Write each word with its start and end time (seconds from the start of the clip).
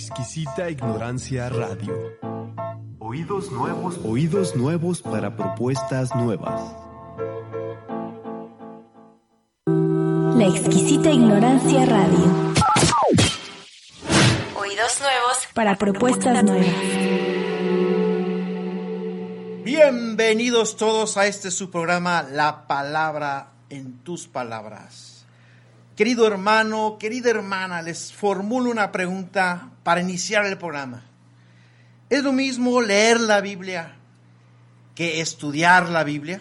exquisita 0.00 0.70
ignorancia 0.70 1.50
radio. 1.50 1.94
Oídos 3.00 3.52
nuevos. 3.52 4.00
Oídos 4.02 4.56
nuevos 4.56 5.02
para 5.02 5.36
propuestas 5.36 6.14
nuevas. 6.14 6.74
La 9.66 10.46
exquisita 10.46 11.10
ignorancia 11.10 11.84
radio. 11.84 12.54
Oídos 14.58 15.00
nuevos 15.02 15.48
para 15.52 15.76
propuestas 15.76 16.44
nuevas. 16.44 16.74
Bienvenidos 19.64 20.78
todos 20.78 21.18
a 21.18 21.26
este 21.26 21.50
su 21.50 21.70
programa 21.70 22.22
La 22.22 22.66
palabra 22.66 23.52
en 23.68 23.98
tus 23.98 24.26
palabras. 24.26 25.19
Querido 26.00 26.26
hermano, 26.26 26.96
querida 26.98 27.28
hermana, 27.28 27.82
les 27.82 28.10
formulo 28.10 28.70
una 28.70 28.90
pregunta 28.90 29.68
para 29.82 30.00
iniciar 30.00 30.46
el 30.46 30.56
programa. 30.56 31.02
¿Es 32.08 32.22
lo 32.24 32.32
mismo 32.32 32.80
leer 32.80 33.20
la 33.20 33.42
Biblia 33.42 33.96
que 34.94 35.20
estudiar 35.20 35.90
la 35.90 36.02
Biblia? 36.02 36.40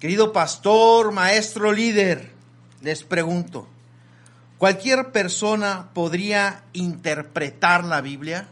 Querido 0.00 0.32
pastor, 0.32 1.12
maestro, 1.12 1.70
líder, 1.70 2.32
les 2.80 3.04
pregunto, 3.04 3.68
¿cualquier 4.58 5.12
persona 5.12 5.90
podría 5.94 6.64
interpretar 6.72 7.84
la 7.84 8.00
Biblia? 8.00 8.48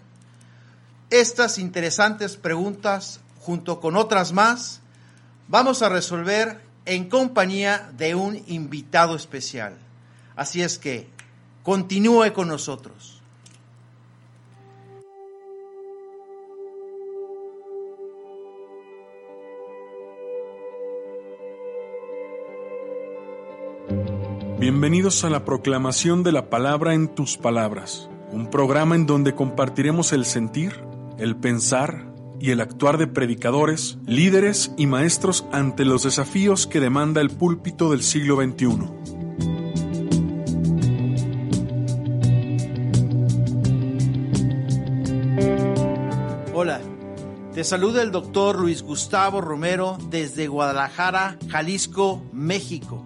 Estas 1.10 1.58
interesantes 1.58 2.36
preguntas, 2.36 3.18
junto 3.40 3.80
con 3.80 3.96
otras 3.96 4.32
más, 4.32 4.80
vamos 5.48 5.82
a 5.82 5.88
resolver 5.88 6.69
en 6.90 7.08
compañía 7.08 7.88
de 7.96 8.16
un 8.16 8.42
invitado 8.48 9.14
especial. 9.14 9.78
Así 10.34 10.60
es 10.60 10.76
que 10.76 11.06
continúe 11.62 12.32
con 12.32 12.48
nosotros. 12.48 13.22
Bienvenidos 24.58 25.22
a 25.22 25.30
la 25.30 25.44
proclamación 25.44 26.24
de 26.24 26.32
la 26.32 26.50
palabra 26.50 26.94
en 26.94 27.06
tus 27.06 27.36
palabras, 27.36 28.10
un 28.32 28.50
programa 28.50 28.96
en 28.96 29.06
donde 29.06 29.36
compartiremos 29.36 30.12
el 30.12 30.24
sentir, 30.24 30.80
el 31.18 31.36
pensar 31.36 32.09
y 32.40 32.50
el 32.50 32.60
actuar 32.60 32.96
de 32.96 33.06
predicadores, 33.06 33.98
líderes 34.06 34.72
y 34.78 34.86
maestros 34.86 35.44
ante 35.52 35.84
los 35.84 36.04
desafíos 36.04 36.66
que 36.66 36.80
demanda 36.80 37.20
el 37.20 37.30
púlpito 37.30 37.90
del 37.90 38.02
siglo 38.02 38.36
XXI. 38.36 38.88
Hola, 46.54 46.80
te 47.52 47.62
saluda 47.62 48.02
el 48.02 48.10
doctor 48.10 48.58
Luis 48.58 48.82
Gustavo 48.82 49.40
Romero 49.40 49.98
desde 50.08 50.48
Guadalajara, 50.48 51.38
Jalisco, 51.48 52.22
México. 52.32 53.04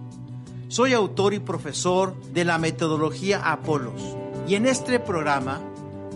Soy 0.68 0.92
autor 0.92 1.34
y 1.34 1.40
profesor 1.40 2.20
de 2.32 2.44
la 2.44 2.58
metodología 2.58 3.50
Apolos 3.50 4.16
y 4.46 4.54
en 4.54 4.66
este 4.66 5.00
programa 5.00 5.60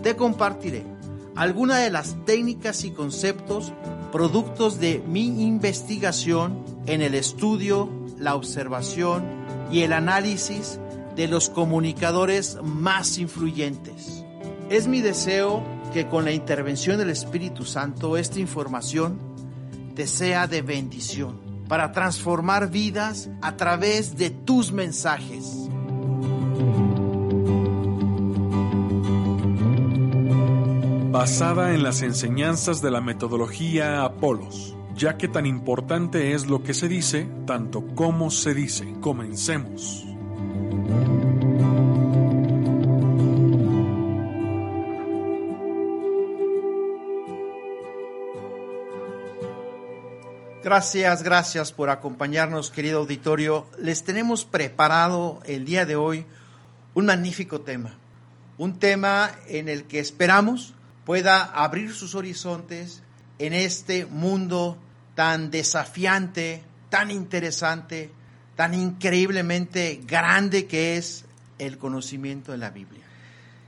te 0.03 0.15
compartiré 0.15 0.98
algunas 1.39 1.81
de 1.81 1.89
las 1.89 2.17
técnicas 2.25 2.83
y 2.83 2.91
conceptos 2.91 3.71
productos 4.11 4.81
de 4.81 5.01
mi 5.07 5.41
investigación 5.41 6.65
en 6.85 7.01
el 7.01 7.15
estudio, 7.15 7.89
la 8.17 8.35
observación 8.35 9.23
y 9.71 9.83
el 9.83 9.93
análisis 9.93 10.81
de 11.15 11.29
los 11.29 11.49
comunicadores 11.49 12.57
más 12.61 13.17
influyentes. 13.19 14.25
Es 14.69 14.87
mi 14.87 14.99
deseo 14.99 15.63
que 15.93 16.09
con 16.09 16.25
la 16.25 16.33
intervención 16.33 16.97
del 16.97 17.09
Espíritu 17.09 17.63
Santo 17.63 18.17
esta 18.17 18.41
información 18.41 19.17
te 19.95 20.07
sea 20.07 20.45
de 20.45 20.61
bendición 20.61 21.39
para 21.69 21.93
transformar 21.93 22.69
vidas 22.69 23.29
a 23.41 23.55
través 23.55 24.17
de 24.17 24.29
tus 24.29 24.73
mensajes. 24.73 25.58
Basada 31.19 31.73
en 31.73 31.83
las 31.83 32.01
enseñanzas 32.01 32.81
de 32.81 32.91
la 32.91 33.01
metodología 33.01 34.05
Apolos, 34.05 34.73
ya 34.95 35.17
que 35.17 35.27
tan 35.27 35.45
importante 35.45 36.33
es 36.33 36.47
lo 36.47 36.63
que 36.63 36.73
se 36.73 36.87
dice, 36.87 37.27
tanto 37.45 37.85
como 37.87 38.31
se 38.31 38.53
dice. 38.53 38.95
Comencemos. 39.01 40.05
Gracias, 50.63 51.21
gracias 51.21 51.73
por 51.73 51.89
acompañarnos, 51.89 52.71
querido 52.71 52.99
auditorio. 52.99 53.65
Les 53.77 54.05
tenemos 54.05 54.45
preparado 54.45 55.41
el 55.43 55.65
día 55.65 55.85
de 55.85 55.97
hoy 55.97 56.25
un 56.93 57.07
magnífico 57.07 57.59
tema, 57.59 57.97
un 58.57 58.79
tema 58.79 59.31
en 59.49 59.67
el 59.67 59.83
que 59.83 59.99
esperamos 59.99 60.75
pueda 61.09 61.41
abrir 61.41 61.95
sus 61.95 62.13
horizontes 62.13 63.01
en 63.39 63.53
este 63.53 64.05
mundo 64.05 64.77
tan 65.15 65.49
desafiante, 65.49 66.61
tan 66.91 67.09
interesante, 67.09 68.11
tan 68.55 68.75
increíblemente 68.75 70.01
grande 70.05 70.67
que 70.67 70.97
es 70.97 71.25
el 71.57 71.79
conocimiento 71.79 72.51
de 72.51 72.59
la 72.59 72.69
Biblia. 72.69 73.01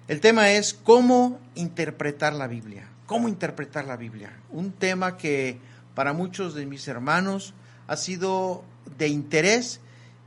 El 0.07 0.21
tema 0.21 0.51
es 0.51 0.75
cómo 0.75 1.39
interpretar 1.55 2.33
la 2.33 2.45
Biblia, 2.45 2.87
cómo 3.07 3.27
interpretar 3.27 3.85
la 3.85 3.97
Biblia, 3.97 4.31
un 4.51 4.71
tema 4.71 5.17
que 5.17 5.57
para 5.95 6.13
muchos 6.13 6.53
de 6.53 6.67
mis 6.67 6.87
hermanos 6.87 7.55
ha 7.87 7.97
sido 7.97 8.63
de 8.99 9.07
interés 9.07 9.79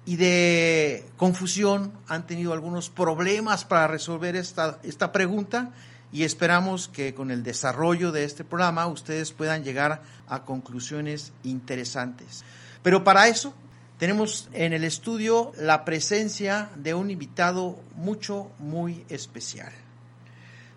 y 0.04 0.16
de 0.16 1.04
confusión. 1.16 1.92
Han 2.08 2.26
tenido 2.26 2.52
algunos 2.52 2.90
problemas 2.90 3.64
para 3.64 3.86
resolver 3.86 4.34
esta, 4.34 4.80
esta 4.82 5.12
pregunta 5.12 5.70
y 6.14 6.22
esperamos 6.22 6.86
que 6.86 7.12
con 7.12 7.32
el 7.32 7.42
desarrollo 7.42 8.12
de 8.12 8.22
este 8.22 8.44
programa 8.44 8.86
ustedes 8.86 9.32
puedan 9.32 9.64
llegar 9.64 10.00
a 10.28 10.44
conclusiones 10.44 11.32
interesantes. 11.42 12.44
Pero 12.84 13.02
para 13.02 13.26
eso 13.26 13.52
tenemos 13.98 14.48
en 14.52 14.72
el 14.72 14.84
estudio 14.84 15.50
la 15.58 15.84
presencia 15.84 16.70
de 16.76 16.94
un 16.94 17.10
invitado 17.10 17.80
mucho, 17.96 18.52
muy 18.60 19.04
especial. 19.08 19.72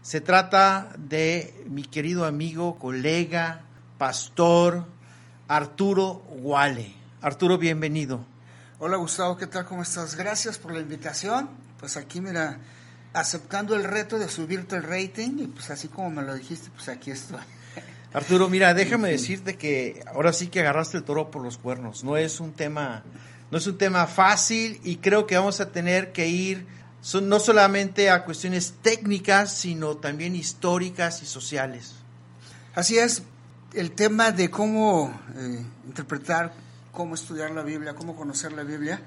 Se 0.01 0.21
trata 0.21 0.91
de 0.97 1.63
mi 1.69 1.83
querido 1.83 2.25
amigo, 2.25 2.79
colega, 2.79 3.61
pastor 3.99 4.85
Arturo 5.47 6.23
Guale. 6.41 6.95
Arturo, 7.21 7.59
bienvenido. 7.59 8.25
Hola 8.79 8.97
Gustavo, 8.97 9.37
¿qué 9.37 9.45
tal? 9.45 9.65
¿Cómo 9.65 9.83
estás? 9.83 10.15
Gracias 10.15 10.57
por 10.57 10.73
la 10.73 10.79
invitación. 10.79 11.47
Pues 11.79 11.95
aquí, 11.95 12.21
mira, 12.21 12.59
aceptando 13.13 13.75
el 13.75 13.84
reto 13.84 14.19
de 14.19 14.29
subirte 14.29 14.75
el 14.75 14.84
rating 14.84 15.40
y 15.40 15.47
pues 15.47 15.69
así 15.69 15.88
como 15.88 16.09
me 16.09 16.22
lo 16.22 16.35
dijiste, 16.35 16.69
pues 16.75 16.90
aquí 16.90 17.12
estoy. 17.12 17.40
Arturo, 18.13 18.50
mira, 18.50 18.73
déjame 18.73 19.09
decirte 19.09 19.57
que 19.57 20.03
ahora 20.13 20.34
sí 20.34 20.47
que 20.47 20.62
agarraste 20.62 20.97
el 20.97 21.03
toro 21.03 21.31
por 21.31 21.44
los 21.44 21.57
cuernos. 21.57 22.03
No 22.03 22.17
es 22.17 22.40
un 22.40 22.53
tema, 22.53 23.03
no 23.51 23.57
es 23.57 23.67
un 23.67 23.78
tema 23.78 24.07
fácil 24.07 24.79
y 24.84 24.97
creo 24.97 25.28
que 25.28 25.38
vamos 25.38 25.59
a 25.59 25.72
tener 25.72 26.12
que 26.12 26.28
ir 26.28 26.66
no 27.22 27.40
solamente 27.40 28.09
a 28.09 28.25
cuestiones 28.25 28.75
técnicas, 28.81 29.53
sino 29.53 29.97
también 29.97 30.35
históricas 30.35 31.22
y 31.22 31.25
sociales. 31.25 31.94
Así 32.75 32.97
es, 32.97 33.23
el 33.73 33.91
tema 33.91 34.31
de 34.31 34.50
cómo 34.50 35.17
eh, 35.35 35.66
interpretar, 35.85 36.53
cómo 36.91 37.16
estudiar 37.16 37.51
la 37.51 37.63
Biblia, 37.63 37.96
cómo 37.96 38.16
conocer 38.16 38.51
la 38.51 38.63
Biblia, 38.63 39.01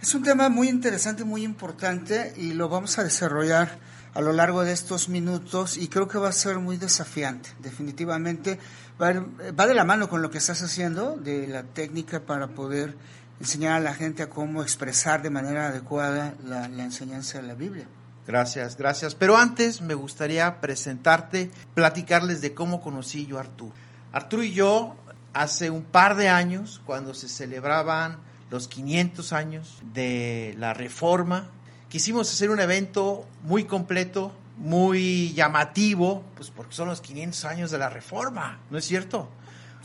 es 0.00 0.14
un 0.14 0.22
tema 0.22 0.48
muy 0.48 0.68
interesante, 0.68 1.24
muy 1.24 1.42
importante 1.42 2.32
y 2.36 2.52
lo 2.52 2.68
vamos 2.68 2.98
a 2.98 3.04
desarrollar 3.04 3.78
a 4.14 4.20
lo 4.20 4.32
largo 4.32 4.62
de 4.62 4.72
estos 4.72 5.08
minutos 5.08 5.76
y 5.76 5.88
creo 5.88 6.08
que 6.08 6.18
va 6.18 6.28
a 6.28 6.32
ser 6.32 6.58
muy 6.58 6.76
desafiante, 6.76 7.50
definitivamente. 7.58 8.58
Va, 9.00 9.12
de 9.12 9.74
la 9.74 9.84
mano 9.84 10.08
con 10.08 10.22
lo 10.22 10.30
que 10.30 10.38
estás 10.38 10.62
haciendo, 10.62 11.16
de 11.16 11.46
la 11.46 11.64
técnica 11.64 12.20
para 12.20 12.48
poder 12.48 12.96
enseñar 13.40 13.74
a 13.74 13.80
la 13.80 13.94
gente 13.94 14.22
a 14.22 14.30
cómo 14.30 14.62
expresar 14.62 15.22
de 15.22 15.28
manera 15.28 15.68
adecuada 15.68 16.34
la, 16.46 16.68
la 16.68 16.84
enseñanza 16.84 17.42
de 17.42 17.48
la 17.48 17.54
Biblia. 17.54 17.86
Gracias, 18.26 18.76
gracias. 18.76 19.14
Pero 19.14 19.36
antes 19.36 19.82
me 19.82 19.94
gustaría 19.94 20.60
presentarte, 20.60 21.50
platicarles 21.74 22.40
de 22.40 22.54
cómo 22.54 22.80
conocí 22.80 23.26
yo 23.26 23.36
a 23.36 23.40
Arturo. 23.40 23.74
Arturo 24.12 24.42
y 24.42 24.52
yo, 24.52 24.96
hace 25.34 25.68
un 25.68 25.82
par 25.82 26.16
de 26.16 26.28
años, 26.28 26.80
cuando 26.86 27.12
se 27.12 27.28
celebraban 27.28 28.18
los 28.50 28.68
500 28.68 29.32
años 29.32 29.78
de 29.92 30.54
la 30.58 30.74
Reforma, 30.74 31.50
quisimos 31.88 32.32
hacer 32.32 32.50
un 32.50 32.60
evento 32.60 33.26
muy 33.42 33.64
completo, 33.64 34.32
muy 34.56 35.32
llamativo, 35.34 36.24
pues 36.34 36.50
porque 36.50 36.74
son 36.74 36.88
los 36.88 37.00
500 37.00 37.44
años 37.44 37.70
de 37.70 37.78
la 37.78 37.88
Reforma, 37.88 38.60
¿no 38.70 38.78
es 38.78 38.84
cierto? 38.84 39.28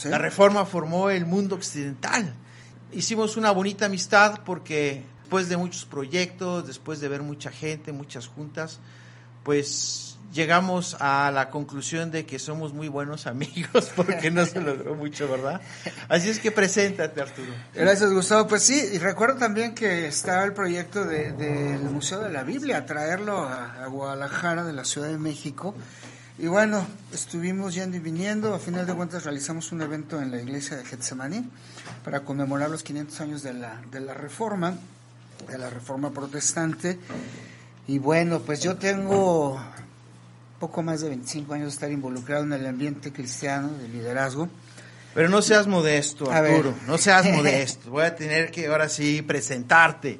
La 0.05 0.17
Reforma 0.17 0.65
formó 0.65 1.09
el 1.09 1.25
mundo 1.25 1.55
occidental. 1.55 2.33
Hicimos 2.91 3.37
una 3.37 3.51
bonita 3.51 3.85
amistad 3.85 4.39
porque 4.43 5.03
después 5.21 5.47
de 5.47 5.57
muchos 5.57 5.85
proyectos, 5.85 6.65
después 6.65 6.99
de 6.99 7.07
ver 7.07 7.21
mucha 7.21 7.51
gente, 7.51 7.91
muchas 7.91 8.27
juntas, 8.27 8.79
pues 9.43 10.10
llegamos 10.33 10.95
a 10.99 11.31
la 11.31 11.49
conclusión 11.49 12.11
de 12.11 12.25
que 12.25 12.39
somos 12.39 12.73
muy 12.73 12.87
buenos 12.87 13.27
amigos 13.27 13.91
porque 13.95 14.31
no 14.31 14.45
se 14.45 14.61
logró 14.61 14.95
mucho, 14.95 15.29
¿verdad? 15.29 15.61
Así 16.09 16.29
es 16.29 16.39
que 16.39 16.51
preséntate, 16.51 17.21
Arturo. 17.21 17.51
Gracias, 17.73 18.11
Gustavo. 18.11 18.47
Pues 18.47 18.63
sí, 18.63 18.81
y 18.93 18.97
recuerdo 18.97 19.37
también 19.37 19.75
que 19.75 20.07
estaba 20.07 20.43
el 20.43 20.53
proyecto 20.53 21.05
del 21.05 21.37
de, 21.37 21.79
Museo 21.91 22.19
de 22.19 22.29
la 22.29 22.43
Biblia, 22.43 22.85
traerlo 22.85 23.43
a, 23.43 23.83
a, 23.83 23.87
Guadalajara, 23.87 24.63
de 24.63 24.73
la 24.73 24.85
Ciudad 24.85 25.09
de 25.09 25.17
México. 25.17 25.75
Y 26.37 26.47
bueno, 26.47 26.87
estuvimos 27.13 27.75
yendo 27.75 27.97
y 27.97 27.99
viniendo. 27.99 28.55
A 28.55 28.59
final 28.59 28.87
de 28.87 28.93
cuentas 28.95 29.25
realizamos 29.25 29.71
un 29.71 29.81
evento 29.81 30.19
en 30.21 30.31
la 30.31 30.41
iglesia 30.41 30.77
de 30.77 30.85
Getsemaní 30.85 31.47
para 32.03 32.21
conmemorar 32.21 32.69
los 32.69 32.81
500 32.83 33.21
años 33.21 33.43
de 33.43 33.53
la, 33.53 33.79
de 33.91 33.99
la 33.99 34.13
Reforma, 34.13 34.73
de 35.47 35.57
la 35.57 35.69
Reforma 35.69 36.09
Protestante. 36.09 36.97
Y 37.87 37.99
bueno, 37.99 38.39
pues 38.39 38.61
yo 38.61 38.77
tengo 38.77 39.61
poco 40.61 40.83
más 40.83 41.01
de 41.01 41.09
25 41.09 41.55
años 41.55 41.65
de 41.65 41.73
estar 41.73 41.91
involucrado 41.91 42.43
en 42.43 42.53
el 42.53 42.67
ambiente 42.67 43.11
cristiano, 43.11 43.69
de 43.79 43.87
liderazgo. 43.87 44.47
Pero 45.15 45.27
no 45.27 45.41
seas 45.41 45.65
modesto, 45.65 46.31
Arturo, 46.31 46.75
no 46.85 46.99
seas 46.99 47.25
modesto. 47.25 47.89
Voy 47.89 48.03
a 48.03 48.15
tener 48.15 48.51
que 48.51 48.67
ahora 48.67 48.87
sí 48.87 49.23
presentarte. 49.23 50.19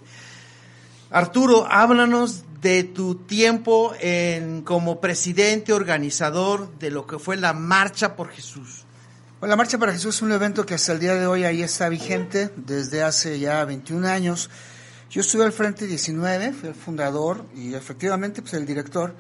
Arturo, 1.12 1.68
háblanos 1.70 2.44
de 2.60 2.84
tu 2.84 3.16
tiempo 3.16 3.94
en, 4.00 4.64
como 4.64 5.00
presidente 5.00 5.74
organizador 5.74 6.76
de 6.80 6.90
lo 6.90 7.06
que 7.06 7.20
fue 7.20 7.38
la 7.38 7.54
Marcha 7.54 8.16
por 8.16 8.32
Jesús. 8.32 8.86
Bueno, 9.40 9.52
la 9.52 9.58
Marcha 9.58 9.78
por 9.78 9.92
Jesús 9.92 10.16
es 10.16 10.22
un 10.24 10.32
evento 10.32 10.66
que 10.66 10.74
hasta 10.74 10.92
el 10.92 11.00
día 11.00 11.14
de 11.14 11.28
hoy 11.28 11.44
ahí 11.44 11.62
está 11.62 11.88
vigente 11.88 12.50
desde 12.56 13.04
hace 13.04 13.40
ya 13.40 13.64
21 13.64 14.08
años. 14.08 14.50
Yo 15.12 15.22
estuve 15.22 15.46
al 15.46 15.52
frente 15.52 15.86
19, 15.86 16.54
fui 16.54 16.70
el 16.70 16.76
fundador 16.76 17.46
y 17.56 17.76
efectivamente 17.76 18.42
pues 18.42 18.56
el 18.56 18.66
director 18.66 19.14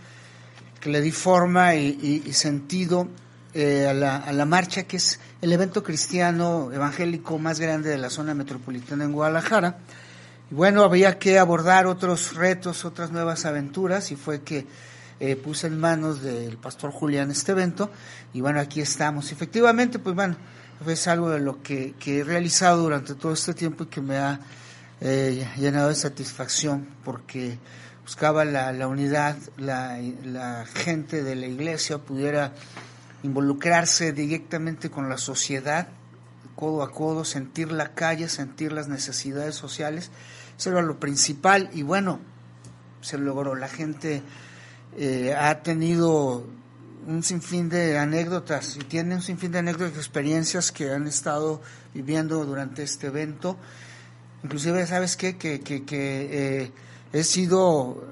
que 0.81 0.89
le 0.89 0.99
di 0.99 1.11
forma 1.11 1.75
y, 1.75 2.33
sentido 2.33 3.07
eh, 3.53 3.87
a, 3.87 3.93
la, 3.93 4.17
a, 4.17 4.33
la, 4.33 4.45
marcha, 4.45 4.83
que 4.83 4.97
es 4.97 5.19
el 5.41 5.53
evento 5.53 5.83
cristiano 5.83 6.71
evangélico 6.73 7.37
más 7.37 7.59
grande 7.59 7.89
de 7.89 7.97
la 7.97 8.09
zona 8.09 8.33
metropolitana 8.33 9.05
en 9.05 9.13
Guadalajara. 9.13 9.77
Y 10.49 10.55
bueno, 10.55 10.83
había 10.83 11.19
que 11.19 11.39
abordar 11.39 11.85
otros 11.85 12.35
retos, 12.35 12.83
otras 12.83 13.11
nuevas 13.11 13.45
aventuras, 13.45 14.11
y 14.11 14.15
fue 14.15 14.41
que 14.41 14.65
eh, 15.19 15.35
puse 15.35 15.67
en 15.67 15.79
manos 15.79 16.23
del 16.23 16.57
pastor 16.57 16.91
Julián 16.91 17.29
este 17.29 17.51
evento, 17.51 17.91
y 18.33 18.41
bueno, 18.41 18.59
aquí 18.59 18.81
estamos. 18.81 19.31
Efectivamente, 19.31 19.99
pues 19.99 20.15
bueno, 20.15 20.35
es 20.85 21.07
algo 21.07 21.29
de 21.29 21.39
lo 21.39 21.61
que, 21.61 21.93
que 21.99 22.19
he 22.19 22.23
realizado 22.23 22.81
durante 22.81 23.13
todo 23.13 23.33
este 23.33 23.53
tiempo 23.53 23.83
y 23.83 23.87
que 23.87 24.01
me 24.01 24.17
ha 24.17 24.39
eh, 24.99 25.47
llenado 25.57 25.89
de 25.89 25.95
satisfacción, 25.95 26.87
porque 27.03 27.59
buscaba 28.03 28.45
la, 28.45 28.71
la 28.71 28.87
unidad, 28.87 29.37
la, 29.57 29.99
la, 30.23 30.65
gente 30.65 31.23
de 31.23 31.35
la 31.35 31.47
iglesia 31.47 31.99
pudiera 31.99 32.53
involucrarse 33.23 34.11
directamente 34.13 34.89
con 34.89 35.09
la 35.09 35.17
sociedad, 35.17 35.87
codo 36.55 36.83
a 36.83 36.91
codo, 36.91 37.25
sentir 37.25 37.71
la 37.71 37.93
calle, 37.93 38.27
sentir 38.29 38.71
las 38.71 38.87
necesidades 38.87 39.55
sociales. 39.55 40.11
Eso 40.57 40.71
era 40.71 40.81
lo 40.81 40.99
principal 40.99 41.69
y 41.73 41.83
bueno, 41.83 42.19
se 43.01 43.17
logró. 43.17 43.55
La 43.55 43.67
gente 43.67 44.21
eh, 44.97 45.35
ha 45.37 45.61
tenido 45.61 46.45
un 47.07 47.23
sinfín 47.23 47.69
de 47.69 47.97
anécdotas 47.97 48.75
y 48.75 48.79
tiene 48.79 49.15
un 49.15 49.21
sinfín 49.21 49.51
de 49.51 49.59
anécdotas 49.59 49.95
y 49.95 49.99
experiencias 49.99 50.71
que 50.71 50.91
han 50.91 51.07
estado 51.07 51.61
viviendo 51.93 52.43
durante 52.45 52.83
este 52.83 53.07
evento. 53.07 53.57
Inclusive, 54.43 54.85
¿sabes 54.87 55.15
qué? 55.17 55.37
Que, 55.37 55.61
que, 55.61 55.83
que 55.83 56.63
eh, 56.63 56.71
he 57.13 57.23
sido 57.23 58.03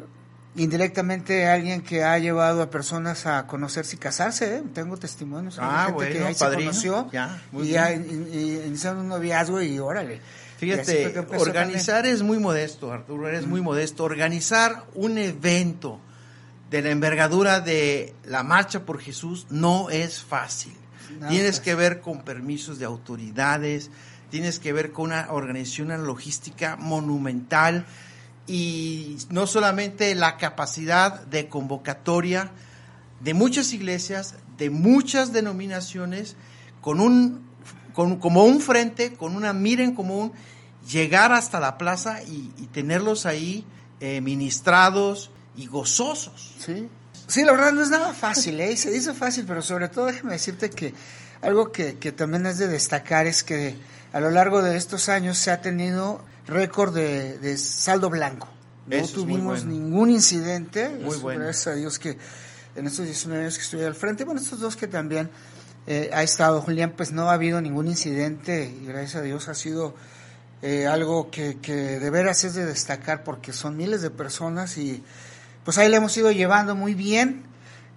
indirectamente 0.56 1.48
alguien 1.48 1.82
que 1.82 2.04
ha 2.04 2.18
llevado 2.20 2.62
a 2.62 2.70
personas 2.70 3.26
a 3.26 3.48
conocerse 3.48 3.96
y 3.96 4.00
casarse, 4.00 4.58
¿eh? 4.58 4.64
tengo 4.74 4.98
testimonios 4.98 5.56
de 5.56 5.62
ah, 5.64 5.84
gente 5.86 5.94
bueno, 5.94 6.12
que 6.12 6.26
ahí 6.26 6.34
se 6.34 6.46
conoció 6.46 7.10
y, 7.54 7.68
ya, 7.70 7.94
iniciaron 7.94 9.00
un 9.00 9.08
noviazgo 9.10 9.62
y 9.62 9.80
órale. 9.80 10.22
Fíjate, 10.58 11.18
organizar 11.38 12.06
es 12.06 12.22
muy 12.22 12.38
modesto, 12.38 12.92
Arturo, 12.92 13.30
eres 13.30 13.48
muy 13.48 13.62
modesto. 13.62 14.04
Organizar 14.04 14.84
un 14.94 15.18
evento 15.18 16.02
de 16.70 16.82
la 16.82 16.90
envergadura 16.90 17.62
de 17.62 18.14
la 18.26 18.44
Marcha 18.44 18.82
por 18.82 19.00
Jesús 19.00 19.48
no 19.50 19.90
es 19.90 20.22
fácil. 20.22 20.74
tienes 21.30 21.62
que 21.62 21.76
ver 21.76 22.02
con 22.02 22.24
permisos 22.24 22.78
de 22.78 22.86
autoridades, 22.86 23.90
tienes 24.30 24.60
que 24.60 24.74
ver 24.74 24.92
con 24.92 25.06
una 25.06 25.32
organización, 25.32 25.88
una 25.88 25.98
logística 25.98 26.76
monumental 26.76 27.86
y 28.50 29.18
no 29.30 29.46
solamente 29.46 30.16
la 30.16 30.38
capacidad 30.38 31.22
de 31.28 31.48
convocatoria 31.48 32.52
de 33.20 33.36
muchas 33.36 33.74
iglesias, 33.74 34.36
de 34.58 34.72
muchas 34.72 35.32
denominaciones, 35.32 36.36
con 36.82 37.00
un, 37.00 37.48
con, 37.94 38.18
como 38.18 38.46
un 38.46 38.60
frente, 38.60 39.14
con 39.14 39.36
una 39.36 39.54
mira 39.54 39.84
en 39.84 39.94
común, 39.94 40.32
llegar 40.90 41.32
hasta 41.32 41.60
la 41.60 41.78
plaza 41.78 42.24
y, 42.24 42.50
tenerlos 42.74 43.28
ahí 43.28 43.66
eh, 44.00 44.20
ministrados 44.22 45.30
y 45.56 45.68
gozosos. 45.68 46.56
Sí. 46.60 46.90
sí, 47.28 47.44
la 47.44 47.52
verdad 47.52 47.74
no 47.74 47.84
es 47.84 47.90
nada 47.90 48.14
fácil, 48.14 48.60
¿eh? 48.62 48.76
se 48.78 48.90
dice 48.90 49.14
fácil, 49.14 49.46
pero 49.48 49.62
sobre 49.62 49.90
todo 49.90 50.08
déjeme 50.08 50.34
decirte 50.34 50.72
que 50.72 50.96
algo 51.42 51.72
que, 51.72 52.00
que 52.00 52.12
también 52.12 52.48
es 52.48 52.58
de 52.58 52.68
destacar 52.68 53.28
es 53.28 53.44
que 53.44 53.76
a 54.12 54.20
lo 54.20 54.32
largo 54.32 54.64
de 54.64 54.76
estos 54.76 55.08
años 55.08 55.38
se 55.38 55.52
ha 55.52 55.62
tenido 55.62 56.24
récord 56.50 56.94
de, 56.94 57.58
saldo 57.58 58.10
blanco. 58.10 58.48
No 58.88 59.08
tuvimos 59.08 59.66
ningún 59.66 60.10
incidente. 60.10 60.90
Muy 60.90 61.18
bueno. 61.18 61.44
Gracias 61.44 61.68
a 61.68 61.76
Dios 61.76 62.00
que 62.00 62.18
en 62.76 62.88
estos 62.88 63.06
19 63.06 63.44
años 63.44 63.58
que 63.58 63.64
estoy 63.64 63.84
al 63.84 63.96
frente, 63.96 64.24
bueno, 64.24 64.42
estos 64.42 64.60
dos 64.60 64.76
que 64.76 64.88
también 64.88 65.30
eh, 65.88 66.10
ha 66.14 66.24
estado 66.24 66.62
Julián, 66.62 66.94
pues 66.96 67.12
no 67.12 67.30
ha 67.30 67.34
habido 67.34 67.62
ningún 67.62 67.88
incidente 67.88 68.76
y 68.82 68.86
gracias 68.86 69.16
a 69.16 69.22
Dios 69.22 69.48
ha 69.48 69.54
sido 69.54 69.96
eh, 70.62 70.88
algo 70.88 71.30
que, 71.32 71.58
que 71.60 71.74
de 71.74 72.10
veras 72.10 72.44
es 72.44 72.54
de 72.54 72.66
destacar 72.66 73.24
porque 73.24 73.54
son 73.54 73.78
miles 73.78 74.02
de 74.02 74.10
personas 74.10 74.78
y 74.78 75.04
pues 75.64 75.78
ahí 75.78 75.90
le 75.90 75.98
hemos 75.98 76.16
ido 76.18 76.32
llevando 76.32 76.76
muy 76.76 76.94
bien 76.94 77.44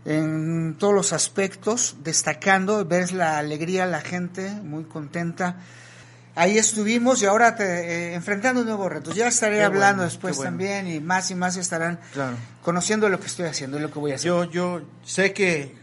en 0.04 0.76
todos 0.78 0.94
los 0.94 1.12
aspectos, 1.12 1.96
destacando, 2.02 2.84
ver 2.84 3.12
la 3.12 3.38
alegría, 3.38 3.86
la 3.86 4.00
gente 4.00 4.50
muy 4.50 4.84
contenta 4.84 5.58
ahí 6.34 6.58
estuvimos 6.58 7.22
y 7.22 7.26
ahora 7.26 7.56
te, 7.56 7.64
eh, 7.64 8.14
enfrentando 8.14 8.64
nuevos 8.64 8.90
retos. 8.90 9.14
Ya 9.14 9.28
estaré 9.28 9.62
hablando 9.62 10.02
después 10.02 10.38
también 10.40 10.86
y 10.86 11.00
más 11.00 11.30
y 11.30 11.34
más 11.34 11.56
estarán 11.56 12.00
conociendo 12.62 13.08
lo 13.08 13.20
que 13.20 13.26
estoy 13.26 13.46
haciendo 13.46 13.78
y 13.78 13.80
lo 13.80 13.90
que 13.90 13.98
voy 13.98 14.12
a 14.12 14.14
hacer. 14.16 14.28
Yo, 14.28 14.44
yo 14.44 14.82
sé 15.04 15.32
que 15.32 15.74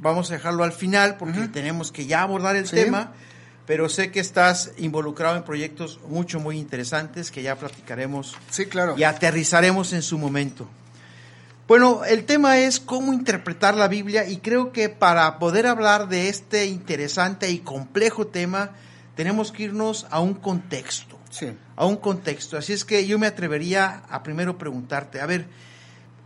vamos 0.00 0.30
a 0.30 0.34
dejarlo 0.34 0.64
al 0.64 0.72
final 0.72 1.16
porque 1.16 1.48
tenemos 1.48 1.92
que 1.92 2.06
ya 2.06 2.22
abordar 2.22 2.56
el 2.56 2.68
tema, 2.68 3.12
pero 3.66 3.88
sé 3.88 4.10
que 4.10 4.20
estás 4.20 4.72
involucrado 4.78 5.36
en 5.36 5.44
proyectos 5.44 6.00
mucho, 6.08 6.40
muy 6.40 6.58
interesantes 6.58 7.30
que 7.30 7.42
ya 7.42 7.56
platicaremos 7.56 8.36
sí, 8.50 8.66
claro. 8.66 8.94
y 8.98 9.04
aterrizaremos 9.04 9.92
en 9.92 10.02
su 10.02 10.18
momento. 10.18 10.68
Bueno, 11.68 12.04
el 12.04 12.24
tema 12.24 12.58
es 12.58 12.80
cómo 12.80 13.12
interpretar 13.12 13.76
la 13.76 13.86
Biblia 13.86 14.28
y 14.28 14.38
creo 14.38 14.72
que 14.72 14.88
para 14.88 15.38
poder 15.38 15.68
hablar 15.68 16.08
de 16.08 16.28
este 16.28 16.66
interesante 16.66 17.50
y 17.50 17.60
complejo 17.60 18.26
tema, 18.26 18.72
tenemos 19.14 19.52
que 19.52 19.64
irnos 19.64 20.06
a 20.10 20.20
un 20.20 20.34
contexto. 20.34 21.18
Sí. 21.30 21.56
A 21.76 21.86
un 21.86 21.96
contexto. 21.96 22.56
Así 22.56 22.72
es 22.72 22.84
que 22.84 23.06
yo 23.06 23.18
me 23.18 23.26
atrevería 23.26 24.02
a 24.08 24.22
primero 24.22 24.58
preguntarte, 24.58 25.20
a 25.20 25.26
ver, 25.26 25.46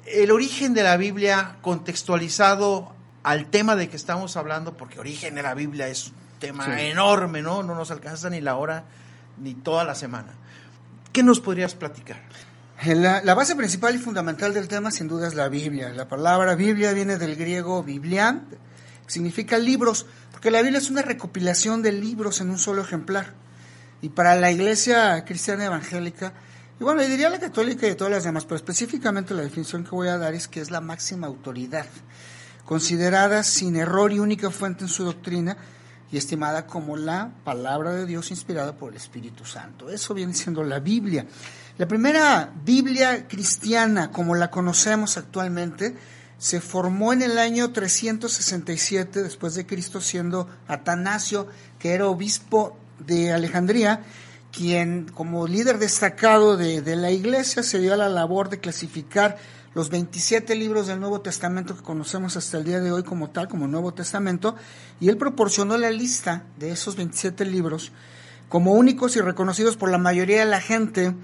el 0.06 0.30
origen 0.30 0.74
de 0.74 0.82
la 0.82 0.96
Biblia 0.96 1.56
contextualizado 1.62 2.92
al 3.22 3.46
tema 3.46 3.74
de 3.74 3.88
que 3.88 3.96
estamos 3.96 4.36
hablando, 4.36 4.76
porque 4.76 5.00
origen 5.00 5.34
de 5.34 5.42
la 5.42 5.54
Biblia 5.54 5.88
es 5.88 6.08
un 6.08 6.14
tema 6.38 6.80
enorme, 6.80 7.42
¿no? 7.42 7.62
No 7.62 7.74
nos 7.74 7.90
alcanza 7.90 8.30
ni 8.30 8.40
la 8.40 8.56
hora 8.56 8.84
ni 9.38 9.54
toda 9.54 9.84
la 9.84 9.94
semana. 9.94 10.32
¿Qué 11.12 11.22
nos 11.22 11.40
podrías 11.40 11.74
platicar? 11.74 12.18
La, 12.84 13.22
la, 13.22 13.34
base 13.34 13.56
principal 13.56 13.94
y 13.94 13.98
fundamental 13.98 14.52
del 14.52 14.68
tema 14.68 14.90
sin 14.90 15.08
duda 15.08 15.26
es 15.26 15.34
la 15.34 15.48
Biblia. 15.48 15.88
La 15.88 16.06
palabra 16.08 16.54
Biblia 16.54 16.92
viene 16.92 17.16
del 17.16 17.34
griego 17.34 17.82
biblian, 17.82 18.46
significa 19.06 19.58
libros, 19.58 20.06
porque 20.32 20.50
la 20.50 20.62
Biblia 20.62 20.78
es 20.78 20.90
una 20.90 21.02
recopilación 21.02 21.82
de 21.82 21.92
libros 21.92 22.40
en 22.40 22.50
un 22.50 22.58
solo 22.58 22.82
ejemplar. 22.82 23.34
Y 24.02 24.10
para 24.10 24.36
la 24.36 24.50
iglesia 24.50 25.24
cristiana 25.24 25.64
evangélica, 25.64 26.32
y 26.78 26.84
bueno, 26.84 27.02
y 27.02 27.06
diría 27.06 27.30
la 27.30 27.40
católica 27.40 27.88
y 27.88 27.94
todas 27.94 28.12
las 28.12 28.24
demás, 28.24 28.44
pero 28.44 28.56
específicamente 28.56 29.32
la 29.32 29.42
definición 29.42 29.82
que 29.84 29.90
voy 29.90 30.08
a 30.08 30.18
dar 30.18 30.34
es 30.34 30.46
que 30.46 30.60
es 30.60 30.70
la 30.70 30.82
máxima 30.82 31.26
autoridad, 31.26 31.86
considerada 32.66 33.42
sin 33.42 33.76
error 33.76 34.12
y 34.12 34.18
única 34.18 34.50
fuente 34.50 34.84
en 34.84 34.88
su 34.88 35.04
doctrina 35.04 35.56
y 36.12 36.18
estimada 36.18 36.66
como 36.66 36.96
la 36.96 37.32
palabra 37.44 37.92
de 37.92 38.06
Dios 38.06 38.30
inspirada 38.30 38.76
por 38.76 38.90
el 38.90 38.96
Espíritu 38.96 39.44
Santo. 39.44 39.88
Eso 39.88 40.12
viene 40.12 40.34
siendo 40.34 40.62
la 40.62 40.78
Biblia. 40.78 41.26
La 41.78 41.88
primera 41.88 42.52
Biblia 42.64 43.26
cristiana, 43.26 44.10
como 44.10 44.34
la 44.34 44.50
conocemos 44.50 45.16
actualmente, 45.16 45.96
se 46.38 46.60
formó 46.60 47.12
en 47.12 47.22
el 47.22 47.38
año 47.38 47.72
367 47.72 49.22
después 49.22 49.54
de 49.54 49.66
Cristo, 49.66 50.00
siendo 50.00 50.48
Atanasio, 50.68 51.46
que 51.78 51.92
era 51.92 52.06
obispo 52.06 52.76
de 52.98 53.32
Alejandría, 53.32 54.02
quien 54.52 55.06
como 55.06 55.46
líder 55.46 55.78
destacado 55.78 56.56
de, 56.56 56.96
la 56.96 57.10
iglesia 57.10 57.62
se 57.62 57.78
dio 57.78 57.94
a 57.94 57.96
la 57.96 58.08
labor 58.08 58.48
de 58.48 58.60
clasificar 58.60 59.36
los 59.74 59.90
27 59.90 60.54
libros 60.54 60.86
del 60.86 61.00
Nuevo 61.00 61.20
Testamento 61.20 61.76
que 61.76 61.82
conocemos 61.82 62.36
hasta 62.36 62.56
el 62.56 62.64
día 62.64 62.80
de 62.80 62.92
hoy 62.92 63.02
como 63.02 63.28
tal, 63.28 63.48
como 63.48 63.66
Nuevo 63.66 63.92
Testamento, 63.92 64.56
y 65.00 65.10
él 65.10 65.18
proporcionó 65.18 65.76
la 65.76 65.90
lista 65.90 66.44
de 66.58 66.70
esos 66.70 66.96
27 66.96 67.44
libros 67.44 67.92
como 68.48 68.72
únicos 68.72 69.16
y 69.16 69.20
reconocidos 69.20 69.76
por 69.76 69.90
la 69.90 69.98
mayoría 69.98 70.40
de 70.40 70.46
la 70.46 70.60
gente 70.60 71.14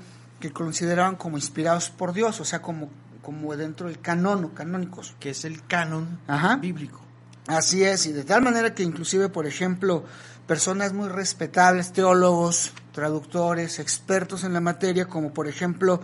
que 0.40 0.52
consideraban 0.52 1.16
como 1.16 1.38
inspirados 1.38 1.88
por 1.88 2.12
Dios, 2.12 2.40
o 2.40 2.44
sea, 2.44 2.60
como, 2.60 2.90
como 3.22 3.56
dentro 3.56 3.88
del 3.88 4.00
canon 4.00 4.44
o 4.44 4.54
canónicos. 4.54 5.14
Que 5.18 5.30
es 5.30 5.44
el 5.44 5.64
canon 5.66 6.20
Ajá. 6.26 6.56
bíblico. 6.56 7.00
Así 7.46 7.82
es, 7.82 8.06
y 8.06 8.12
de 8.12 8.22
tal 8.22 8.42
manera 8.42 8.74
que 8.74 8.82
inclusive, 8.84 9.28
por 9.28 9.46
ejemplo, 9.46 10.04
personas 10.46 10.92
muy 10.92 11.08
respetables, 11.08 11.92
teólogos, 11.92 12.72
traductores, 12.92 13.78
expertos 13.78 14.44
en 14.44 14.52
la 14.52 14.60
materia, 14.60 15.06
como 15.06 15.32
por 15.32 15.48
ejemplo 15.48 16.00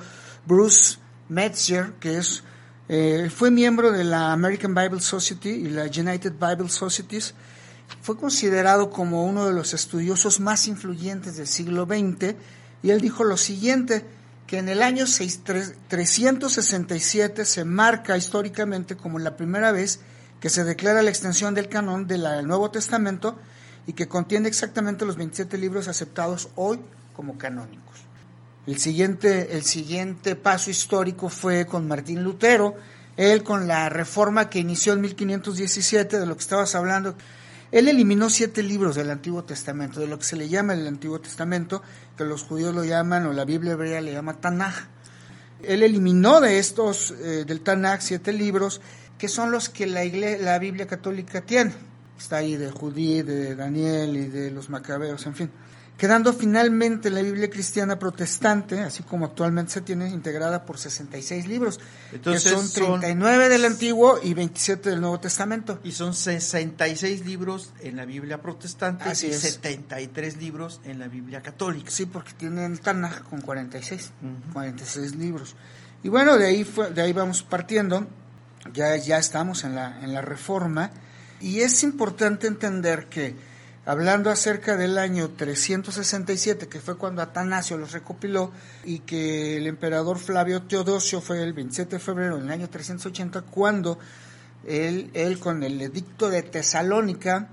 Bruce 0.46 0.98
Metzger, 1.28 1.92
que 2.00 2.18
es 2.18 2.42
eh, 2.88 3.30
fue 3.34 3.50
miembro 3.50 3.92
de 3.92 4.02
la 4.02 4.32
American 4.32 4.74
Bible 4.74 5.00
Society 5.00 5.50
y 5.50 5.68
la 5.68 5.84
United 5.84 6.32
Bible 6.32 6.70
Societies, 6.70 7.34
fue 8.00 8.16
considerado 8.16 8.90
como 8.90 9.24
uno 9.24 9.46
de 9.46 9.52
los 9.52 9.74
estudiosos 9.74 10.40
más 10.40 10.66
influyentes 10.66 11.36
del 11.36 11.46
siglo 11.46 11.84
XX, 11.84 12.34
y 12.82 12.90
él 12.90 13.00
dijo 13.00 13.24
lo 13.24 13.36
siguiente, 13.36 14.04
que 14.48 14.58
en 14.58 14.68
el 14.70 14.82
año 14.82 15.06
6, 15.06 15.42
367 15.88 17.44
se 17.44 17.64
marca 17.66 18.16
históricamente 18.16 18.96
como 18.96 19.18
la 19.18 19.36
primera 19.36 19.72
vez 19.72 20.00
que 20.40 20.48
se 20.48 20.64
declara 20.64 21.02
la 21.02 21.10
extensión 21.10 21.52
del 21.54 21.68
canon 21.68 22.06
del 22.06 22.46
Nuevo 22.46 22.70
Testamento 22.70 23.38
y 23.86 23.92
que 23.92 24.08
contiene 24.08 24.48
exactamente 24.48 25.04
los 25.04 25.16
27 25.16 25.58
libros 25.58 25.86
aceptados 25.86 26.48
hoy 26.56 26.80
como 27.14 27.36
canónicos. 27.36 27.98
El 28.66 28.78
siguiente, 28.78 29.54
el 29.54 29.64
siguiente 29.64 30.34
paso 30.34 30.70
histórico 30.70 31.28
fue 31.28 31.66
con 31.66 31.86
Martín 31.86 32.24
Lutero, 32.24 32.74
él 33.18 33.42
con 33.42 33.68
la 33.68 33.90
reforma 33.90 34.48
que 34.48 34.60
inició 34.60 34.94
en 34.94 35.02
1517, 35.02 36.20
de 36.20 36.26
lo 36.26 36.34
que 36.36 36.42
estabas 36.42 36.74
hablando. 36.74 37.16
Él 37.70 37.88
eliminó 37.88 38.30
siete 38.30 38.62
libros 38.62 38.96
del 38.96 39.10
Antiguo 39.10 39.44
Testamento, 39.44 40.00
de 40.00 40.06
lo 40.06 40.18
que 40.18 40.24
se 40.24 40.36
le 40.36 40.48
llama 40.48 40.72
el 40.72 40.86
Antiguo 40.86 41.20
Testamento, 41.20 41.82
que 42.16 42.24
los 42.24 42.42
judíos 42.44 42.74
lo 42.74 42.84
llaman, 42.84 43.26
o 43.26 43.32
la 43.32 43.44
Biblia 43.44 43.72
hebrea 43.72 44.00
le 44.00 44.12
llama 44.12 44.40
Tanaj. 44.40 44.74
Él 45.62 45.82
eliminó 45.82 46.40
de 46.40 46.58
estos, 46.58 47.10
eh, 47.10 47.44
del 47.46 47.60
Tanaj, 47.60 48.00
siete 48.00 48.32
libros, 48.32 48.80
que 49.18 49.28
son 49.28 49.50
los 49.50 49.68
que 49.68 49.86
la, 49.86 50.04
iglesia, 50.04 50.44
la 50.44 50.58
Biblia 50.58 50.86
católica 50.86 51.42
tiene. 51.42 51.74
Está 52.18 52.36
ahí 52.36 52.56
de 52.56 52.70
Judí, 52.70 53.22
de 53.22 53.54
Daniel 53.54 54.16
y 54.16 54.26
de 54.28 54.50
los 54.50 54.70
Macabeos, 54.70 55.26
en 55.26 55.34
fin. 55.34 55.50
Quedando 55.98 56.32
finalmente 56.32 57.10
la 57.10 57.22
Biblia 57.22 57.50
cristiana 57.50 57.98
protestante, 57.98 58.82
así 58.82 59.02
como 59.02 59.26
actualmente 59.26 59.72
se 59.72 59.80
tiene, 59.80 60.08
integrada 60.08 60.64
por 60.64 60.78
66 60.78 61.48
libros, 61.48 61.80
Entonces, 62.12 62.44
que 62.44 62.56
son 62.56 62.70
39 62.70 63.42
son, 63.42 63.50
del 63.50 63.64
Antiguo 63.64 64.20
y 64.22 64.32
27 64.32 64.90
del 64.90 65.00
Nuevo 65.00 65.18
Testamento. 65.18 65.80
Y 65.82 65.90
son 65.90 66.14
66 66.14 67.26
libros 67.26 67.72
en 67.80 67.96
la 67.96 68.04
Biblia 68.04 68.40
protestante 68.40 69.08
Así 69.08 69.26
y 69.26 69.30
es. 69.30 69.40
73 69.40 70.36
libros 70.36 70.80
en 70.84 71.00
la 71.00 71.08
Biblia 71.08 71.42
católica. 71.42 71.90
Sí, 71.90 72.06
porque 72.06 72.32
tienen 72.32 72.70
el 72.70 72.80
Tanaj 72.80 73.24
con 73.24 73.40
46, 73.40 74.12
uh 74.22 74.26
-huh. 74.26 74.52
46 74.52 75.16
libros. 75.16 75.56
Y 76.04 76.10
bueno, 76.10 76.38
de 76.38 76.46
ahí, 76.46 76.62
fue, 76.62 76.92
de 76.92 77.02
ahí 77.02 77.12
vamos 77.12 77.42
partiendo, 77.42 78.06
ya, 78.72 78.94
ya 78.94 79.18
estamos 79.18 79.64
en 79.64 79.74
la, 79.74 79.98
en 80.00 80.14
la 80.14 80.20
reforma, 80.20 80.92
y 81.40 81.62
es 81.62 81.82
importante 81.82 82.46
entender 82.46 83.06
que 83.06 83.34
hablando 83.88 84.28
acerca 84.28 84.76
del 84.76 84.98
año 84.98 85.30
367, 85.30 86.68
que 86.68 86.78
fue 86.78 86.98
cuando 86.98 87.22
Atanasio 87.22 87.78
los 87.78 87.92
recopiló, 87.92 88.52
y 88.84 88.98
que 88.98 89.56
el 89.56 89.66
emperador 89.66 90.18
Flavio 90.18 90.60
Teodosio 90.60 91.22
fue 91.22 91.42
el 91.42 91.54
27 91.54 91.96
de 91.96 91.98
febrero 91.98 92.36
del 92.36 92.50
año 92.50 92.68
380, 92.68 93.40
cuando 93.42 93.98
él, 94.66 95.10
él 95.14 95.38
con 95.38 95.62
el 95.62 95.80
edicto 95.80 96.28
de 96.28 96.42
Tesalónica 96.42 97.48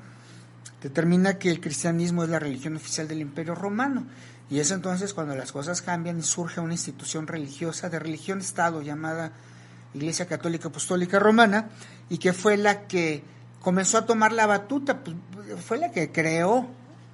determina 0.84 1.39
que 1.39 1.50
el 1.50 1.62
cristianismo 1.62 2.25
es 2.25 2.30
la 2.30 2.39
religión 2.39 2.75
oficial 2.75 3.08
del 3.08 3.22
imperio 3.22 3.56
romano. 3.56 4.06
Y 4.50 4.60
es 4.60 4.72
entonces 4.72 5.13
cuando 5.13 5.38
las 5.38 5.54
cosas 5.54 5.82
cambian 5.82 6.20
y 6.20 6.24
surge 6.24 6.60
una 6.60 6.74
institución 6.74 7.27
religiosa 7.27 7.88
de 7.88 7.98
religión-estado 7.98 8.82
llamada 8.82 9.32
Iglesia 9.94 10.25
Católica 10.25 10.68
Apostólica 10.68 11.18
Romana, 11.18 11.70
y 12.10 12.18
que 12.18 12.34
fue 12.34 12.58
la 12.58 12.88
que 12.88 13.24
comenzó 13.65 13.98
a 13.98 14.05
tomar 14.05 14.31
la 14.31 14.45
batuta, 14.45 15.00
pues, 15.03 15.15
fue 15.65 15.79
la 15.79 15.89
que 15.91 16.12
creó 16.12 16.67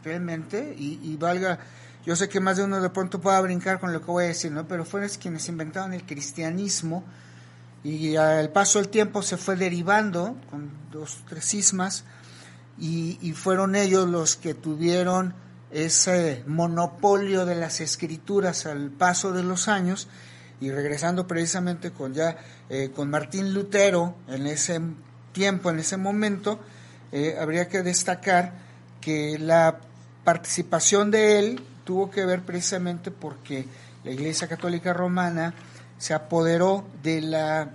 realmente, 0.03 0.75
y, 0.77 1.15
valga, 1.15 1.59
yo 2.05 2.13
sé 2.17 2.27
que 2.27 2.41
más 2.41 2.57
de 2.57 2.65
uno 2.65 2.81
de 2.81 2.89
pronto 2.89 3.21
pueda 3.21 3.39
brincar 3.39 3.79
con 3.79 3.93
lo 3.93 4.01
que 4.01 4.07
voy 4.07 4.25
a 4.25 4.27
decir, 4.27 4.51
¿no? 4.51 4.67
pero 4.67 4.83
fueron 4.83 5.07
quienes 5.17 5.47
inventaron 5.47 5.93
el 5.93 6.05
cristianismo, 6.05 7.05
y 7.85 8.17
al 8.17 8.49
paso 8.49 8.79
del 8.79 8.89
tiempo 8.89 9.21
se 9.21 9.37
fue 9.37 9.55
derivando 9.55 10.35
con 10.49 10.69
dos, 10.91 11.23
tres 11.29 11.45
cismas, 11.45 12.03
y, 12.77 13.17
y 13.21 13.31
fueron 13.31 13.73
ellos 13.77 14.09
los 14.09 14.35
que 14.35 14.53
tuvieron 14.53 15.33
ese 15.71 16.43
monopolio 16.47 17.45
de 17.45 17.55
las 17.55 17.79
escrituras 17.79 18.65
al 18.65 18.89
paso 18.89 19.31
de 19.31 19.43
los 19.43 19.69
años, 19.69 20.09
y 20.59 20.69
regresando 20.69 21.27
precisamente 21.27 21.91
con 21.91 22.13
ya 22.13 22.35
eh, 22.67 22.91
con 22.93 23.09
Martín 23.09 23.53
Lutero 23.53 24.15
en 24.27 24.47
ese 24.47 24.81
tiempo, 25.31 25.69
en 25.69 25.79
ese 25.79 25.97
momento, 25.97 26.59
eh, 27.11 27.37
habría 27.39 27.67
que 27.67 27.83
destacar 27.83 28.53
que 29.01 29.37
la 29.39 29.79
participación 30.23 31.11
de 31.11 31.39
él 31.39 31.61
tuvo 31.83 32.11
que 32.11 32.25
ver 32.25 32.41
precisamente 32.41 33.11
porque 33.11 33.65
la 34.03 34.11
Iglesia 34.11 34.47
Católica 34.47 34.93
Romana 34.93 35.53
se 35.97 36.13
apoderó 36.13 36.85
de 37.03 37.21
la, 37.21 37.69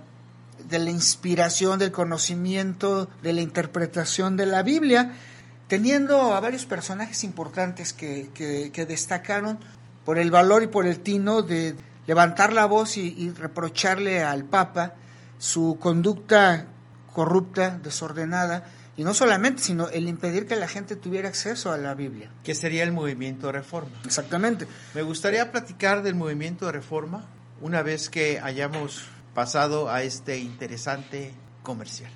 de 0.69 0.79
la 0.79 0.89
inspiración, 0.89 1.79
del 1.79 1.91
conocimiento, 1.91 3.09
de 3.21 3.33
la 3.33 3.41
interpretación 3.41 4.37
de 4.37 4.45
la 4.45 4.63
Biblia, 4.63 5.13
teniendo 5.67 6.33
a 6.33 6.39
varios 6.39 6.65
personajes 6.65 7.23
importantes 7.23 7.93
que, 7.93 8.29
que, 8.33 8.85
destacaron 8.85 9.59
por 10.05 10.17
el 10.17 10.31
valor 10.31 10.63
y 10.63 10.67
por 10.67 10.87
el 10.87 10.99
tino 10.99 11.41
de 11.41 11.75
levantar 12.05 12.53
la 12.53 12.65
voz 12.65 12.97
y 12.97 13.29
reprocharle 13.31 14.23
al 14.23 14.45
Papa 14.45 14.95
su 15.37 15.77
conducta 15.79 16.65
corrupta, 17.17 17.79
desordenada, 17.81 18.65
y 18.95 19.03
no 19.03 19.15
solamente, 19.15 19.63
sino 19.63 19.89
el 19.89 20.07
impedir 20.07 20.45
que 20.45 20.55
la 20.55 20.67
gente 20.67 20.95
tuviera 20.95 21.27
acceso 21.27 21.71
a 21.71 21.77
la 21.79 21.95
Biblia. 21.95 22.29
Que 22.43 22.53
sería 22.53 22.83
el 22.83 22.91
movimiento 22.91 23.47
de 23.47 23.53
reforma. 23.53 23.99
Exactamente. 24.05 24.67
Me 24.93 25.01
gustaría 25.01 25.51
platicar 25.51 26.03
del 26.03 26.13
movimiento 26.13 26.67
de 26.67 26.73
reforma 26.73 27.25
una 27.59 27.81
vez 27.81 28.11
que 28.11 28.39
hayamos 28.39 29.05
pasado 29.33 29.89
a 29.89 30.03
este 30.03 30.37
interesante 30.37 31.33
comercial. 31.63 32.11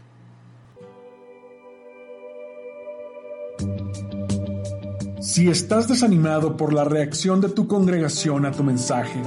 Si 5.20 5.50
estás 5.50 5.88
desanimado 5.88 6.58
por 6.58 6.74
la 6.74 6.84
reacción 6.84 7.42
de 7.42 7.50
tu 7.50 7.68
congregación 7.68 8.46
a 8.46 8.52
tu 8.52 8.64
mensaje, 8.64 9.20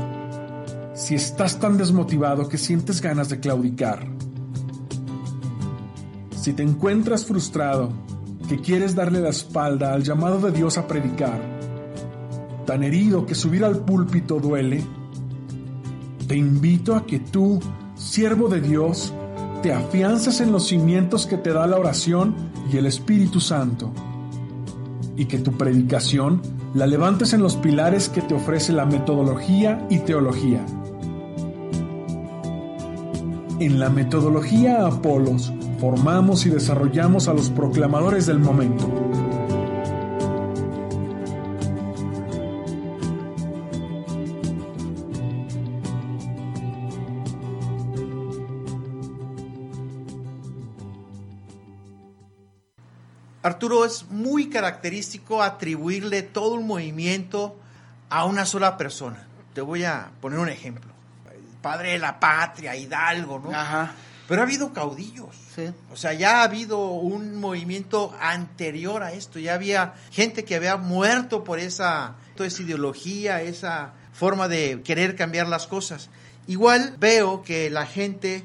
si 0.94 1.16
estás 1.16 1.58
tan 1.58 1.76
desmotivado 1.78 2.48
que 2.48 2.58
sientes 2.58 3.00
ganas 3.00 3.28
de 3.28 3.40
claudicar, 3.40 4.13
si 6.44 6.52
te 6.52 6.62
encuentras 6.62 7.24
frustrado, 7.24 7.88
que 8.50 8.60
quieres 8.60 8.94
darle 8.94 9.18
la 9.20 9.30
espalda 9.30 9.94
al 9.94 10.02
llamado 10.02 10.38
de 10.40 10.50
Dios 10.50 10.76
a 10.76 10.86
predicar, 10.86 11.40
tan 12.66 12.82
herido 12.82 13.24
que 13.24 13.34
subir 13.34 13.64
al 13.64 13.78
púlpito 13.78 14.38
duele, 14.40 14.84
te 16.28 16.36
invito 16.36 16.96
a 16.96 17.06
que 17.06 17.18
tú, 17.18 17.60
siervo 17.94 18.50
de 18.50 18.60
Dios, 18.60 19.14
te 19.62 19.72
afiances 19.72 20.42
en 20.42 20.52
los 20.52 20.68
cimientos 20.68 21.24
que 21.24 21.38
te 21.38 21.50
da 21.50 21.66
la 21.66 21.78
oración 21.78 22.34
y 22.70 22.76
el 22.76 22.84
Espíritu 22.84 23.40
Santo, 23.40 23.90
y 25.16 25.24
que 25.24 25.38
tu 25.38 25.52
predicación 25.52 26.42
la 26.74 26.86
levantes 26.86 27.32
en 27.32 27.40
los 27.40 27.56
pilares 27.56 28.10
que 28.10 28.20
te 28.20 28.34
ofrece 28.34 28.74
la 28.74 28.84
metodología 28.84 29.86
y 29.88 30.00
teología. 30.00 30.62
En 33.60 33.80
la 33.80 33.88
metodología 33.88 34.86
Apolos, 34.86 35.50
formamos 35.84 36.46
y 36.46 36.48
desarrollamos 36.48 37.28
a 37.28 37.34
los 37.34 37.50
proclamadores 37.50 38.24
del 38.24 38.38
momento. 38.38 38.90
Arturo, 53.42 53.84
es 53.84 54.10
muy 54.10 54.48
característico 54.48 55.42
atribuirle 55.42 56.22
todo 56.22 56.54
un 56.54 56.66
movimiento 56.66 57.60
a 58.08 58.24
una 58.24 58.46
sola 58.46 58.78
persona. 58.78 59.26
Te 59.52 59.60
voy 59.60 59.84
a 59.84 60.12
poner 60.22 60.38
un 60.38 60.48
ejemplo. 60.48 60.90
El 61.30 61.42
padre 61.60 61.90
de 61.90 61.98
la 61.98 62.18
patria, 62.18 62.74
Hidalgo, 62.74 63.38
¿no? 63.38 63.50
Ajá. 63.50 63.92
Pero 64.28 64.40
ha 64.40 64.44
habido 64.44 64.72
caudillos. 64.72 65.36
Sí. 65.54 65.70
O 65.92 65.96
sea, 65.96 66.14
ya 66.14 66.40
ha 66.40 66.44
habido 66.44 66.78
un 66.92 67.36
movimiento 67.36 68.14
anterior 68.20 69.02
a 69.02 69.12
esto. 69.12 69.38
Ya 69.38 69.54
había 69.54 69.94
gente 70.10 70.44
que 70.44 70.54
había 70.54 70.76
muerto 70.76 71.44
por 71.44 71.58
esa, 71.58 72.16
toda 72.34 72.46
esa 72.46 72.62
ideología, 72.62 73.42
esa 73.42 73.92
forma 74.12 74.48
de 74.48 74.80
querer 74.82 75.16
cambiar 75.16 75.48
las 75.48 75.66
cosas. 75.66 76.08
Igual 76.46 76.96
veo 76.98 77.42
que 77.42 77.68
la 77.70 77.86
gente 77.86 78.44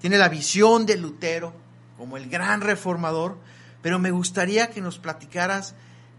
tiene 0.00 0.18
la 0.18 0.28
visión 0.28 0.86
de 0.86 0.96
Lutero 0.96 1.52
como 1.96 2.16
el 2.16 2.28
gran 2.28 2.60
reformador, 2.60 3.38
pero 3.82 3.98
me 3.98 4.10
gustaría 4.10 4.70
que 4.70 4.80
nos 4.80 4.98
platicaras 4.98 5.74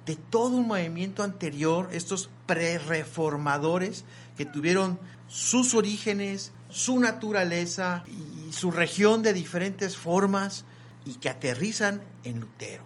de 0.05 0.15
todo 0.15 0.57
un 0.57 0.67
movimiento 0.67 1.23
anterior, 1.23 1.89
estos 1.91 2.29
pre-reformadores 2.45 4.05
que 4.37 4.45
tuvieron 4.45 4.99
sus 5.27 5.73
orígenes, 5.73 6.51
su 6.73 6.99
naturaleza 6.99 8.03
y 8.07 8.51
su 8.51 8.71
región 8.71 9.21
de 9.21 9.31
diferentes 9.31 9.95
formas 9.95 10.65
y 11.05 11.13
que 11.15 11.29
aterrizan 11.29 12.01
en 12.23 12.39
Lutero. 12.39 12.83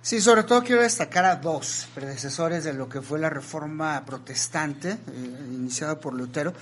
Sí, 0.00 0.22
sobre 0.22 0.44
todo 0.44 0.62
quiero 0.62 0.82
destacar 0.82 1.26
a 1.26 1.36
dos 1.36 1.86
predecesores 1.94 2.64
de 2.64 2.72
lo 2.72 2.88
que 2.88 3.02
fue 3.02 3.18
la 3.18 3.28
reforma 3.28 4.02
protestante, 4.06 4.92
eh, 4.92 4.96
iniciada 5.52 6.00
por 6.00 6.14
Lutero. 6.14 6.54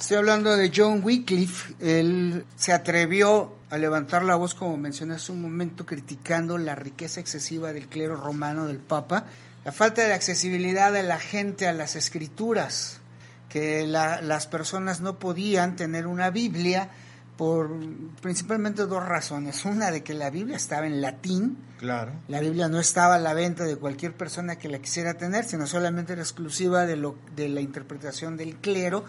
Estoy 0.00 0.16
hablando 0.16 0.56
de 0.56 0.72
John 0.74 1.00
Wycliffe. 1.04 1.74
Él 1.78 2.44
se 2.56 2.72
atrevió 2.72 3.54
a 3.70 3.78
levantar 3.78 4.24
la 4.24 4.34
voz, 4.34 4.54
como 4.54 4.76
mencioné 4.76 5.14
hace 5.14 5.30
un 5.30 5.42
momento, 5.42 5.86
criticando 5.86 6.58
la 6.58 6.74
riqueza 6.74 7.20
excesiva 7.20 7.72
del 7.72 7.86
clero 7.86 8.16
romano 8.16 8.66
del 8.66 8.78
Papa, 8.78 9.26
la 9.64 9.70
falta 9.70 10.02
de 10.02 10.14
accesibilidad 10.14 10.92
de 10.92 11.04
la 11.04 11.20
gente 11.20 11.68
a 11.68 11.72
las 11.72 11.94
escrituras, 11.94 12.99
que 13.50 13.86
las 13.86 14.46
personas 14.46 15.02
no 15.02 15.18
podían 15.18 15.76
tener 15.76 16.06
una 16.06 16.30
Biblia 16.30 16.88
por 17.36 17.70
principalmente 18.22 18.86
dos 18.86 19.04
razones. 19.04 19.64
Una 19.64 19.90
de 19.90 20.02
que 20.02 20.14
la 20.14 20.30
Biblia 20.30 20.56
estaba 20.56 20.86
en 20.86 21.00
latín. 21.00 21.58
Claro. 21.78 22.12
La 22.28 22.40
Biblia 22.40 22.68
no 22.68 22.78
estaba 22.78 23.16
a 23.16 23.18
la 23.18 23.34
venta 23.34 23.64
de 23.64 23.76
cualquier 23.76 24.12
persona 24.12 24.56
que 24.56 24.68
la 24.68 24.78
quisiera 24.78 25.14
tener, 25.14 25.44
sino 25.44 25.66
solamente 25.66 26.12
era 26.12 26.22
exclusiva 26.22 26.86
de, 26.86 26.96
lo, 26.96 27.16
de 27.34 27.48
la 27.48 27.60
interpretación 27.60 28.36
del 28.36 28.56
clero 28.56 29.04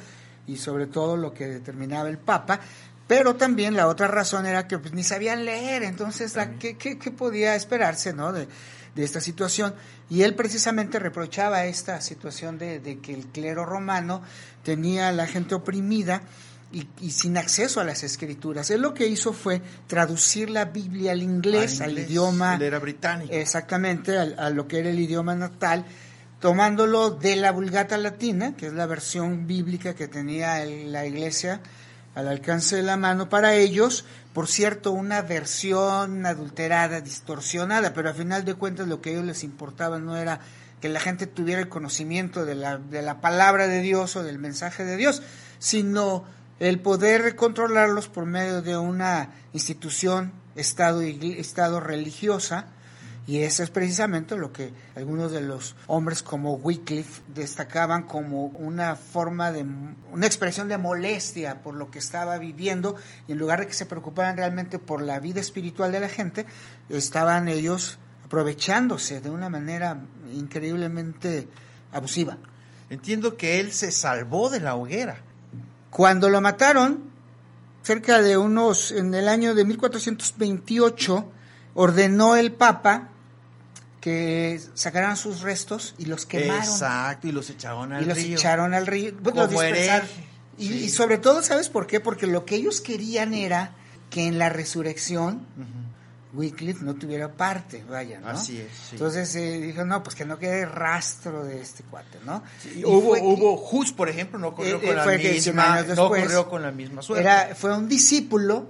y 0.48 0.58
sobre 0.58 0.88
todo 0.88 1.18
lo 1.18 1.34
que 1.34 1.48
determinaba 1.48 2.10
el 2.10 2.18
Papa. 2.18 2.60
Pero 3.06 3.36
también 3.36 3.76
la 3.76 3.88
otra 3.88 4.08
razón 4.08 4.46
era 4.46 4.68
que 4.68 4.80
pues, 4.80 4.94
ni 4.94 5.04
sabían 5.04 5.44
leer, 5.44 5.84
entonces, 5.84 6.34
¿qué, 6.60 6.78
qué, 6.78 6.98
qué 6.98 7.12
podía 7.12 7.56
esperarse 7.56 8.14
¿no? 8.14 8.32
de, 8.32 8.48
de, 8.96 9.04
esta 9.04 9.22
situación? 9.22 9.74
Y 10.10 10.24
él 10.24 10.36
precisamente 10.36 11.00
reprochaba 11.00 11.66
esta 11.66 12.02
situación 12.02 12.58
de, 12.58 12.80
de 12.80 13.00
que 13.00 13.14
el 13.14 13.28
clero 13.28 13.66
romano 13.66 14.22
tenía 14.64 15.10
a 15.10 15.12
la 15.12 15.28
gente 15.28 15.56
oprimida 15.56 16.22
y, 16.72 17.12
sin 17.12 17.38
acceso 17.38 17.82
a 17.82 17.84
las 17.84 18.04
escrituras. 18.04 18.70
Él 18.72 18.82
lo 18.82 18.94
que 18.94 19.08
hizo 19.08 19.34
fue 19.34 19.62
traducir 19.88 20.50
la 20.50 20.66
Biblia 20.66 21.12
al 21.12 21.22
inglés, 21.22 21.82
al, 21.82 21.98
idioma... 21.98 22.58
era 22.62 22.80
británico. 22.80 23.34
Exactamente, 23.34 24.18
a, 24.18 24.50
lo 24.50 24.68
que 24.68 24.80
era 24.80 24.90
el 24.90 25.00
idioma 25.00 25.36
natal, 25.36 25.86
tomándolo 26.40 27.12
de 27.12 27.36
la 27.36 27.52
Vulgata 27.52 27.98
Latina, 27.98 28.56
que 28.56 28.68
es 28.68 28.74
la 28.74 28.86
versión 28.86 29.48
bíblica 29.48 29.96
que 29.96 30.08
tenía 30.08 30.64
la 30.66 31.06
iglesia 31.06 31.62
al 32.16 32.28
alcance 32.28 32.78
de 32.78 32.84
la 32.84 32.98
mano 32.98 33.30
para 33.30 33.56
ellos, 33.56 34.06
por 34.34 34.48
cierto, 34.48 34.92
una 34.92 35.22
versión 35.22 36.26
adulterada, 36.26 37.02
distorsionada, 37.02 37.94
pero 37.94 38.10
a 38.10 38.14
final 38.14 38.46
de 38.46 38.54
cuentas 38.54 38.88
lo 38.88 39.02
que 39.02 39.10
a 39.10 39.14
ellos 39.14 39.26
les 39.26 39.44
importaba 39.44 40.00
no 40.00 40.16
era 40.16 40.40
que 40.80 40.90
la 40.90 41.00
gente 41.00 41.28
tuviera 41.28 41.62
el 41.62 41.70
conocimiento 41.70 42.46
de 42.46 42.56
la, 42.56 42.78
de 42.78 43.02
la 43.02 43.22
palabra 43.22 43.68
de 43.68 43.82
Dios 43.82 44.16
o 44.16 44.24
del 44.24 44.40
mensaje 44.40 44.84
de 44.86 44.98
Dios, 44.98 45.22
sino 45.60 46.24
el 46.60 46.80
poder 46.80 47.36
controlarlos 47.36 48.08
por 48.08 48.26
medio 48.26 48.62
de 48.62 48.78
una 48.78 49.30
institución, 49.54 50.34
Estado, 50.56 51.02
estado 51.02 51.80
religiosa, 51.80 52.68
y 53.28 53.40
eso 53.40 53.64
es 53.64 53.70
precisamente 53.70 54.36
lo 54.36 54.52
que 54.52 54.74
algunos 54.96 55.32
de 55.32 55.42
los 55.42 55.76
hombres 55.88 56.24
como 56.24 56.56
Wycliffe 56.56 57.22
destacaban 57.34 58.04
como 58.04 58.46
una 58.48 58.96
forma 58.96 59.52
de, 59.52 59.66
una 60.12 60.26
expresión 60.26 60.68
de 60.68 60.78
molestia 60.78 61.62
por 61.62 61.76
lo 61.76 61.92
que 61.92 62.00
estaba 62.00 62.38
viviendo, 62.38 62.96
y 63.28 63.34
en 63.34 63.38
lugar 63.38 63.60
de 63.60 63.68
que 63.68 63.74
se 63.74 63.86
preocuparan 63.86 64.38
realmente 64.38 64.80
por 64.80 65.02
la 65.02 65.20
vida 65.20 65.40
espiritual 65.40 65.92
de 65.92 66.00
la 66.00 66.10
gente, 66.10 66.46
estaban 66.90 67.48
ellos 67.48 68.00
aprovechándose 68.26 69.22
de 69.22 69.30
una 69.30 69.50
manera 69.50 70.02
increíblemente 70.34 71.48
abusiva. 71.92 72.38
Entiendo 72.90 73.38
que 73.38 73.60
él 73.60 73.72
se 73.72 73.92
salvó 73.92 74.50
de 74.50 74.60
la 74.60 74.76
hoguera 74.76 75.22
cuando 75.92 76.30
lo 76.30 76.40
mataron, 76.40 77.04
cerca 77.84 78.22
de 78.22 78.38
unos, 78.38 78.94
en 78.94 79.14
el 79.14 79.28
año 79.28 79.54
de 79.54 79.66
1428, 79.66 81.32
ordenó 81.74 82.38
el 82.38 82.54
Papa 82.54 83.10
que 84.02 84.60
sacaran 84.74 85.16
sus 85.16 85.42
restos 85.42 85.96
y 85.98 86.06
los 86.06 86.26
quemaron. 86.26 86.64
Exacto, 86.64 87.28
y 87.28 87.32
los 87.32 87.50
echaron 87.50 87.94
al 87.94 88.04
río. 88.04 88.16
Y 88.16 88.30
los 88.30 88.40
echaron 88.40 88.74
al 88.74 88.88
río. 88.88 89.14
y, 90.58 90.74
y, 90.74 90.90
sobre 90.90 91.20
todo, 91.20 91.42
¿sabes 91.44 91.70
por 91.70 91.88
qué? 91.88 92.00
Porque 92.00 92.28
lo 92.28 92.44
que 92.44 92.56
ellos 92.56 92.82
querían 92.82 93.34
era 93.34 93.76
que 94.10 94.28
en 94.28 94.38
la 94.38 94.50
resurrección 94.50 95.46
Wycliffe 96.34 96.84
no 96.84 96.96
tuviera 96.96 97.32
parte, 97.32 97.84
vaya, 97.90 98.20
¿no? 98.20 98.30
Así 98.30 98.60
es. 98.60 98.94
Entonces 98.94 99.36
eh, 99.36 99.60
dijo, 99.60 99.84
no, 99.84 100.02
pues 100.02 100.16
que 100.16 100.26
no 100.26 100.40
quede 100.40 100.66
rastro 100.66 101.44
de 101.44 101.62
este 101.62 101.84
cuate, 101.84 102.20
¿no? 102.26 102.44
hubo, 102.86 103.14
hubo 103.22 103.70
Hus, 103.70 103.92
por 103.92 104.10
ejemplo, 104.10 104.40
no 104.40 104.50
ocurrió 104.50 104.78
eh, 104.78 104.88
con, 104.88 104.96
la 104.96 105.06
misma, 105.06 105.82
no 105.96 106.06
ocurrió 106.06 106.50
con 106.50 106.62
la 106.62 106.72
misma 106.72 107.02
suerte. 107.02 107.24
Era, 107.24 107.56
fue 107.56 107.76
un 107.76 107.90
discípulo 107.90 108.70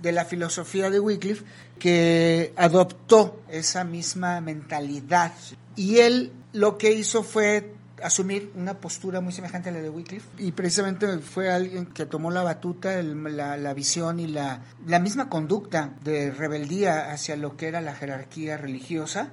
de 0.00 0.12
la 0.12 0.24
filosofía 0.24 0.90
de 0.90 1.00
Wycliffe 1.00 1.44
que 1.78 2.52
adoptó 2.56 3.42
esa 3.48 3.84
misma 3.84 4.40
mentalidad. 4.40 5.32
Y 5.76 5.98
él 5.98 6.32
lo 6.52 6.76
que 6.78 6.92
hizo 6.92 7.22
fue 7.22 7.74
asumir 8.02 8.52
una 8.54 8.74
postura 8.74 9.20
muy 9.20 9.32
semejante 9.32 9.68
a 9.68 9.72
la 9.72 9.80
de 9.80 9.90
Wycliffe 9.90 10.26
y 10.38 10.52
precisamente 10.52 11.18
fue 11.18 11.50
alguien 11.50 11.86
que 11.86 12.06
tomó 12.06 12.30
la 12.30 12.42
batuta, 12.42 13.00
la, 13.02 13.74
visión 13.74 14.20
y 14.20 14.26
la, 14.26 14.62
la 14.86 14.98
misma 14.98 15.28
conducta 15.28 15.94
de 16.02 16.30
rebeldía 16.30 17.12
hacia 17.12 17.36
lo 17.36 17.56
que 17.56 17.68
era 17.68 17.80
la 17.80 17.94
jerarquía 17.94 18.56
religiosa. 18.56 19.30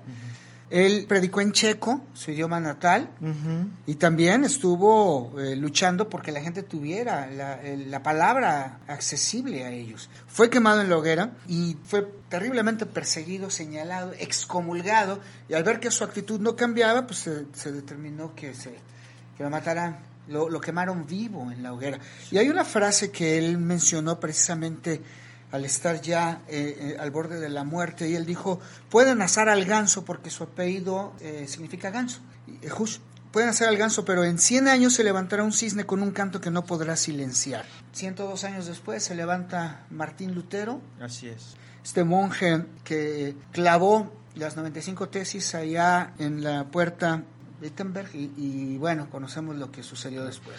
Él 0.69 1.05
predicó 1.07 1.41
en 1.41 1.51
checo, 1.51 2.01
su 2.13 2.29
idioma 2.29 2.59
natal, 2.59 3.09
y 3.87 3.95
también 3.95 4.43
estuvo 4.43 5.39
eh, 5.39 5.55
luchando 5.55 6.09
porque 6.09 6.31
la 6.31 6.41
gente 6.41 6.61
tuviera 6.61 7.27
la, 7.27 7.59
la, 7.63 8.03
palabra 8.03 8.79
accesible 8.87 9.65
a 9.65 9.71
ellos. 9.71 10.09
Fue 10.27 10.49
quemado 10.51 10.81
en 10.81 10.89
la 10.89 10.97
hoguera 10.97 11.31
y 11.47 11.75
fue 11.85 12.07
terriblemente 12.29 12.85
perseguido, 12.85 13.49
señalado, 13.49 14.13
excomulgado, 14.19 15.19
y 15.47 15.55
al 15.55 15.63
ver 15.63 15.79
que 15.79 15.89
su 15.89 16.03
actitud 16.03 16.39
no 16.39 16.55
cambiaba, 16.55 17.07
pues 17.07 17.27
se, 17.51 17.71
determinó 17.71 18.35
que, 18.35 18.53
se, 18.53 18.75
que 19.37 19.43
lo 19.43 19.49
mataran. 19.49 20.07
Lo, 20.27 20.47
lo 20.47 20.61
quemaron 20.61 21.07
vivo 21.07 21.51
en 21.51 21.63
la 21.63 21.73
hoguera. 21.73 21.97
Y 22.29 22.37
hay 22.37 22.49
una 22.49 22.63
frase 22.63 23.09
que 23.09 23.39
él 23.39 23.57
mencionó 23.57 24.19
precisamente 24.19 25.01
al 25.51 25.65
estar 25.65 26.01
ya 26.01 26.41
eh, 26.47 26.77
eh, 26.79 26.97
al 26.99 27.11
borde 27.11 27.39
de 27.39 27.49
la 27.49 27.63
muerte, 27.63 28.09
y 28.09 28.15
él 28.15 28.25
dijo, 28.25 28.59
pueden 28.89 29.21
asar 29.21 29.49
al 29.49 29.65
ganso 29.65 30.05
porque 30.05 30.29
su 30.29 30.43
apellido 30.43 31.13
eh, 31.19 31.45
significa 31.47 31.89
ganso. 31.89 32.21
pueden 33.31 33.49
asar 33.49 33.67
al 33.69 33.77
ganso, 33.77 34.05
pero 34.05 34.23
en 34.23 34.37
100 34.37 34.67
años 34.67 34.93
se 34.93 35.03
levantará 35.03 35.43
un 35.43 35.53
cisne 35.53 35.85
con 35.85 36.01
un 36.01 36.11
canto 36.11 36.39
que 36.39 36.51
no 36.51 36.65
podrá 36.65 36.95
silenciar. 36.95 37.65
102 37.93 38.43
años 38.43 38.67
después 38.67 39.03
se 39.03 39.15
levanta 39.15 39.85
Martín 39.89 40.35
Lutero. 40.35 40.81
Así 41.01 41.27
es. 41.27 41.55
Este 41.83 42.03
monje 42.03 42.65
que 42.83 43.35
clavó 43.51 44.11
las 44.35 44.55
95 44.55 45.09
tesis 45.09 45.55
allá 45.55 46.13
en 46.19 46.43
la 46.43 46.65
puerta 46.65 47.23
de 47.59 47.67
Wittenberg 47.67 48.15
y, 48.15 48.31
y 48.37 48.77
bueno, 48.77 49.09
conocemos 49.09 49.55
lo 49.55 49.71
que 49.71 49.81
sucedió 49.81 50.23
después. 50.25 50.57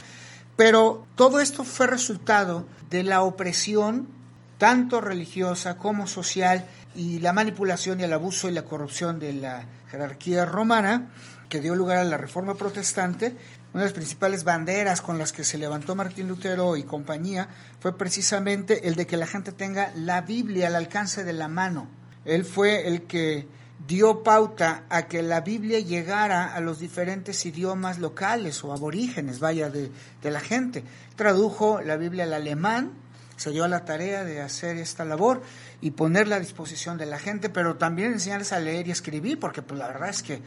Pero 0.57 1.07
todo 1.15 1.41
esto 1.41 1.65
fue 1.65 1.87
resultado 1.87 2.67
de 2.91 3.05
la 3.05 3.23
opresión 3.23 4.20
tanto 4.61 5.01
religiosa 5.01 5.79
como 5.79 6.07
social, 6.07 6.67
y 6.95 7.19
la 7.21 7.33
manipulación 7.33 7.99
y 7.99 8.03
el 8.03 8.13
abuso 8.13 8.47
y 8.47 8.53
la 8.53 8.67
corrupción 8.67 9.19
de 9.19 9.33
la 9.33 9.65
jerarquía 9.91 10.45
romana, 10.45 11.11
que 11.49 11.61
dio 11.61 11.75
lugar 11.75 11.97
a 11.97 12.05
la 12.05 12.19
Reforma 12.19 12.55
Protestante. 12.55 13.35
Una 13.73 13.85
de 13.85 13.87
las 13.87 13.95
principales 13.95 14.45
banderas 14.45 15.01
con 15.01 15.17
las 15.17 15.33
que 15.33 15.45
se 15.45 15.57
levantó 15.57 15.95
Martín 15.95 16.29
Lutero 16.29 16.77
y 16.77 16.83
compañía 16.83 17.49
fue 17.81 17.97
precisamente 17.97 18.87
el 18.87 18.97
de 18.97 19.07
que 19.07 19.17
la 19.17 19.27
gente 19.27 19.53
tenga 19.53 19.93
la 19.97 20.21
Biblia 20.21 20.67
al 20.67 20.77
alcance 20.77 21.25
de 21.25 21.33
la 21.33 21.49
mano. 21.49 21.89
Él 22.27 22.45
fue 22.45 22.87
el 22.87 23.05
que 23.05 23.49
dio 23.87 24.23
pauta 24.23 24.85
a 24.91 25.07
que 25.07 25.23
la 25.23 25.41
Biblia 25.41 25.81
llegara 25.81 26.55
a 26.55 26.61
los 26.61 26.81
diferentes 26.81 27.47
idiomas 27.47 27.99
locales 27.99 28.63
o 28.63 28.75
aborígenes, 28.75 29.41
vaya, 29.41 29.71
de, 29.71 29.91
de 30.21 30.31
la 30.31 30.41
gente. 30.41 30.85
Tradujo 31.17 31.81
la 31.81 31.97
Biblia 31.97 32.25
al 32.25 32.35
alemán, 32.35 32.93
se 33.41 33.53
dio 33.53 33.65
a 33.65 33.69
la 33.69 33.87
tarea 33.87 34.23
de 34.23 34.43
hacer 34.43 34.77
esta 34.77 35.03
labor 35.03 35.41
y 35.81 35.93
ponerla 35.93 36.37
a 36.37 36.41
disposición 36.41 36.99
de 36.99 37.07
la 37.07 37.19
gente, 37.19 37.49
pero 37.49 37.77
también 37.77 38.13
enseñarles 38.13 38.53
a 38.53 38.61
leer 38.61 38.87
y 38.87 38.91
escribir, 38.91 39.41
porque 39.41 39.63
pues 39.63 39.81
la 39.81 39.87
verdad 39.87 40.11
es 40.11 40.23
que 40.23 40.43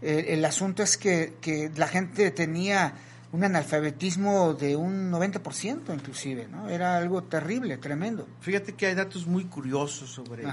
eh, 0.00 0.24
el 0.28 0.42
asunto 0.46 0.82
es 0.82 0.96
que, 0.96 1.34
que, 1.42 1.70
la 1.76 1.86
gente 1.88 2.30
tenía 2.30 2.94
un 3.32 3.44
analfabetismo 3.44 4.54
de 4.54 4.76
un 4.76 5.12
90% 5.12 5.92
inclusive, 5.92 6.48
¿no? 6.48 6.70
Era 6.70 6.96
algo 6.96 7.22
terrible, 7.22 7.76
tremendo. 7.76 8.26
Fíjate 8.40 8.72
que 8.72 8.86
hay 8.86 8.94
datos 8.94 9.26
muy 9.26 9.44
curiosos 9.44 10.08
sobre 10.08 10.44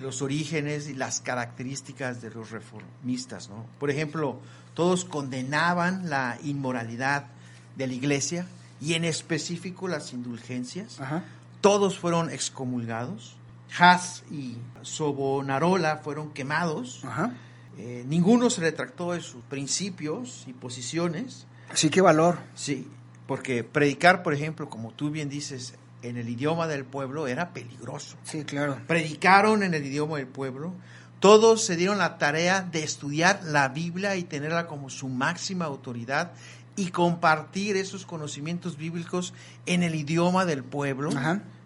los 0.00 0.22
orígenes 0.22 0.88
y 0.88 0.94
las 0.94 1.20
características 1.20 2.20
de 2.20 2.30
los 2.30 2.50
reformistas, 2.50 3.48
¿no? 3.48 3.64
Por 3.78 3.90
ejemplo, 3.90 4.40
todos 4.74 5.04
condenaban 5.04 6.10
la 6.10 6.36
inmoralidad 6.42 7.26
de 7.76 7.86
la 7.86 7.92
iglesia, 7.92 8.48
y 8.80 8.94
en 8.94 9.04
específico 9.04 9.88
las 9.88 10.12
indulgencias, 10.12 10.98
todos 11.60 11.98
fueron 11.98 12.30
excomulgados. 12.30 13.36
Haz 13.78 14.22
y 14.30 14.56
Sobonarola 14.82 15.98
fueron 15.98 16.32
quemados. 16.32 17.02
Eh, 17.78 18.04
ninguno 18.06 18.48
se 18.48 18.60
retractó 18.60 19.12
de 19.12 19.20
sus 19.20 19.42
principios 19.44 20.44
y 20.46 20.52
posiciones. 20.52 21.46
Sí, 21.74 21.90
qué 21.90 22.00
valor. 22.00 22.38
Sí, 22.54 22.88
porque 23.26 23.64
predicar, 23.64 24.22
por 24.22 24.32
ejemplo, 24.32 24.70
como 24.70 24.92
tú 24.92 25.10
bien 25.10 25.28
dices, 25.28 25.74
en 26.02 26.16
el 26.16 26.28
idioma 26.28 26.66
del 26.68 26.84
pueblo 26.84 27.26
era 27.26 27.52
peligroso. 27.52 28.16
Sí, 28.24 28.44
claro. 28.44 28.78
Predicaron 28.86 29.62
en 29.62 29.74
el 29.74 29.84
idioma 29.84 30.18
del 30.18 30.28
pueblo. 30.28 30.72
Todos 31.20 31.64
se 31.64 31.76
dieron 31.76 31.98
la 31.98 32.18
tarea 32.18 32.62
de 32.62 32.82
estudiar 32.82 33.40
la 33.44 33.68
Biblia 33.68 34.16
y 34.16 34.22
tenerla 34.22 34.66
como 34.66 34.90
su 34.90 35.08
máxima 35.08 35.64
autoridad 35.64 36.32
y 36.76 36.90
compartir 36.90 37.76
esos 37.76 38.04
conocimientos 38.04 38.76
bíblicos 38.76 39.32
en 39.64 39.82
el 39.82 39.94
idioma 39.94 40.44
del 40.44 40.62
pueblo. 40.62 41.10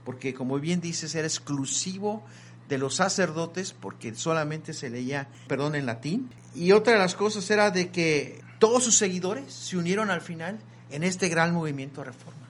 Porque 0.04 0.32
como 0.32 0.58
bien 0.58 0.80
dices, 0.80 1.14
era 1.14 1.26
exclusivo 1.26 2.24
de 2.68 2.78
los 2.78 2.96
sacerdotes 2.96 3.72
porque 3.72 4.14
solamente 4.14 4.72
se 4.72 4.88
leía, 4.88 5.28
perdón, 5.48 5.74
en 5.74 5.86
latín. 5.86 6.30
Y 6.54 6.72
otra 6.72 6.94
de 6.94 6.98
las 7.00 7.14
cosas 7.14 7.50
era 7.50 7.70
de 7.70 7.90
que 7.90 8.40
todos 8.58 8.84
sus 8.84 8.96
seguidores 8.96 9.52
se 9.52 9.76
unieron 9.76 10.10
al 10.10 10.20
final 10.20 10.58
en 10.90 11.02
este 11.02 11.28
gran 11.28 11.52
movimiento 11.52 12.00
de 12.00 12.06
reforma. 12.06 12.40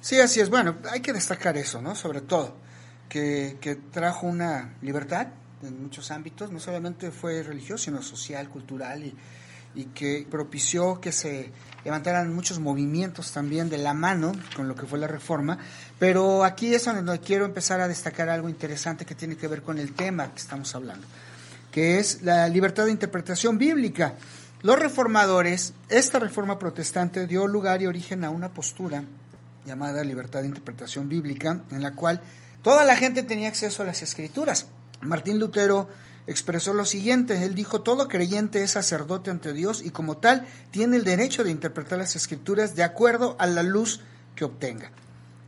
Sí, 0.00 0.18
así 0.20 0.40
es. 0.40 0.50
Bueno, 0.50 0.76
hay 0.90 1.00
que 1.00 1.12
destacar 1.12 1.56
eso, 1.56 1.82
¿no? 1.82 1.94
Sobre 1.94 2.20
todo, 2.20 2.56
que, 3.08 3.58
que 3.60 3.76
trajo 3.76 4.26
una 4.26 4.74
libertad 4.80 5.28
en 5.62 5.82
muchos 5.82 6.10
ámbitos, 6.10 6.52
no 6.52 6.60
solamente 6.60 7.10
fue 7.10 7.42
religioso, 7.42 7.84
sino 7.84 8.02
social, 8.02 8.48
cultural, 8.48 9.04
y, 9.04 9.14
y 9.74 9.84
que 9.86 10.26
propició 10.30 11.00
que 11.00 11.12
se 11.12 11.50
levantaran 11.86 12.34
muchos 12.34 12.58
movimientos 12.58 13.30
también 13.30 13.70
de 13.70 13.78
la 13.78 13.94
mano 13.94 14.32
con 14.56 14.66
lo 14.66 14.74
que 14.74 14.86
fue 14.86 14.98
la 14.98 15.06
reforma. 15.06 15.56
Pero 16.00 16.42
aquí 16.42 16.74
es 16.74 16.84
donde 16.84 17.20
quiero 17.20 17.44
empezar 17.44 17.80
a 17.80 17.86
destacar 17.86 18.28
algo 18.28 18.48
interesante 18.48 19.06
que 19.06 19.14
tiene 19.14 19.36
que 19.36 19.46
ver 19.46 19.62
con 19.62 19.78
el 19.78 19.92
tema 19.92 20.32
que 20.32 20.40
estamos 20.40 20.74
hablando, 20.74 21.06
que 21.70 22.00
es 22.00 22.22
la 22.22 22.48
libertad 22.48 22.86
de 22.86 22.90
interpretación 22.90 23.56
bíblica. 23.56 24.14
Los 24.62 24.80
reformadores, 24.80 25.74
esta 25.88 26.18
reforma 26.18 26.58
protestante 26.58 27.28
dio 27.28 27.46
lugar 27.46 27.80
y 27.82 27.86
origen 27.86 28.24
a 28.24 28.30
una 28.30 28.48
postura 28.48 29.04
llamada 29.64 30.02
libertad 30.02 30.40
de 30.40 30.48
interpretación 30.48 31.08
bíblica, 31.08 31.60
en 31.70 31.84
la 31.84 31.94
cual 31.94 32.20
toda 32.62 32.84
la 32.84 32.96
gente 32.96 33.22
tenía 33.22 33.46
acceso 33.46 33.84
a 33.84 33.86
las 33.86 34.02
escrituras. 34.02 34.66
Martín 35.02 35.38
Lutero 35.38 35.88
expresó 36.26 36.74
lo 36.74 36.84
siguiente, 36.84 37.44
él 37.44 37.54
dijo, 37.54 37.82
todo 37.82 38.08
creyente 38.08 38.62
es 38.62 38.72
sacerdote 38.72 39.30
ante 39.30 39.52
Dios 39.52 39.82
y 39.84 39.90
como 39.90 40.16
tal 40.16 40.46
tiene 40.70 40.96
el 40.96 41.04
derecho 41.04 41.44
de 41.44 41.50
interpretar 41.50 41.98
las 41.98 42.16
escrituras 42.16 42.74
de 42.74 42.82
acuerdo 42.82 43.36
a 43.38 43.46
la 43.46 43.62
luz 43.62 44.00
que 44.34 44.44
obtenga. 44.44 44.90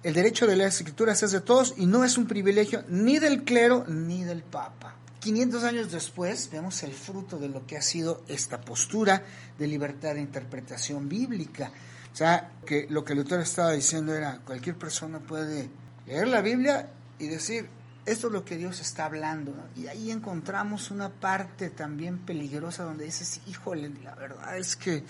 El 0.02 0.14
derecho 0.14 0.46
de 0.46 0.56
las 0.56 0.76
escrituras 0.76 1.22
es 1.22 1.32
de 1.32 1.40
todos 1.40 1.74
y 1.76 1.86
no 1.86 2.04
es 2.04 2.16
un 2.16 2.26
privilegio 2.26 2.84
ni 2.88 3.18
del 3.18 3.42
clero 3.42 3.84
ni 3.88 4.22
del 4.22 4.42
papa. 4.42 4.94
500 5.20 5.64
años 5.64 5.90
después 5.90 6.48
vemos 6.50 6.82
el 6.84 6.92
fruto 6.92 7.38
de 7.38 7.48
lo 7.48 7.66
que 7.66 7.76
ha 7.76 7.82
sido 7.82 8.22
esta 8.28 8.60
postura 8.60 9.24
de 9.58 9.66
libertad 9.66 10.14
de 10.14 10.20
interpretación 10.20 11.08
bíblica. 11.08 11.72
O 12.12 12.16
sea, 12.16 12.52
que 12.64 12.86
lo 12.88 13.04
que 13.04 13.16
Lutero 13.16 13.42
estaba 13.42 13.72
diciendo 13.72 14.14
era, 14.14 14.38
cualquier 14.44 14.76
persona 14.76 15.18
puede 15.18 15.68
leer 16.06 16.28
la 16.28 16.40
Biblia 16.40 16.88
y 17.18 17.26
decir, 17.26 17.68
esto 18.08 18.28
es 18.28 18.32
lo 18.32 18.44
que 18.44 18.56
Dios 18.56 18.80
está 18.80 19.04
hablando. 19.04 19.54
Y 19.76 19.86
ahí 19.86 20.10
encontramos 20.10 20.90
una 20.90 21.10
parte 21.10 21.70
también 21.70 22.18
peligrosa 22.18 22.84
donde 22.84 23.04
dices, 23.04 23.40
híjole, 23.46 23.90
la 24.02 24.14
verdad 24.14 24.56
es 24.56 24.76
que 24.76 25.04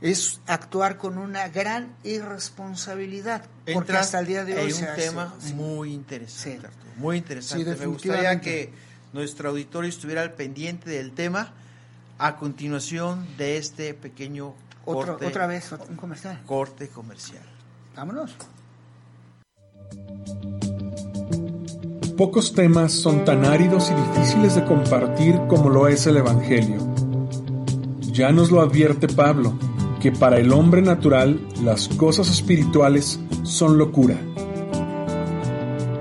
es 0.00 0.40
actuar 0.46 0.98
con 0.98 1.18
una 1.18 1.48
gran 1.48 1.94
irresponsabilidad. 2.04 3.44
porque 3.72 3.92
hasta 3.96 4.20
el 4.20 4.26
día 4.26 4.44
de 4.44 4.58
hoy 4.58 4.70
es 4.70 4.80
un 4.80 4.94
tema 4.94 5.34
muy 5.54 5.92
interesante, 5.92 6.68
muy 6.96 7.18
interesante. 7.18 7.76
Me 7.76 7.86
gustaría 7.86 8.40
que 8.40 8.72
nuestro 9.12 9.50
auditorio 9.50 9.88
estuviera 9.88 10.22
al 10.22 10.34
pendiente 10.34 10.90
del 10.90 11.12
tema 11.12 11.52
a 12.18 12.36
continuación 12.36 13.26
de 13.36 13.58
este 13.58 13.94
pequeño 13.94 14.54
otra 14.84 15.46
vez, 15.46 15.72
un 15.72 15.96
comercial. 15.96 16.40
Corte 16.46 16.88
comercial. 16.88 17.42
Vámonos. 17.94 18.36
Pocos 22.16 22.52
temas 22.52 22.92
son 22.92 23.24
tan 23.24 23.44
áridos 23.44 23.90
y 23.90 23.94
difíciles 23.94 24.54
de 24.54 24.64
compartir 24.64 25.38
como 25.48 25.68
lo 25.68 25.88
es 25.88 26.06
el 26.06 26.16
Evangelio. 26.16 26.78
Ya 28.12 28.32
nos 28.32 28.50
lo 28.50 28.60
advierte 28.60 29.08
Pablo, 29.08 29.52
que 30.00 30.12
para 30.12 30.38
el 30.38 30.52
hombre 30.52 30.82
natural 30.82 31.40
las 31.62 31.88
cosas 31.88 32.30
espirituales 32.30 33.20
son 33.42 33.78
locura. 33.78 34.16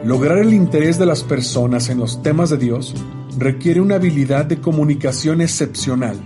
Lograr 0.03 0.37
el 0.37 0.53
interés 0.53 0.97
de 0.97 1.05
las 1.05 1.23
personas 1.23 1.89
en 1.89 1.97
los 1.97 2.21
temas 2.21 2.49
de 2.49 2.57
Dios 2.57 2.93
requiere 3.37 3.81
una 3.81 3.95
habilidad 3.95 4.45
de 4.45 4.61
comunicación 4.61 5.41
excepcional 5.41 6.17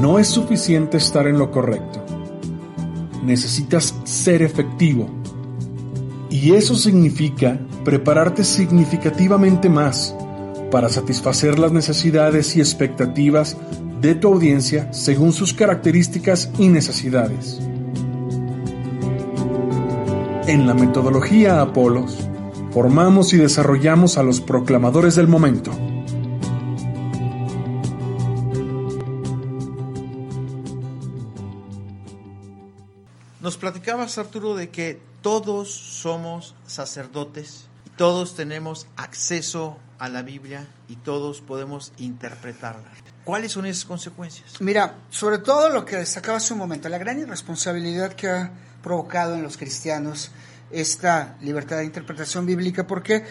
no 0.00 0.18
es 0.18 0.28
suficiente 0.28 0.98
estar 0.98 1.26
en 1.26 1.38
lo 1.38 1.50
correcto. 1.50 2.04
Necesitas 3.24 3.94
ser 4.04 4.42
efectivo. 4.42 5.08
Y 6.30 6.52
eso 6.52 6.74
significa 6.74 7.58
prepararte 7.86 8.42
significativamente 8.42 9.68
más 9.68 10.12
para 10.72 10.88
satisfacer 10.88 11.56
las 11.56 11.70
necesidades 11.70 12.56
y 12.56 12.60
expectativas 12.60 13.56
de 14.00 14.16
tu 14.16 14.26
audiencia 14.26 14.92
según 14.92 15.32
sus 15.32 15.54
características 15.54 16.50
y 16.58 16.66
necesidades. 16.66 17.60
En 20.48 20.66
la 20.66 20.74
metodología 20.74 21.60
Apolos, 21.60 22.28
formamos 22.72 23.32
y 23.32 23.36
desarrollamos 23.36 24.18
a 24.18 24.24
los 24.24 24.40
proclamadores 24.40 25.14
del 25.14 25.28
momento 25.28 25.70
Nos 33.46 33.56
platicabas, 33.56 34.18
Arturo, 34.18 34.56
de 34.56 34.70
que 34.70 34.98
todos 35.22 35.70
somos 35.70 36.56
sacerdotes, 36.66 37.68
todos 37.96 38.34
tenemos 38.34 38.86
acceso 38.96 39.78
a 39.98 40.08
la 40.08 40.22
Biblia 40.22 40.66
y 40.88 40.96
todos 40.96 41.40
podemos 41.40 41.92
interpretarla. 41.98 42.90
¿Cuáles 43.24 43.52
son 43.52 43.66
esas 43.66 43.84
consecuencias? 43.84 44.60
Mira, 44.60 44.98
sobre 45.10 45.38
todo 45.38 45.68
lo 45.68 45.84
que 45.84 45.96
destacaba 45.96 46.38
hace 46.38 46.52
un 46.52 46.60
momento, 46.60 46.88
la 46.88 46.98
gran 46.98 47.18
irresponsabilidad 47.18 48.12
que 48.12 48.28
ha 48.28 48.52
provocado 48.82 49.34
en 49.34 49.42
los 49.42 49.56
cristianos 49.56 50.30
esta 50.70 51.36
libertad 51.40 51.78
de 51.78 51.84
interpretación 51.84 52.46
bíblica. 52.46 52.86
¿Por 52.86 53.02
qué? 53.02 53.24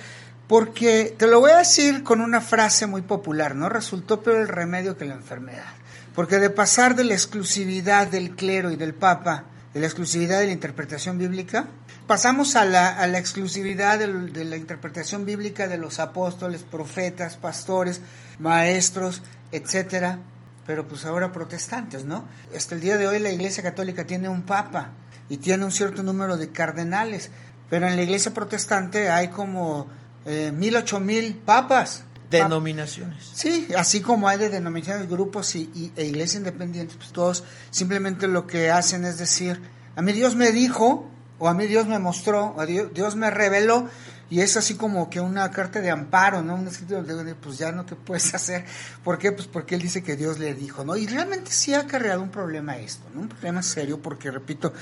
Porque 0.48 1.16
te 1.18 1.28
lo 1.28 1.40
voy 1.40 1.52
a 1.52 1.58
decir 1.58 2.04
con 2.04 2.22
una 2.22 2.42
frase 2.42 2.88
muy 2.88 3.04
popular, 3.04 3.56
¿no? 3.56 3.70
Resultó 3.70 4.22
peor 4.22 4.42
el 4.42 4.48
remedio 4.48 4.98
que 4.98 5.06
la 5.06 5.14
enfermedad. 5.14 5.74
Porque 6.14 6.40
de 6.40 6.50
pasar 6.50 6.96
de 6.96 7.04
la 7.04 7.14
exclusividad 7.14 8.08
del 8.08 8.36
clero 8.36 8.72
y 8.72 8.76
del 8.76 8.94
papa 8.94 9.46
de 9.74 9.82
la 9.82 9.88
exclusividad 9.88 10.40
de 10.40 10.48
la 10.48 10.54
interpretación 10.54 11.18
bíblica, 11.18 11.68
pasamos 12.08 12.56
a 12.56 12.66
la, 12.66 12.90
a 12.90 13.08
la 13.08 13.18
exclusividad 13.18 14.00
de, 14.00 14.46
la 14.46 14.58
interpretación 14.58 15.26
bíblica 15.26 15.68
de 15.68 15.78
los 15.78 16.00
apóstoles, 16.00 16.64
profetas, 16.64 17.38
pastores, 17.38 18.02
maestros, 18.40 19.22
etcétera, 19.52 20.20
pero 20.66 20.88
pues 20.88 21.06
ahora 21.06 21.32
protestantes, 21.32 22.06
¿no? 22.06 22.26
Hasta 22.56 22.76
el 22.76 22.82
día 22.82 22.98
de 22.98 23.08
hoy 23.08 23.20
la 23.20 23.32
Iglesia 23.32 23.64
Católica 23.64 24.06
tiene 24.06 24.30
un 24.30 24.44
papa 24.44 24.92
y 25.30 25.38
tiene 25.38 25.66
un 25.66 25.72
cierto 25.72 26.04
número 26.04 26.38
de 26.38 26.52
cardenales, 26.52 27.32
pero 27.70 27.88
en 27.88 27.96
la 27.96 28.04
Iglesia 28.04 28.34
Protestante 28.34 29.10
hay 29.10 29.30
como 29.30 29.88
eh, 30.26 30.52
mil, 30.54 30.76
ocho 30.76 31.00
mil 31.00 31.36
papas. 31.36 32.04
Denominaciones. 32.30 33.32
Sí, 33.34 33.68
así 33.78 34.02
como 34.02 34.28
hay 34.28 34.38
de 34.38 34.50
denominaciones, 34.50 35.08
grupos 35.08 35.56
y, 35.56 35.92
e 35.96 36.06
iglesias 36.06 36.40
independientes, 36.40 36.98
pues 36.98 37.12
todos 37.12 37.44
simplemente 37.70 38.28
lo 38.28 38.46
que 38.48 38.72
hacen 38.72 39.06
es 39.06 39.18
decir, 39.18 39.62
a 39.96 40.02
mí 40.02 40.12
Dios 40.12 40.36
me 40.36 40.52
dijo, 40.52 41.10
o 41.46 41.48
a 41.48 41.54
mí 41.54 41.68
Dios 41.68 41.86
me 41.86 42.00
mostró, 42.00 42.56
o 42.58 42.66
Dios, 42.66 42.92
Dios 42.92 43.16
me 43.16 43.30
reveló, 43.30 43.88
y 44.32 44.42
es 44.42 44.58
así 44.58 44.74
como 44.74 45.12
que 45.12 45.20
una 45.20 45.52
carta 45.52 45.80
de 45.80 45.92
amparo, 45.92 46.42
¿no? 46.42 46.56
Un 46.56 46.68
escrito 46.68 47.04
de, 47.04 47.36
pues 47.36 47.60
ya 47.60 47.72
no 47.72 47.86
te 47.86 47.96
puedes 47.96 48.34
hacer. 48.34 48.66
¿Por 49.04 49.20
qué? 49.20 49.32
Pues 49.32 49.48
porque 49.48 49.76
él 49.76 49.82
dice 49.84 50.02
que 50.02 50.16
Dios 50.16 50.40
le 50.40 50.56
dijo, 50.56 50.84
¿no? 50.84 50.98
Y 50.98 51.06
realmente 51.06 51.52
sí 51.52 51.76
ha 51.76 51.82
acarreado 51.82 52.24
un 52.24 52.32
problema 52.32 52.78
esto, 52.78 53.04
¿no? 53.14 53.22
Un 53.22 53.30
problema 53.30 53.62
serio, 53.62 54.02
porque 54.02 54.32
repito, 54.32 54.74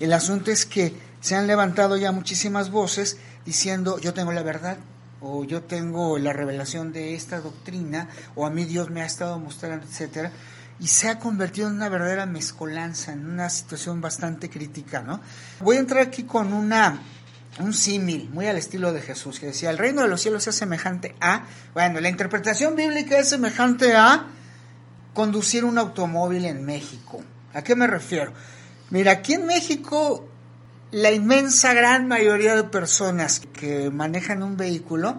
el 0.00 0.12
asunto 0.12 0.50
es 0.50 0.66
que 0.66 0.92
se 1.20 1.36
han 1.36 1.46
levantado 1.46 1.96
ya 1.96 2.10
muchísimas 2.10 2.72
voces 2.72 3.18
diciendo, 3.46 4.00
yo 4.00 4.12
tengo 4.12 4.32
la 4.32 4.42
verdad, 4.42 4.76
o 5.20 5.44
yo 5.44 5.62
tengo 5.62 6.18
la 6.18 6.32
revelación 6.32 6.92
de 6.92 7.14
esta 7.14 7.40
doctrina, 7.40 8.08
o 8.34 8.44
a 8.44 8.50
mí 8.50 8.64
Dios 8.64 8.90
me 8.90 9.02
ha 9.02 9.06
estado 9.06 9.38
mostrando, 9.38 9.86
etcétera, 9.86 10.32
y 10.80 10.86
se 10.86 11.08
ha 11.08 11.18
convertido 11.18 11.68
en 11.68 11.74
una 11.74 11.88
verdadera 11.88 12.26
mezcolanza, 12.26 13.12
en 13.12 13.26
una 13.26 13.50
situación 13.50 14.00
bastante 14.00 14.48
crítica, 14.48 15.02
¿no? 15.02 15.20
Voy 15.60 15.76
a 15.76 15.80
entrar 15.80 16.02
aquí 16.02 16.24
con 16.24 16.52
una 16.52 17.00
un 17.60 17.74
símil, 17.74 18.28
muy 18.32 18.46
al 18.46 18.56
estilo 18.56 18.92
de 18.92 19.00
Jesús, 19.00 19.40
que 19.40 19.46
decía, 19.46 19.70
el 19.70 19.78
reino 19.78 20.02
de 20.02 20.08
los 20.08 20.20
cielos 20.20 20.46
es 20.46 20.54
semejante 20.54 21.16
a, 21.20 21.44
bueno, 21.74 22.00
la 22.00 22.08
interpretación 22.08 22.76
bíblica 22.76 23.18
es 23.18 23.28
semejante 23.28 23.96
a 23.96 24.26
conducir 25.12 25.64
un 25.64 25.78
automóvil 25.78 26.44
en 26.44 26.64
México. 26.64 27.22
¿A 27.54 27.62
qué 27.62 27.74
me 27.74 27.86
refiero? 27.86 28.32
Mira, 28.90 29.12
aquí 29.12 29.34
en 29.34 29.46
México 29.46 30.28
la 30.90 31.10
inmensa 31.10 31.74
gran 31.74 32.06
mayoría 32.08 32.54
de 32.56 32.64
personas 32.64 33.40
que 33.40 33.90
manejan 33.90 34.42
un 34.42 34.56
vehículo 34.56 35.18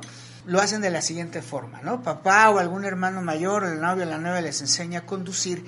lo 0.49 0.59
hacen 0.59 0.81
de 0.81 0.89
la 0.89 1.01
siguiente 1.01 1.43
forma, 1.43 1.79
¿no? 1.83 2.01
Papá 2.01 2.49
o 2.49 2.57
algún 2.57 2.83
hermano 2.83 3.21
mayor, 3.21 3.63
el 3.63 3.79
novio 3.79 4.05
o 4.05 4.09
la 4.09 4.17
nueva 4.17 4.41
les 4.41 4.62
enseña 4.62 4.99
a 4.99 5.05
conducir 5.05 5.63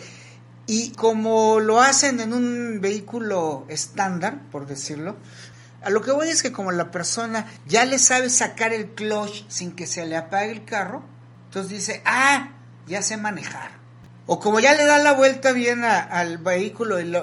y 0.66 0.92
como 0.94 1.60
lo 1.60 1.82
hacen 1.82 2.20
en 2.20 2.34
un 2.34 2.80
vehículo 2.82 3.66
estándar, 3.68 4.42
por 4.52 4.66
decirlo, 4.66 5.18
a 5.84 5.92
lo 5.92 6.02
que 6.02 6.12
voy 6.12 6.30
es 6.30 6.42
que 6.42 6.52
como 6.52 6.72
la 6.72 6.90
persona 6.90 7.46
ya 7.68 7.86
le 7.86 8.00
sabe 8.00 8.30
sacar 8.30 8.74
el 8.74 8.90
clutch 8.90 9.46
sin 9.50 9.74
que 9.74 9.86
se 9.86 10.06
le 10.06 10.18
apague 10.18 10.52
el 10.52 10.66
carro, 10.66 11.04
entonces 11.46 11.72
dice, 11.72 12.02
ah, 12.06 12.50
ya 12.88 13.04
sé 13.04 13.18
manejar. 13.18 13.72
O 14.26 14.40
como 14.40 14.60
ya 14.60 14.74
le 14.74 14.86
da 14.86 14.98
la 14.98 15.14
vuelta 15.14 15.52
bien 15.52 15.84
al 15.84 16.40
vehículo 16.40 17.00
y, 17.00 17.16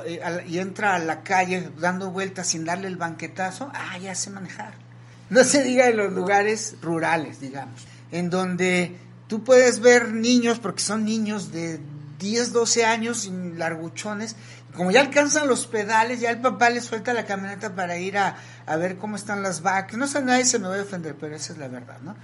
y, 0.47 0.59
entra 0.59 0.95
a 0.95 0.99
la 0.99 1.23
calle 1.23 1.71
dando 1.79 2.11
vueltas 2.11 2.49
sin 2.49 2.65
darle 2.65 2.87
el 2.87 2.97
banquetazo, 2.97 3.71
ah, 3.75 3.99
ya 3.99 4.15
sé 4.15 4.31
manejar. 4.31 4.88
No 5.31 5.45
se 5.45 5.63
diga 5.63 5.89
en 5.89 5.97
los 5.97 6.13
lugares 6.13 6.77
rurales, 6.81 7.41
digamos, 7.41 7.87
en 8.11 8.31
donde 8.31 8.97
tú 9.27 9.45
puedes 9.45 9.81
ver 9.81 10.13
niños, 10.13 10.59
porque 10.59 10.81
son 10.81 11.05
niños 11.05 11.53
de 11.53 11.81
10, 12.19 12.53
12 12.53 12.85
años, 12.85 13.31
larguchones, 13.57 14.37
como 14.75 14.91
ya 14.91 15.01
alcanzan 15.01 15.49
los 15.49 15.67
pedales, 15.67 16.21
ya 16.21 16.31
el 16.31 16.41
papá 16.41 16.71
les 16.71 16.85
suelta 16.85 17.13
la 17.13 17.27
camioneta 17.27 17.75
para 17.75 17.99
ir 17.99 18.19
a, 18.19 18.37
a 18.67 18.77
ver 18.77 18.97
cómo 18.97 19.17
están 19.17 19.43
las 19.43 19.63
vacas. 19.63 19.97
No 19.99 20.07
sé, 20.07 20.23
nadie 20.23 20.45
se 20.45 20.59
me 20.59 20.69
va 20.69 20.75
a 20.75 20.79
defender, 20.79 21.17
pero 21.19 21.35
esa 21.35 21.53
es 21.53 21.59
la 21.59 21.69
verdad, 21.69 21.99
¿no? 22.03 22.17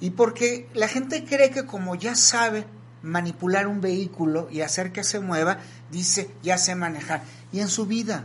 Y 0.00 0.10
porque 0.10 0.68
la 0.74 0.88
gente 0.88 1.24
cree 1.24 1.50
que 1.50 1.64
como 1.64 1.94
ya 1.94 2.14
sabe 2.14 2.66
manipular 3.02 3.66
un 3.66 3.80
vehículo 3.80 4.48
y 4.50 4.60
hacer 4.60 4.92
que 4.92 5.04
se 5.04 5.20
mueva, 5.20 5.58
dice, 5.90 6.30
ya 6.42 6.58
sé 6.58 6.74
manejar. 6.74 7.22
Y 7.52 7.60
en 7.60 7.68
su 7.68 7.86
vida, 7.86 8.24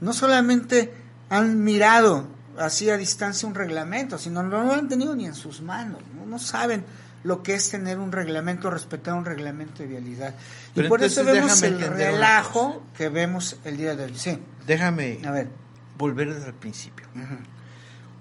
no 0.00 0.12
solamente 0.12 0.92
han 1.28 1.62
mirado 1.62 2.26
así 2.58 2.90
a 2.90 2.96
distancia 2.96 3.48
un 3.48 3.54
reglamento, 3.54 4.18
sino 4.18 4.42
no 4.42 4.64
lo 4.64 4.72
han 4.72 4.88
tenido 4.88 5.14
ni 5.14 5.26
en 5.26 5.34
sus 5.34 5.62
manos, 5.62 6.00
no, 6.14 6.26
no 6.26 6.38
saben 6.38 6.84
lo 7.24 7.42
que 7.42 7.54
es 7.54 7.70
tener 7.70 7.98
un 7.98 8.12
reglamento, 8.12 8.70
respetar 8.70 9.14
un 9.14 9.24
reglamento 9.24 9.82
de 9.82 9.88
vialidad. 9.88 10.34
y 10.74 10.82
por 10.84 11.02
eso 11.02 11.24
vemos 11.24 11.62
el 11.62 11.80
relajo 11.80 12.82
que 12.96 13.08
vemos 13.08 13.56
el 13.64 13.76
día 13.76 13.94
de 13.94 14.04
hoy. 14.04 14.12
Sí. 14.16 14.38
Déjame 14.66 15.20
a 15.24 15.30
ver. 15.30 15.48
volver 15.98 16.34
desde 16.34 16.48
el 16.48 16.54
principio. 16.54 17.06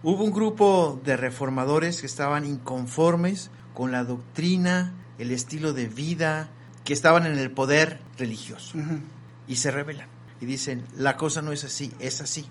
Hubo 0.03 0.23
un 0.23 0.31
grupo 0.31 0.99
de 1.03 1.17
reformadores 1.17 2.01
que 2.01 2.07
estaban 2.07 2.45
inconformes 2.45 3.51
con 3.73 3.91
la 3.91 4.03
doctrina, 4.03 4.93
el 5.19 5.31
estilo 5.31 5.73
de 5.73 5.87
vida, 5.87 6.49
que 6.83 6.93
estaban 6.93 7.25
en 7.25 7.37
el 7.37 7.51
poder 7.51 7.99
religioso. 8.17 8.77
Y 9.47 9.57
se 9.57 9.71
rebelan. 9.71 10.07
Y 10.41 10.45
dicen, 10.45 10.83
la 10.97 11.15
cosa 11.15 11.41
no 11.41 11.51
es 11.51 11.63
así, 11.63 11.93
es 11.99 12.19
así. 12.19 12.45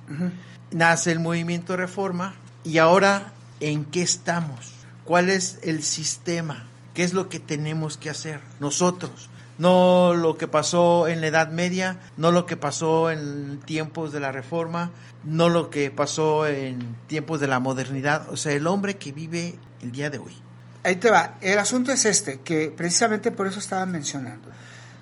Nace 0.70 1.12
el 1.12 1.20
movimiento 1.20 1.72
de 1.72 1.79
reforma 1.79 2.35
y 2.64 2.79
ahora, 2.79 3.33
¿en 3.59 3.85
qué 3.85 4.03
estamos? 4.03 4.72
¿Cuál 5.05 5.29
es 5.29 5.59
el 5.62 5.83
sistema? 5.83 6.68
¿Qué 6.94 7.03
es 7.03 7.14
lo 7.14 7.29
que 7.29 7.40
tenemos 7.40 7.96
que 7.96 8.09
hacer 8.09 8.40
nosotros? 8.61 9.29
No 9.59 10.14
lo 10.14 10.38
que 10.38 10.46
pasó 10.46 11.09
en 11.09 11.20
la 11.20 11.26
Edad 11.26 11.50
Media, 11.50 11.98
no 12.16 12.31
lo 12.31 12.46
que 12.46 12.57
pasó 12.57 13.11
en 13.11 13.61
tiempos 13.66 14.12
de 14.12 14.20
la 14.20 14.33
Reforma, 14.33 14.90
no 15.24 15.48
lo 15.48 15.68
que 15.68 15.90
pasó 15.90 16.46
en 16.46 16.96
tiempos 17.09 17.40
de 17.40 17.48
la 17.48 17.61
modernidad, 17.61 18.31
o 18.31 18.37
sea, 18.37 18.53
el 18.53 18.66
hombre 18.66 18.96
que 18.96 19.12
vive 19.12 19.57
el 19.83 19.92
día 19.92 20.11
de 20.11 20.18
hoy. 20.18 20.35
Ahí 20.83 20.96
te 20.96 21.11
va, 21.11 21.37
el 21.42 21.59
asunto 21.59 21.92
es 21.92 22.07
este, 22.07 22.40
que 22.40 22.72
precisamente 22.74 23.31
por 23.31 23.46
eso 23.46 23.59
estaba 23.59 23.85
mencionando. 23.85 24.48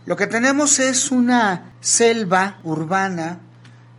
Lo 0.08 0.16
que 0.16 0.26
tenemos 0.26 0.78
es 0.78 1.10
una 1.10 1.74
selva 1.82 2.60
urbana 2.64 3.40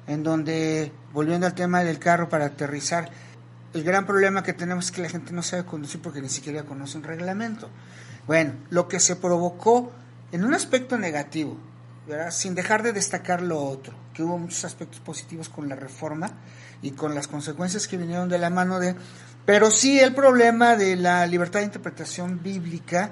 en 0.08 0.24
donde, 0.24 0.92
volviendo 1.14 1.46
al 1.46 1.54
tema 1.54 1.84
del 1.84 2.00
carro 2.00 2.28
para 2.30 2.46
aterrizar, 2.46 3.12
el 3.76 3.84
gran 3.84 4.08
problema 4.08 4.42
que 4.42 4.54
tenemos 4.54 4.86
es 4.86 4.92
que 4.92 5.04
la 5.04 5.10
gente 5.10 5.34
no 5.34 5.44
sabe 5.44 5.66
conducir 5.66 6.02
porque 6.02 6.20
ni 6.20 6.30
siquiera 6.30 6.64
conoce 6.64 6.98
un 6.98 7.04
reglamento. 7.04 7.70
Bueno, 8.26 8.54
lo 8.72 8.88
que 8.88 9.00
se 9.00 9.18
provocó 9.18 9.92
en 10.32 10.44
un 10.44 10.56
aspecto 10.56 10.98
negativo, 10.98 11.60
sin 12.32 12.56
dejar 12.56 12.82
de 12.82 12.92
destacar 12.92 13.44
lo 13.44 13.62
otro, 13.62 13.94
que 14.12 14.24
hubo 14.24 14.40
muchos 14.40 14.66
aspectos 14.66 15.02
positivos 15.02 15.48
con 15.48 15.70
la 15.70 15.76
reforma 15.76 16.32
y 16.82 16.90
con 16.90 17.14
las 17.14 17.28
consecuencias 17.28 17.88
que 17.88 17.98
vinieron 17.98 18.30
de 18.30 18.40
la 18.40 18.50
mano 18.50 18.80
de... 18.80 18.96
Pero 19.46 19.70
sí 19.70 20.00
el 20.00 20.16
problema 20.16 20.76
de 20.76 20.96
la 20.96 21.28
libertad 21.28 21.60
de 21.60 21.68
interpretación 21.68 22.42
bíblica 22.42 23.12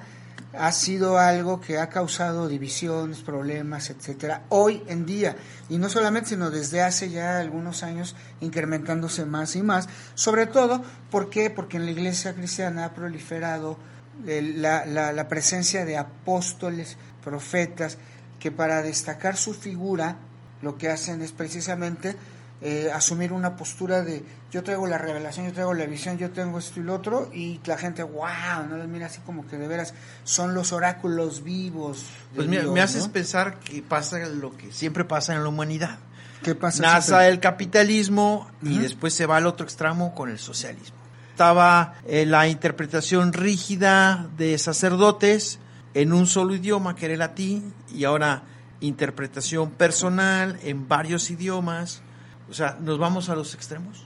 ha 0.60 0.72
sido 0.72 1.18
algo 1.18 1.62
que 1.62 1.78
ha 1.80 1.90
causado 1.90 2.48
divisiones, 2.48 3.20
problemas, 3.20 3.90
etcétera, 3.90 4.44
hoy 4.50 4.84
en 4.88 5.06
día. 5.06 5.36
Y 5.70 5.78
no 5.78 5.90
solamente, 5.90 6.30
sino 6.30 6.50
desde 6.50 6.82
hace 6.82 7.10
ya 7.10 7.40
algunos 7.40 7.84
años 7.84 8.16
incrementándose 8.42 9.26
más 9.26 9.56
y 9.56 9.64
más. 9.64 9.88
Sobre 10.16 10.48
todo, 10.48 10.84
¿por 11.12 11.30
qué? 11.30 11.50
Porque 11.50 11.78
en 11.78 11.86
la 11.86 11.92
iglesia 11.92 12.34
cristiana 12.34 12.86
ha 12.86 12.94
proliferado 12.94 13.78
la, 14.26 14.86
la, 14.86 15.12
la 15.14 15.28
presencia 15.28 15.86
de 15.86 15.98
apóstoles, 15.98 16.98
profetas, 17.24 17.98
que 18.40 18.52
para 18.52 18.82
destacar 18.82 19.38
su 19.38 19.54
figura 19.54 20.18
lo 20.62 20.78
que 20.78 20.90
hacen 20.90 21.22
es 21.22 21.32
precisamente 21.32 22.16
eh, 22.62 22.90
asumir 22.94 23.34
una 23.34 23.56
postura 23.56 24.02
de 24.02 24.24
yo 24.52 24.64
traigo 24.64 24.88
la 24.88 24.98
revelación, 24.98 25.46
yo 25.46 25.54
traigo 25.54 25.74
la 25.74 25.86
visión, 25.86 26.18
yo 26.18 26.32
tengo 26.32 26.58
esto 26.58 26.80
y 26.80 26.84
lo 26.84 26.96
otro, 26.96 27.30
y 27.34 27.60
la 27.66 27.78
gente, 27.78 28.02
wow, 28.02 28.66
no 28.68 28.78
les 28.78 28.88
mira 28.88 29.08
así 29.08 29.20
como 29.26 29.46
que 29.46 29.58
de 29.58 29.68
veras 29.68 29.94
son 30.24 30.56
los 30.56 30.72
oráculos 30.72 31.44
vivos. 31.44 32.06
Pues 32.34 32.48
me 32.48 32.82
haces 32.82 33.08
pensar 33.10 33.60
que 33.60 33.82
pasa 33.82 34.20
lo 34.20 34.56
que 34.56 34.72
siempre 34.72 35.06
pasa 35.06 35.36
en 35.36 35.44
la 35.44 35.50
humanidad. 35.50 36.00
¿Qué 36.44 36.56
pasa? 36.56 37.28
El 37.28 37.40
capitalismo 37.40 38.50
y 38.62 38.78
después 38.78 39.14
se 39.14 39.26
va 39.26 39.38
al 39.38 39.48
otro 39.48 39.66
extremo 39.66 40.16
con 40.16 40.30
el 40.30 40.40
socialismo. 40.40 40.96
Estaba 41.32 41.96
eh, 42.08 42.26
la 42.26 42.48
interpretación 42.48 43.34
rígida 43.34 44.28
de 44.38 44.58
sacerdotes 44.58 45.60
en 45.94 46.14
un 46.14 46.26
solo 46.26 46.56
idioma 46.56 46.96
que 46.96 47.06
era 47.06 47.14
el 47.14 47.20
latín 47.20 47.74
y 47.94 48.06
ahora 48.06 48.44
interpretación 48.80 49.72
personal 49.72 50.60
en 50.64 50.88
varios 50.88 51.30
idiomas 51.30 52.02
o 52.50 52.54
sea, 52.54 52.78
¿nos 52.80 52.98
vamos 52.98 53.30
a 53.30 53.36
los 53.36 53.54
extremos? 53.54 54.06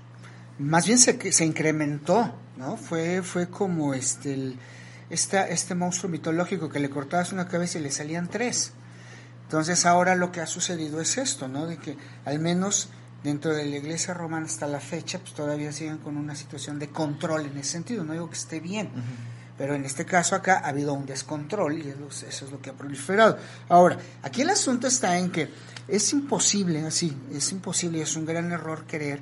Más 0.60 0.86
bien 0.86 0.97
se, 0.97 1.32
se 1.32 1.45
incrementó, 1.45 2.34
¿no? 2.58 2.77
Fue, 2.77 3.21
fue 3.21 3.49
como 3.49 3.93
este, 3.93 4.34
el, 4.34 4.60
este 5.10 5.75
monstruo 5.75 6.10
mitológico 6.10 6.69
que 6.69 6.80
le 6.80 6.89
cortabas 6.89 7.32
una 7.32 7.47
cabeza 7.47 7.80
y 7.80 7.82
le 7.82 7.91
salían 7.91 8.27
tres. 8.27 8.73
Entonces 9.43 9.86
ahora 9.86 10.15
lo 10.15 10.32
que 10.32 10.39
ha 10.39 10.47
sucedido 10.47 11.01
es 11.01 11.17
esto, 11.17 11.47
¿no? 11.47 11.65
De 11.67 11.77
que 11.77 11.97
al 12.25 12.39
menos 12.39 12.89
dentro 13.23 13.54
de 13.54 13.65
la 13.65 13.77
iglesia 13.77 14.13
romana 14.13 14.45
hasta 14.45 14.67
la 14.67 14.80
fecha, 14.80 15.19
pues 15.19 15.34
todavía 15.34 15.71
siguen 15.71 15.97
con 15.97 16.17
una 16.17 16.36
situación 16.36 16.80
de 16.80 16.89
control 16.89 17.47
en 17.47 17.58
ese 17.58 17.71
sentido. 17.71 18.04
No 18.04 18.13
digo 18.13 18.30
que 18.30 18.38
esté 18.38 18.60
bien, 18.60 18.89
pero 19.58 19.75
en 19.75 19.84
este 19.86 20.06
caso 20.06 20.36
acá 20.36 20.62
ha 20.63 20.69
habido 20.69 20.93
un 20.93 21.06
descontrol 21.06 21.77
y 21.77 21.89
eso 21.89 22.45
es 22.45 22.51
lo 22.51 22.62
que 22.62 22.69
ha 22.69 22.73
proliferado. 22.73 23.38
Ahora, 23.69 23.97
aquí 24.23 24.41
el 24.41 24.49
asunto 24.49 24.88
está 24.88 25.17
en 25.17 25.32
que 25.32 25.49
es 25.88 26.13
imposible, 26.13 26.86
así, 26.86 27.15
es 27.32 27.52
imposible, 27.52 28.02
es 28.02 28.15
un 28.15 28.26
gran 28.26 28.52
error 28.52 28.86
creer 28.88 29.22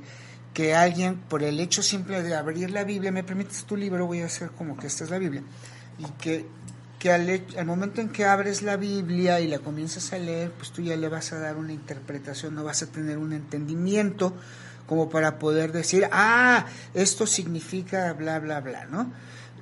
que 0.54 0.76
alguien, 0.76 1.17
por 1.17 1.43
el 1.43 1.60
hecho 1.60 1.84
simple 1.84 2.22
de 2.24 2.36
abrir 2.36 2.72
la 2.72 2.84
Biblia, 2.84 3.12
me 3.12 3.24
permites 3.24 3.63
tu 3.63 3.78
libro, 3.78 4.08
voy 4.08 4.22
a 4.22 4.26
hacer 4.26 4.52
como 4.52 4.78
que 4.78 4.88
esta 4.88 5.04
es 5.04 5.10
la 5.10 5.17
Biblia, 5.17 5.43
y 5.98 6.06
que, 6.22 6.45
que 6.98 7.12
al, 7.12 7.45
al, 7.58 7.65
momento 7.65 8.02
en 8.02 8.10
que 8.10 8.26
abres 8.26 8.62
la 8.62 8.76
Biblia 8.76 9.39
y 9.39 9.48
la 9.48 9.60
comienzas 9.60 10.12
a 10.13 10.17
leer, 10.17 10.52
pues 10.52 10.72
tú 10.72 10.82
ya 10.82 10.98
le 10.98 11.08
vas 11.08 11.32
a 11.34 11.39
dar 11.39 11.58
una 11.58 11.74
interpretación, 11.74 12.56
no 12.56 12.63
vas 12.63 12.82
a 12.84 12.88
tener 12.88 13.17
un 13.17 13.34
entendimiento 13.34 14.34
como 14.89 15.08
para 15.08 15.38
poder 15.38 15.72
decir, 15.72 16.10
ah, 16.12 16.65
esto 16.95 17.28
significa 17.28 18.12
bla, 18.13 18.39
bla, 18.39 18.60
bla, 18.60 18.86
¿no? 18.86 19.13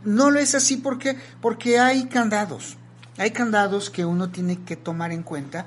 No 0.06 0.32
lo 0.32 0.40
es 0.40 0.56
así 0.56 0.78
porque, 0.78 1.18
porque 1.42 1.80
hay 1.80 2.06
candados, 2.06 2.78
hay 3.18 3.32
candados 3.32 3.90
que 3.90 4.06
uno 4.06 4.30
tiene 4.30 4.64
que 4.64 4.78
tomar 4.78 5.12
en 5.12 5.24
cuenta 5.24 5.66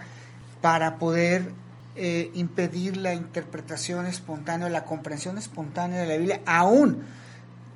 para 0.60 0.98
poder 0.98 1.52
eh, 1.96 2.30
impedir 2.34 2.96
la 2.96 3.14
interpretación 3.14 4.06
espontánea, 4.06 4.68
la 4.68 4.84
comprensión 4.84 5.38
espontánea 5.38 6.00
de 6.00 6.06
la 6.06 6.16
Biblia, 6.16 6.40
aún 6.46 7.02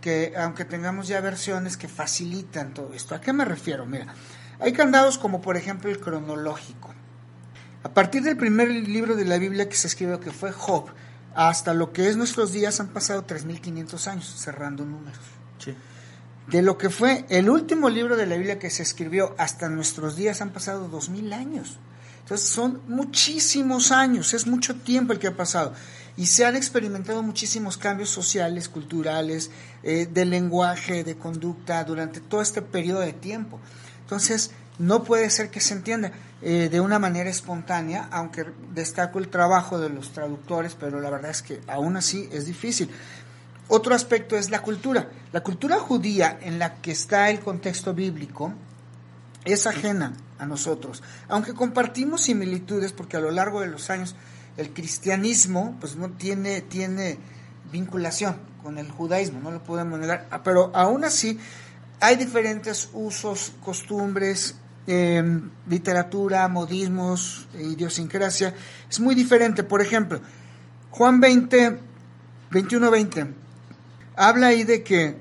que 0.00 0.34
aunque 0.36 0.66
tengamos 0.66 1.08
ya 1.08 1.20
versiones 1.20 1.76
que 1.76 1.88
facilitan 1.88 2.74
todo 2.74 2.92
esto. 2.92 3.14
¿A 3.14 3.20
qué 3.20 3.32
me 3.32 3.44
refiero? 3.44 3.86
Mira, 3.86 4.06
hay 4.60 4.72
candados 4.72 5.16
como 5.18 5.40
por 5.40 5.56
ejemplo 5.56 5.90
el 5.90 5.98
cronológico. 5.98 6.92
A 7.82 7.88
partir 7.88 8.22
del 8.22 8.36
primer 8.36 8.68
libro 8.70 9.16
de 9.16 9.24
la 9.24 9.38
Biblia 9.38 9.68
que 9.68 9.76
se 9.76 9.86
escribió, 9.86 10.20
que 10.20 10.30
fue 10.30 10.52
Job, 10.52 10.90
hasta 11.34 11.74
lo 11.74 11.92
que 11.92 12.08
es 12.08 12.16
nuestros 12.16 12.52
días 12.52 12.80
han 12.80 12.88
pasado 12.88 13.26
3.500 13.26 14.06
años, 14.06 14.34
cerrando 14.38 14.84
números. 14.84 15.20
Sí. 15.58 15.74
De 16.48 16.62
lo 16.62 16.76
que 16.76 16.90
fue 16.90 17.24
el 17.30 17.48
último 17.48 17.88
libro 17.88 18.16
de 18.16 18.26
la 18.26 18.36
Biblia 18.36 18.58
que 18.58 18.70
se 18.70 18.82
escribió 18.82 19.34
hasta 19.38 19.68
nuestros 19.68 20.16
días 20.16 20.42
han 20.42 20.50
pasado 20.50 20.90
2.000 20.90 21.32
años. 21.32 21.78
Entonces 22.24 22.48
son 22.48 22.80
muchísimos 22.88 23.92
años, 23.92 24.32
es 24.32 24.46
mucho 24.46 24.76
tiempo 24.76 25.12
el 25.12 25.18
que 25.18 25.26
ha 25.26 25.36
pasado. 25.36 25.74
Y 26.16 26.24
se 26.24 26.46
han 26.46 26.56
experimentado 26.56 27.22
muchísimos 27.22 27.76
cambios 27.76 28.08
sociales, 28.08 28.70
culturales, 28.70 29.50
eh, 29.82 30.08
de 30.10 30.24
lenguaje, 30.24 31.04
de 31.04 31.16
conducta 31.16 31.84
durante 31.84 32.20
todo 32.20 32.40
este 32.40 32.62
periodo 32.62 33.00
de 33.00 33.12
tiempo. 33.12 33.60
Entonces, 34.00 34.52
no 34.78 35.04
puede 35.04 35.28
ser 35.28 35.50
que 35.50 35.60
se 35.60 35.74
entienda 35.74 36.12
eh, 36.40 36.70
de 36.70 36.80
una 36.80 36.98
manera 36.98 37.28
espontánea, 37.28 38.08
aunque 38.10 38.46
destaco 38.72 39.18
el 39.18 39.28
trabajo 39.28 39.78
de 39.78 39.90
los 39.90 40.12
traductores, 40.14 40.74
pero 40.80 41.02
la 41.02 41.10
verdad 41.10 41.30
es 41.30 41.42
que 41.42 41.60
aún 41.66 41.98
así 41.98 42.30
es 42.32 42.46
difícil. 42.46 42.88
Otro 43.68 43.94
aspecto 43.94 44.34
es 44.36 44.48
la 44.48 44.62
cultura. 44.62 45.10
La 45.30 45.42
cultura 45.42 45.78
judía 45.78 46.38
en 46.40 46.58
la 46.58 46.76
que 46.76 46.92
está 46.92 47.28
el 47.28 47.40
contexto 47.40 47.92
bíblico 47.92 48.54
es 49.44 49.66
ajena 49.66 50.14
nosotros, 50.46 51.02
aunque 51.28 51.54
compartimos 51.54 52.22
similitudes 52.22 52.92
porque 52.92 53.16
a 53.16 53.20
lo 53.20 53.30
largo 53.30 53.60
de 53.60 53.68
los 53.68 53.90
años 53.90 54.14
el 54.56 54.72
cristianismo 54.72 55.76
pues 55.80 55.96
no 55.96 56.10
tiene, 56.10 56.60
tiene 56.60 57.18
vinculación 57.72 58.36
con 58.62 58.78
el 58.78 58.90
judaísmo, 58.90 59.40
no 59.40 59.50
lo 59.50 59.62
podemos 59.62 59.98
negar, 59.98 60.26
ah, 60.30 60.42
pero 60.42 60.70
aún 60.74 61.04
así 61.04 61.38
hay 62.00 62.16
diferentes 62.16 62.88
usos, 62.92 63.52
costumbres, 63.62 64.56
em, 64.86 65.50
literatura, 65.68 66.46
modismos, 66.48 67.48
idiosincrasia, 67.58 68.54
es 68.90 69.00
muy 69.00 69.14
diferente. 69.14 69.62
Por 69.62 69.80
ejemplo, 69.80 70.20
Juan 70.90 71.20
20, 71.20 71.78
21, 72.50 72.90
20, 72.90 73.26
habla 74.16 74.48
ahí 74.48 74.64
de 74.64 74.82
que 74.82 75.16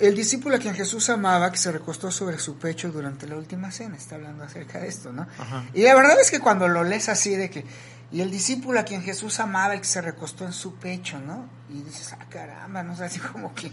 el 0.00 0.14
discípulo 0.14 0.56
a 0.56 0.58
quien 0.58 0.74
Jesús 0.74 1.08
amaba, 1.10 1.50
que 1.50 1.58
se 1.58 1.72
recostó 1.72 2.10
sobre 2.10 2.38
su 2.38 2.56
pecho 2.56 2.90
durante 2.90 3.26
la 3.26 3.36
última 3.36 3.70
cena, 3.70 3.96
está 3.96 4.16
hablando 4.16 4.44
acerca 4.44 4.80
de 4.80 4.88
esto, 4.88 5.12
¿no? 5.12 5.26
Y 5.74 5.82
la 5.82 5.94
verdad 5.94 6.20
es 6.20 6.30
que 6.30 6.40
cuando 6.40 6.68
lo 6.68 6.84
lees 6.84 7.08
así 7.08 7.34
de 7.34 7.50
que, 7.50 7.64
y 8.10 8.20
el 8.20 8.30
discípulo 8.30 8.78
a 8.78 8.84
quien 8.84 9.02
Jesús 9.02 9.40
amaba, 9.40 9.74
el 9.74 9.80
que 9.80 9.86
se 9.86 10.00
recostó 10.00 10.44
en 10.44 10.52
su 10.52 10.74
pecho, 10.74 11.18
¿no? 11.18 11.48
Y 11.70 11.82
dices, 11.82 12.12
ah, 12.12 12.26
caramba, 12.28 12.82
¿no? 12.82 12.92
O 12.92 13.02
así 13.02 13.18
como 13.20 13.54
que 13.54 13.70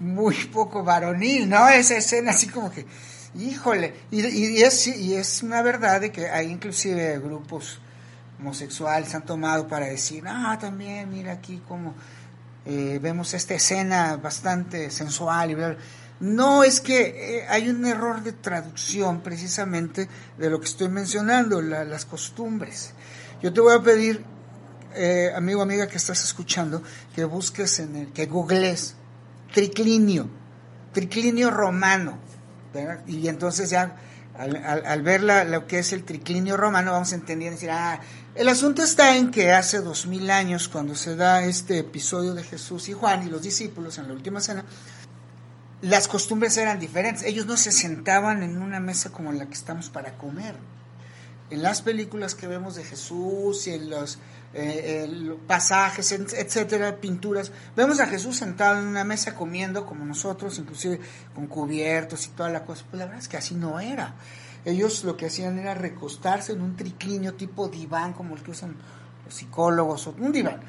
muy 0.00 0.34
poco 0.46 0.82
varonil, 0.82 1.48
¿no? 1.48 1.68
Esa 1.68 1.96
escena 1.96 2.32
así 2.32 2.48
como 2.48 2.70
que, 2.70 2.86
híjole, 3.38 3.94
y, 4.10 4.26
y, 4.26 4.62
es, 4.62 4.86
y 4.86 5.14
es 5.14 5.42
una 5.42 5.62
verdad 5.62 6.00
de 6.00 6.10
que 6.10 6.28
hay 6.28 6.50
inclusive 6.50 7.18
grupos 7.18 7.80
homosexuales 8.40 9.14
han 9.14 9.24
tomado 9.24 9.68
para 9.68 9.86
decir, 9.86 10.24
ah, 10.26 10.56
también, 10.60 11.10
mira 11.10 11.32
aquí 11.32 11.62
como 11.68 11.94
eh, 12.66 12.98
vemos 13.00 13.32
esta 13.34 13.54
escena 13.54 14.16
bastante 14.16 14.90
sensual 14.90 15.50
y 15.50 15.56
no 16.20 16.62
es 16.62 16.80
que 16.80 17.38
eh, 17.38 17.46
hay 17.48 17.70
un 17.70 17.86
error 17.86 18.22
de 18.22 18.32
traducción 18.32 19.22
precisamente 19.22 20.08
de 20.36 20.50
lo 20.50 20.60
que 20.60 20.66
estoy 20.66 20.88
mencionando, 20.88 21.62
las 21.62 22.04
costumbres. 22.04 22.92
Yo 23.42 23.52
te 23.52 23.62
voy 23.62 23.74
a 23.74 23.82
pedir, 23.82 24.22
eh, 24.94 25.32
amigo, 25.34 25.62
amiga 25.62 25.88
que 25.88 25.96
estás 25.96 26.22
escuchando, 26.22 26.82
que 27.14 27.24
busques 27.24 27.78
en 27.78 27.96
el, 27.96 28.12
que 28.12 28.26
googles 28.26 28.94
triclinio, 29.54 30.28
triclinio 30.92 31.50
romano, 31.50 32.18
y 33.06 33.26
entonces 33.26 33.70
ya 33.70 33.96
al, 34.40 35.02
ver 35.02 35.22
lo 35.22 35.66
que 35.66 35.80
es 35.80 35.92
el 35.92 36.04
triclinio 36.04 36.56
romano 36.56 36.92
vamos 36.92 37.12
a 37.12 37.16
entender 37.16 37.52
decir, 37.52 37.70
ah, 37.70 38.00
el 38.34 38.48
asunto 38.48 38.82
está 38.82 39.16
en 39.16 39.30
que 39.30 39.52
hace 39.52 39.80
dos 39.80 40.06
mil 40.06 40.30
años, 40.30 40.68
cuando 40.68 40.94
se 40.94 41.16
da 41.16 41.44
este 41.44 41.78
episodio 41.78 42.34
de 42.34 42.44
Jesús 42.44 42.88
y 42.88 42.92
Juan 42.92 43.26
y 43.26 43.30
los 43.30 43.42
discípulos 43.42 43.98
en 43.98 44.08
la 44.08 44.14
última 44.14 44.40
cena, 44.40 44.64
las 45.82 46.08
costumbres 46.08 46.56
eran 46.56 46.78
diferentes. 46.78 47.24
Ellos 47.24 47.46
no 47.46 47.56
se 47.56 47.72
sentaban 47.72 48.42
en 48.42 48.60
una 48.60 48.80
mesa 48.80 49.10
como 49.10 49.32
la 49.32 49.46
que 49.46 49.54
estamos 49.54 49.88
para 49.90 50.16
comer. 50.16 50.54
En 51.50 51.62
las 51.62 51.82
películas 51.82 52.36
que 52.36 52.46
vemos 52.46 52.76
de 52.76 52.84
Jesús 52.84 53.66
y 53.66 53.72
en 53.72 53.90
los 53.90 54.18
eh, 54.54 55.36
pasajes, 55.48 56.12
etcétera, 56.12 57.00
pinturas, 57.00 57.50
vemos 57.74 57.98
a 57.98 58.06
Jesús 58.06 58.36
sentado 58.36 58.78
en 58.78 58.86
una 58.86 59.02
mesa 59.02 59.34
comiendo 59.34 59.84
como 59.84 60.04
nosotros, 60.04 60.58
inclusive 60.58 61.00
con 61.34 61.48
cubiertos 61.48 62.26
y 62.26 62.30
toda 62.30 62.50
la 62.50 62.64
cosa. 62.64 62.84
Pues 62.88 63.00
la 63.00 63.06
verdad 63.06 63.20
es 63.20 63.28
que 63.28 63.38
así 63.38 63.54
no 63.56 63.80
era. 63.80 64.14
Ellos 64.64 65.04
lo 65.04 65.16
que 65.16 65.26
hacían 65.26 65.58
era 65.58 65.74
recostarse 65.74 66.52
en 66.52 66.60
un 66.60 66.76
triclinio 66.76 67.34
tipo 67.34 67.68
diván, 67.68 68.12
como 68.12 68.36
el 68.36 68.42
que 68.42 68.50
usan 68.50 68.76
los 69.24 69.34
psicólogos, 69.34 70.06
o 70.06 70.14
un 70.18 70.32
diván. 70.32 70.60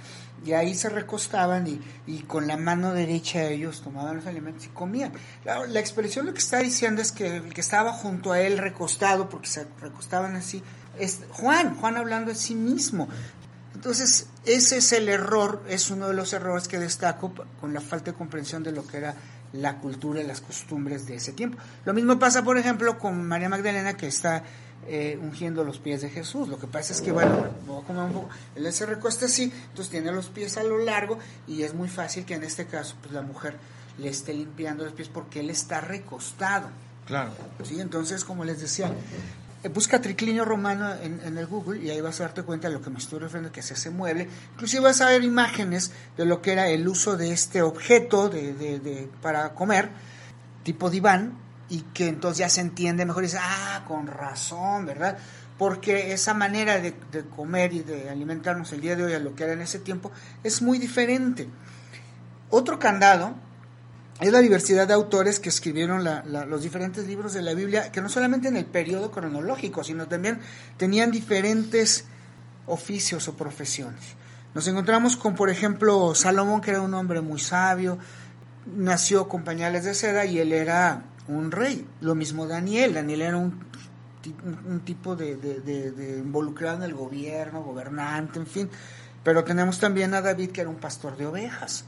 Y 0.46 0.54
ahí 0.54 0.74
se 0.74 0.90
recostaban 0.90 1.68
y, 2.06 2.20
con 2.24 2.48
la 2.48 2.58
mano 2.58 2.94
derecha 2.94 3.44
ellos 3.44 3.82
tomaban 3.82 4.16
los 4.16 4.26
alimentos 4.26 4.66
y 4.66 4.70
comían. 4.70 5.12
La, 5.46 5.66
la, 5.68 5.80
expresión 5.80 6.26
lo 6.26 6.34
que 6.34 6.40
está 6.40 6.60
diciendo 6.60 7.02
es 7.02 7.12
que 7.12 7.38
el 7.38 7.54
que 7.54 7.62
estaba 7.62 7.94
junto 7.94 8.32
a 8.32 8.42
él 8.42 8.58
recostado, 8.58 9.30
porque 9.30 9.48
se 9.48 9.68
recostaban 9.80 10.36
así, 10.36 10.64
es 10.98 11.20
Juan, 11.32 11.76
Juan 11.76 11.98
hablando 11.98 12.32
de 12.32 12.36
sí 12.36 12.56
mismo. 12.56 13.08
Entonces, 13.76 14.28
ese 14.46 14.78
es 14.78 14.92
el 14.92 15.10
error, 15.10 15.64
es 15.68 15.92
uno 15.92 16.08
de 16.08 16.14
los 16.14 16.34
errores 16.34 16.68
que 16.68 16.80
destaco 16.80 17.34
con 17.60 17.74
la 17.74 17.82
falta 17.82 18.12
de 18.12 18.18
comprensión 18.18 18.64
de 18.64 18.72
lo 18.72 18.86
que 18.86 18.98
era 18.98 19.16
la 19.54 19.78
cultura 19.78 20.22
y 20.22 20.28
las 20.28 20.42
costumbres 20.42 21.06
de 21.08 21.16
ese 21.16 21.34
tiempo. 21.34 21.58
Lo 21.86 21.94
mismo 21.94 22.18
pasa, 22.20 22.44
por 22.44 22.58
ejemplo, 22.58 22.98
con 22.98 23.26
María 23.28 23.50
Magdalena 23.50 23.98
que 23.98 24.08
está 24.08 24.44
eh, 24.88 25.20
ungiendo 25.22 25.64
los 25.64 25.78
pies 25.80 26.02
de 26.02 26.10
Jesús. 26.10 26.48
Lo 26.48 26.58
que 26.58 26.68
pasa 26.68 26.94
es 26.94 27.02
que, 27.02 27.12
bueno, 27.12 27.46
él 28.56 28.74
se 28.74 28.86
recuesta 28.86 29.26
así, 29.26 29.44
entonces 29.70 29.90
tiene 29.90 30.12
los 30.12 30.30
pies 30.30 30.58
a 30.58 30.64
lo 30.64 30.80
largo 30.80 31.20
y 31.48 31.64
es 31.64 31.74
muy 31.74 31.90
fácil 31.90 32.26
que 32.26 32.36
en 32.36 32.44
este 32.44 32.66
caso 32.66 32.96
pues, 33.02 33.14
la 33.14 33.22
mujer 33.22 33.58
le 33.98 34.10
esté 34.10 34.34
limpiando 34.34 34.84
los 34.84 34.94
pies 34.94 35.10
porque 35.10 35.42
él 35.42 35.50
está 35.50 35.82
recostado. 35.82 36.70
Claro. 37.06 37.32
Sí, 37.64 37.80
entonces, 37.80 38.24
como 38.24 38.46
les 38.46 38.62
decía, 38.62 38.92
busca 39.70 40.02
triclinio 40.02 40.44
romano 40.44 40.94
en, 41.02 41.38
el 41.38 41.46
Google 41.46 41.84
y 41.84 41.90
ahí 41.90 42.02
vas 42.02 42.20
a 42.20 42.24
darte 42.24 42.44
cuenta 42.44 42.68
de 42.68 42.74
lo 42.74 42.82
que 42.82 42.90
me 42.90 42.98
estoy 42.98 43.20
refiriendo, 43.20 43.52
que 43.52 43.60
es 43.60 43.72
ese 43.72 43.90
mueble. 43.92 44.28
Inclusive 44.54 44.84
vas 44.84 45.02
a 45.02 45.10
ver 45.10 45.24
imágenes 45.24 45.92
de 46.18 46.26
lo 46.26 46.42
que 46.42 46.54
era 46.54 46.68
el 46.68 46.88
uso 46.88 47.16
de 47.16 47.32
este 47.32 47.62
objeto 47.62 48.32
para 49.22 49.54
comer, 49.54 49.90
tipo 50.64 50.90
diván, 50.90 51.38
y 51.70 51.82
que 51.94 52.08
entonces 52.08 52.40
ya 52.40 52.50
se 52.50 52.62
entiende 52.62 53.06
mejor 53.06 53.24
y 53.24 53.28
dice, 53.28 53.40
ah, 53.40 53.84
con 53.88 54.08
razón, 54.08 54.86
¿verdad? 54.86 55.18
Porque 55.58 56.12
esa 56.12 56.34
manera 56.34 56.80
de 56.80 56.94
comer 57.36 57.74
y 57.74 57.82
de 57.82 58.10
alimentarnos 58.10 58.74
el 58.74 58.82
día 58.82 58.96
de 58.96 59.04
hoy 59.04 59.14
a 59.14 59.20
lo 59.20 59.36
que 59.36 59.44
era 59.44 59.54
en 59.54 59.62
ese 59.62 59.80
tiempo 59.80 60.12
es 60.44 60.62
muy 60.62 60.80
diferente. 60.80 61.48
Otro 62.50 62.80
candado 62.80 63.36
es 64.22 64.32
la 64.32 64.40
diversidad 64.40 64.88
de 64.88 64.94
autores 64.94 65.40
que 65.40 65.50
escribieron 65.50 66.04
los 66.04 66.62
diferentes 66.62 67.08
libros 67.08 67.34
de 67.34 67.42
la 67.42 67.56
Biblia, 67.56 67.92
que 67.92 68.02
no 68.02 68.10
solamente 68.10 68.48
en 68.48 68.56
el 68.56 68.66
periodo 68.66 69.10
cronológico, 69.10 69.84
sino 69.84 70.08
también 70.08 70.40
tenían 70.78 71.10
diferentes 71.10 72.06
oficios 72.68 73.28
o 73.28 73.36
profesiones. 73.36 74.00
Nos 74.54 74.68
encontramos 74.68 75.18
con, 75.18 75.34
por 75.34 75.50
ejemplo, 75.50 76.14
Salomón, 76.14 76.62
que 76.62 76.70
era 76.72 76.82
un 76.82 76.94
hombre 76.94 77.22
muy 77.22 77.40
sabio, 77.40 77.98
nació 78.76 79.28
con 79.28 79.44
pañales 79.44 79.86
de 79.86 79.96
seda 79.96 80.24
y 80.26 80.38
él 80.38 80.54
era 80.54 81.04
un 81.28 81.50
rey. 81.50 81.88
Lo 82.02 82.14
mismo 82.14 82.46
Daniel, 82.46 82.94
Daniel 82.94 83.22
era 83.24 83.38
un, 83.38 83.66
un 84.68 84.82
tipo 84.82 85.16
de, 85.16 85.36
de 85.36 86.18
involucrado 86.20 86.78
en 86.78 86.84
el 86.84 86.94
gobierno, 86.94 87.64
gobernante, 87.64 88.38
en 88.38 88.46
fin. 88.46 88.70
Pero 89.24 89.44
tenemos 89.44 89.80
también 89.80 90.14
a 90.14 90.22
David, 90.22 90.52
que 90.52 90.62
era 90.62 90.70
un 90.70 90.80
pastor 90.80 91.18
de 91.18 91.26
ovejas. 91.26 91.86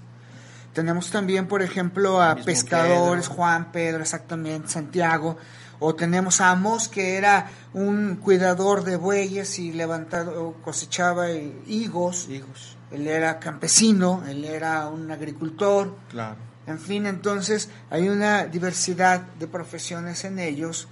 Tenemos 0.73 1.11
también, 1.11 1.47
por 1.47 1.61
ejemplo, 1.61 2.21
a 2.21 2.35
pescadores, 2.35 3.27
Juan, 3.27 3.71
Pedro, 3.71 4.01
exactamente, 4.01 4.69
Santiago. 4.69 5.37
O 5.79 5.93
tenemos 5.93 6.41
a 6.41 6.49
Amos, 6.49 6.87
que 6.87 7.15
era 7.17 7.51
un 7.73 8.15
cuidador 8.15 8.83
de 8.83 8.95
bueyes 8.95 9.59
y 9.59 9.71
levantado, 9.71 10.55
cosechaba 10.63 11.29
higos. 11.31 12.27
higos. 12.27 12.77
Él 12.91 13.07
era 13.07 13.39
campesino, 13.39 14.23
él 14.27 14.45
era 14.45 14.87
un 14.87 15.11
agricultor. 15.11 15.95
Claro. 16.09 16.37
En 16.65 16.79
fin, 16.79 17.05
entonces 17.05 17.69
hay 17.89 18.07
una 18.07 18.45
diversidad 18.45 19.21
de 19.37 19.47
profesiones 19.47 20.23
en 20.23 20.39
ellos 20.39 20.87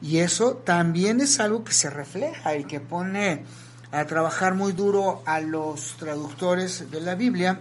y 0.00 0.18
eso 0.18 0.54
también 0.58 1.20
es 1.20 1.40
algo 1.40 1.64
que 1.64 1.72
se 1.72 1.90
refleja 1.90 2.56
y 2.56 2.64
que 2.64 2.80
pone 2.80 3.44
a 3.90 4.04
trabajar 4.04 4.54
muy 4.54 4.72
duro 4.72 5.22
a 5.26 5.40
los 5.40 5.96
traductores 5.98 6.90
de 6.90 7.00
la 7.00 7.14
Biblia 7.16 7.60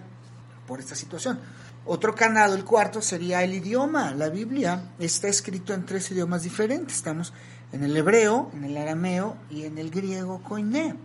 por 0.67 0.79
esta 0.79 0.95
situación. 0.95 1.39
Otro 1.85 2.15
canado, 2.15 2.55
el 2.55 2.65
cuarto, 2.65 3.01
sería 3.01 3.43
el 3.43 3.53
idioma. 3.53 4.11
La 4.15 4.29
Biblia 4.29 4.91
está 4.99 5.27
escrito 5.27 5.73
en 5.73 5.85
tres 5.85 6.09
idiomas 6.11 6.43
diferentes. 6.43 6.97
Estamos 6.97 7.33
en 7.71 7.83
el 7.83 7.95
hebreo, 7.95 8.49
en 8.53 8.63
el 8.63 8.77
arameo 8.77 9.37
y 9.49 9.63
en 9.63 9.77
el 9.77 9.91
griego 9.91 10.41
koiné. 10.41 10.95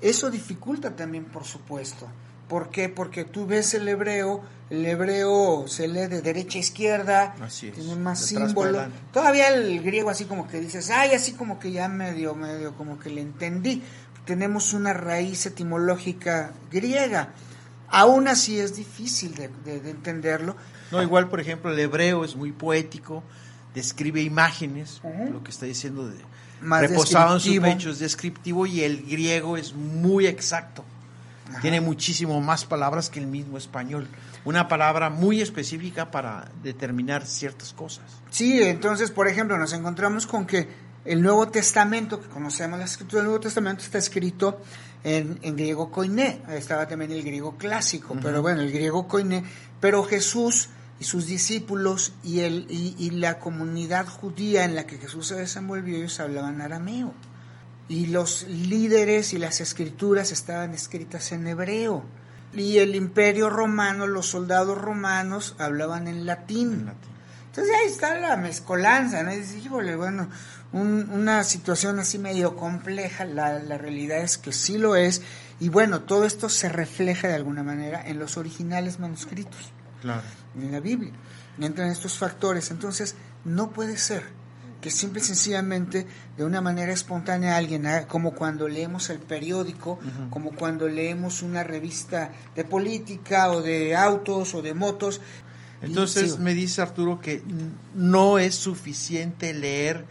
Eso 0.00 0.30
dificulta 0.30 0.94
también, 0.94 1.24
por 1.24 1.44
supuesto. 1.44 2.06
¿Por 2.48 2.70
qué? 2.70 2.88
Porque 2.88 3.24
tú 3.24 3.46
ves 3.46 3.74
el 3.74 3.86
hebreo, 3.88 4.42
el 4.70 4.84
hebreo 4.86 5.66
se 5.68 5.86
lee 5.86 6.06
de 6.06 6.22
derecha 6.22 6.58
a 6.58 6.60
izquierda, 6.60 7.34
tiene 7.60 7.96
más 7.96 8.20
símbolos. 8.20 8.88
Todavía 9.12 9.48
el 9.48 9.82
griego 9.82 10.08
así 10.08 10.24
como 10.24 10.48
que 10.48 10.60
dices, 10.60 10.90
ay, 10.90 11.12
así 11.12 11.32
como 11.32 11.58
que 11.58 11.72
ya 11.72 11.88
medio, 11.88 12.34
medio, 12.34 12.74
como 12.74 12.98
que 12.98 13.10
le 13.10 13.20
entendí. 13.20 13.82
Tenemos 14.24 14.72
una 14.72 14.94
raíz 14.94 15.44
etimológica 15.46 16.52
griega. 16.70 17.34
Aún 17.90 18.28
así 18.28 18.58
es 18.58 18.76
difícil 18.76 19.34
de, 19.34 19.50
entenderlo. 19.90 20.56
No, 20.90 21.02
igual, 21.02 21.28
por 21.28 21.40
ejemplo, 21.40 21.70
el 21.72 21.78
hebreo 21.78 22.24
es 22.24 22.36
muy 22.36 22.52
poético, 22.52 23.22
describe 23.74 24.22
imágenes, 24.22 25.00
lo 25.30 25.42
que 25.42 25.50
está 25.50 25.66
diciendo 25.66 26.08
de 26.08 26.16
Más 26.60 26.82
reposado 26.82 27.34
en 27.34 27.40
su 27.40 27.60
pecho 27.60 27.90
es 27.90 27.98
descriptivo 27.98 28.66
y 28.66 28.82
el 28.82 29.02
griego 29.02 29.56
es 29.56 29.74
muy 29.74 30.26
exacto. 30.26 30.84
Tiene 31.62 31.80
muchísimo 31.80 32.40
más 32.40 32.66
palabras 32.66 33.08
que 33.08 33.20
el 33.20 33.26
mismo 33.26 33.56
español. 33.56 34.06
una 34.44 34.68
palabra 34.68 35.10
muy 35.10 35.40
específica 35.40 36.10
para 36.10 36.48
determinar 36.62 37.26
ciertas 37.26 37.72
cosas. 37.72 38.04
Sí, 38.30 38.62
entonces, 38.62 39.10
por 39.10 39.28
ejemplo, 39.28 39.58
nos 39.58 39.72
encontramos 39.72 40.26
con 40.26 40.46
que 40.46 40.68
el 41.04 41.22
Nuevo 41.22 41.48
Testamento, 41.48 42.20
que 42.20 42.28
conocemos 42.28 42.78
la 42.78 42.84
escritura 42.84 43.20
del 43.20 43.26
Nuevo 43.26 43.40
Testamento, 43.40 43.82
está 43.82 43.98
escrito 43.98 44.60
en, 45.16 45.56
griego 45.56 45.90
koiné, 45.90 46.42
estaba 46.50 46.86
también 46.86 47.12
el 47.12 47.22
griego 47.22 47.56
clásico, 47.56 48.16
pero 48.22 48.42
bueno, 48.42 48.60
el 48.60 48.70
griego 48.70 49.08
koiné, 49.08 49.44
pero 49.80 50.04
Jesús 50.04 50.68
y 51.00 51.04
sus 51.04 51.26
discípulos 51.26 52.12
y, 52.24 52.40
el, 52.40 52.66
y, 52.68 53.10
la 53.10 53.38
comunidad 53.38 54.06
judía 54.06 54.64
en 54.64 54.74
la 54.74 54.86
que 54.86 54.98
Jesús 54.98 55.28
se 55.28 55.36
desenvolvió, 55.36 55.96
ellos 55.96 56.18
hablaban 56.18 56.60
arameo. 56.60 57.14
Y 57.88 58.06
los 58.06 58.46
líderes 58.48 59.32
y 59.32 59.38
las 59.38 59.60
escrituras 59.60 60.32
estaban 60.32 60.74
escritas 60.74 61.32
en 61.32 61.46
hebreo. 61.46 62.04
Y 62.52 62.78
el 62.78 62.94
imperio 62.96 63.48
romano, 63.48 64.06
los 64.06 64.26
soldados 64.26 64.76
romanos 64.76 65.54
hablaban 65.58 66.08
en 66.08 66.26
latín. 66.26 66.90
Entonces 67.46 67.74
ahí 67.74 67.86
está 67.86 68.18
la 68.18 68.36
mezcolanza, 68.36 69.22
¿no? 69.22 69.32
Y 69.32 69.38
dice, 69.38 69.68
bueno, 69.68 70.28
una 70.72 71.44
situación 71.44 71.98
así 71.98 72.18
medio 72.18 72.56
compleja, 72.56 73.24
la, 73.24 73.58
la 73.58 73.78
realidad 73.78 74.18
es 74.18 74.36
que 74.36 74.52
sí 74.52 74.76
lo 74.78 74.96
es. 74.96 75.22
Y 75.60 75.70
bueno, 75.70 76.02
todo 76.02 76.24
esto 76.24 76.48
se 76.48 76.68
refleja 76.68 77.28
de 77.28 77.34
alguna 77.34 77.62
manera 77.62 78.06
en 78.06 78.18
los 78.18 78.36
originales 78.36 78.98
manuscritos 78.98 79.72
claro. 80.00 80.22
en 80.56 80.72
la 80.72 80.80
Biblia. 80.80 81.12
Entran 81.60 81.90
estos 81.90 82.18
factores. 82.18 82.70
Entonces, 82.70 83.14
no 83.44 83.70
puede 83.70 83.96
ser 83.96 84.24
que 84.80 84.90
simple 84.90 85.20
y 85.20 85.24
sencillamente, 85.24 86.06
de 86.36 86.44
una 86.44 86.60
manera 86.60 86.92
espontánea, 86.92 87.56
alguien, 87.56 87.84
como 88.06 88.32
cuando 88.34 88.68
leemos 88.68 89.10
el 89.10 89.18
periódico, 89.18 89.98
como 90.30 90.52
cuando 90.52 90.86
leemos 90.86 91.42
una 91.42 91.64
revista 91.64 92.30
de 92.54 92.64
política 92.64 93.50
o 93.50 93.60
de 93.60 93.96
autos 93.96 94.54
o 94.54 94.62
de 94.62 94.74
motos. 94.74 95.20
Entonces, 95.82 96.38
me 96.38 96.54
dice 96.54 96.82
Arturo 96.82 97.20
que 97.20 97.42
no 97.94 98.38
es 98.38 98.54
suficiente 98.54 99.52
leer 99.52 100.04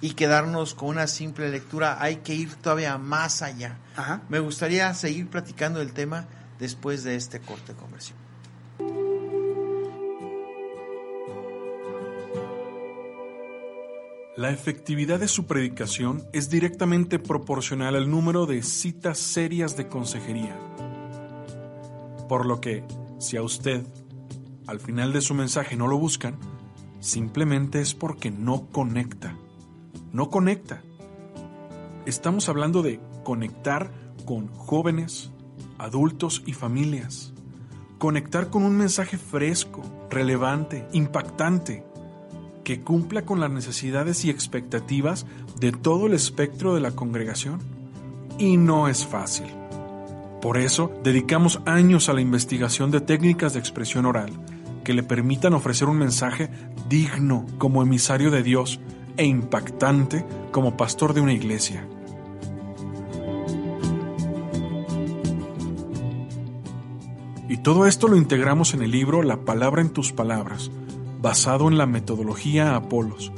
y 0.00 0.12
quedarnos 0.12 0.74
con 0.74 0.88
una 0.88 1.06
simple 1.06 1.50
lectura, 1.50 1.98
hay 2.00 2.16
que 2.16 2.34
ir 2.34 2.54
todavía 2.54 2.98
más 2.98 3.42
allá. 3.42 3.78
Me 4.28 4.38
gustaría 4.38 4.92
seguir 4.94 5.28
platicando 5.28 5.80
el 5.80 5.92
tema 5.92 6.26
después 6.58 7.04
de 7.04 7.16
este 7.16 7.40
corte 7.40 7.74
comercial. 7.74 8.16
La 14.36 14.50
efectividad 14.50 15.20
de 15.20 15.28
su 15.28 15.44
predicación 15.44 16.24
es 16.32 16.48
directamente 16.48 17.18
proporcional 17.18 17.94
al 17.94 18.10
número 18.10 18.46
de 18.46 18.62
citas 18.62 19.18
serias 19.18 19.76
de 19.76 19.88
consejería. 19.88 20.56
Por 22.26 22.46
lo 22.46 22.58
que, 22.58 22.82
si 23.18 23.36
a 23.36 23.42
usted, 23.42 23.84
al 24.66 24.80
final 24.80 25.12
de 25.12 25.20
su 25.20 25.34
mensaje 25.34 25.76
no 25.76 25.88
lo 25.88 25.98
buscan, 25.98 26.38
simplemente 27.00 27.82
es 27.82 27.92
porque 27.92 28.30
no 28.30 28.68
conecta. 28.70 29.36
No 30.12 30.28
conecta. 30.28 30.82
Estamos 32.04 32.48
hablando 32.48 32.82
de 32.82 33.00
conectar 33.22 33.92
con 34.24 34.48
jóvenes, 34.48 35.30
adultos 35.78 36.42
y 36.46 36.52
familias. 36.52 37.32
Conectar 37.98 38.48
con 38.48 38.64
un 38.64 38.76
mensaje 38.76 39.18
fresco, 39.18 39.82
relevante, 40.10 40.88
impactante 40.92 41.84
que 42.64 42.80
cumpla 42.80 43.22
con 43.22 43.40
las 43.40 43.50
necesidades 43.50 44.24
y 44.24 44.30
expectativas 44.30 45.26
de 45.60 45.72
todo 45.72 46.06
el 46.06 46.14
espectro 46.14 46.74
de 46.74 46.80
la 46.80 46.90
congregación. 46.90 47.60
Y 48.38 48.56
no 48.56 48.88
es 48.88 49.06
fácil. 49.06 49.46
Por 50.42 50.56
eso, 50.56 50.90
dedicamos 51.04 51.60
años 51.66 52.08
a 52.08 52.14
la 52.14 52.20
investigación 52.20 52.90
de 52.90 53.00
técnicas 53.00 53.52
de 53.52 53.60
expresión 53.60 54.06
oral 54.06 54.32
que 54.82 54.94
le 54.94 55.02
permitan 55.02 55.52
ofrecer 55.52 55.88
un 55.88 55.98
mensaje 55.98 56.50
digno 56.88 57.46
como 57.58 57.82
emisario 57.82 58.30
de 58.30 58.42
Dios 58.42 58.80
e 59.16 59.24
impactante 59.24 60.24
como 60.52 60.76
pastor 60.76 61.14
de 61.14 61.20
una 61.20 61.32
iglesia. 61.32 61.86
Y 67.48 67.56
todo 67.58 67.86
esto 67.86 68.06
lo 68.06 68.16
integramos 68.16 68.74
en 68.74 68.82
el 68.82 68.92
libro 68.92 69.22
La 69.22 69.38
palabra 69.38 69.82
en 69.82 69.90
tus 69.90 70.12
palabras, 70.12 70.70
basado 71.20 71.68
en 71.68 71.78
la 71.78 71.86
metodología 71.86 72.76
Apolos, 72.76 73.32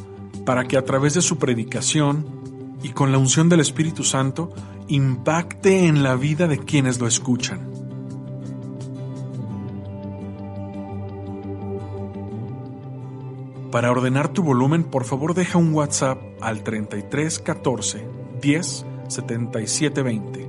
para 0.44 0.64
que 0.68 0.76
a 0.76 0.84
través 0.84 1.14
de 1.14 1.22
su 1.22 1.38
predicación 1.38 2.26
y 2.82 2.90
con 2.90 3.10
la 3.10 3.18
unción 3.18 3.48
del 3.48 3.60
Espíritu 3.60 4.04
Santo 4.04 4.52
impacte 4.88 5.86
en 5.86 6.02
la 6.02 6.14
vida 6.16 6.46
de 6.46 6.58
quienes 6.58 7.00
lo 7.00 7.06
escuchan. 7.06 7.71
Para 13.72 13.90
ordenar 13.90 14.34
tu 14.34 14.42
volumen, 14.42 14.84
por 14.84 15.06
favor 15.06 15.32
deja 15.32 15.56
un 15.56 15.72
WhatsApp 15.72 16.18
al 16.42 16.62
33 16.62 17.38
14 17.38 18.06
10 18.42 18.86
77 19.08 20.02
20 20.02 20.48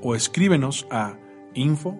o 0.00 0.14
escríbenos 0.14 0.86
a 0.88 1.16
info 1.54 1.98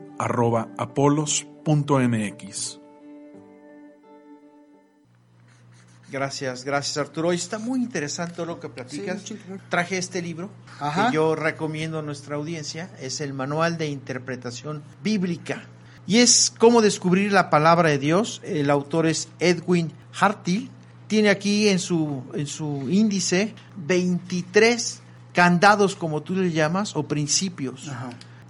Gracias, 6.13 6.63
gracias 6.63 6.97
Arturo. 6.97 7.33
Está 7.33 7.59
muy 7.59 7.81
interesante 7.81 8.47
lo 8.47 8.61
que 8.61 8.69
platicas. 8.69 9.25
Traje 9.69 9.99
este 9.99 10.23
libro 10.23 10.49
que 10.79 11.13
yo 11.13 11.35
recomiendo 11.35 11.99
a 11.99 12.03
nuestra 12.03 12.37
audiencia. 12.37 12.89
Es 13.01 13.21
el 13.21 13.35
Manual 13.35 13.79
de 13.79 13.89
Interpretación 13.89 14.85
Bíblica. 15.03 15.65
Y 16.07 16.19
es 16.19 16.53
cómo 16.59 16.83
descubrir 16.83 17.33
la 17.33 17.51
palabra 17.51 17.91
de 17.91 17.99
Dios. 17.99 18.41
El 18.45 18.71
autor 18.71 19.07
es 19.07 19.29
Edwin 19.39 19.93
Hartil. 20.19 20.71
Tiene 21.07 21.31
aquí 21.31 21.69
en 21.69 21.79
su, 21.79 22.25
en 22.35 22.47
su 22.47 22.89
índice 22.91 23.55
23 23.77 25.01
candados, 25.33 25.95
como 25.95 26.23
tú 26.23 26.35
le 26.35 26.51
llamas, 26.51 26.97
o 26.97 27.07
principios 27.07 27.91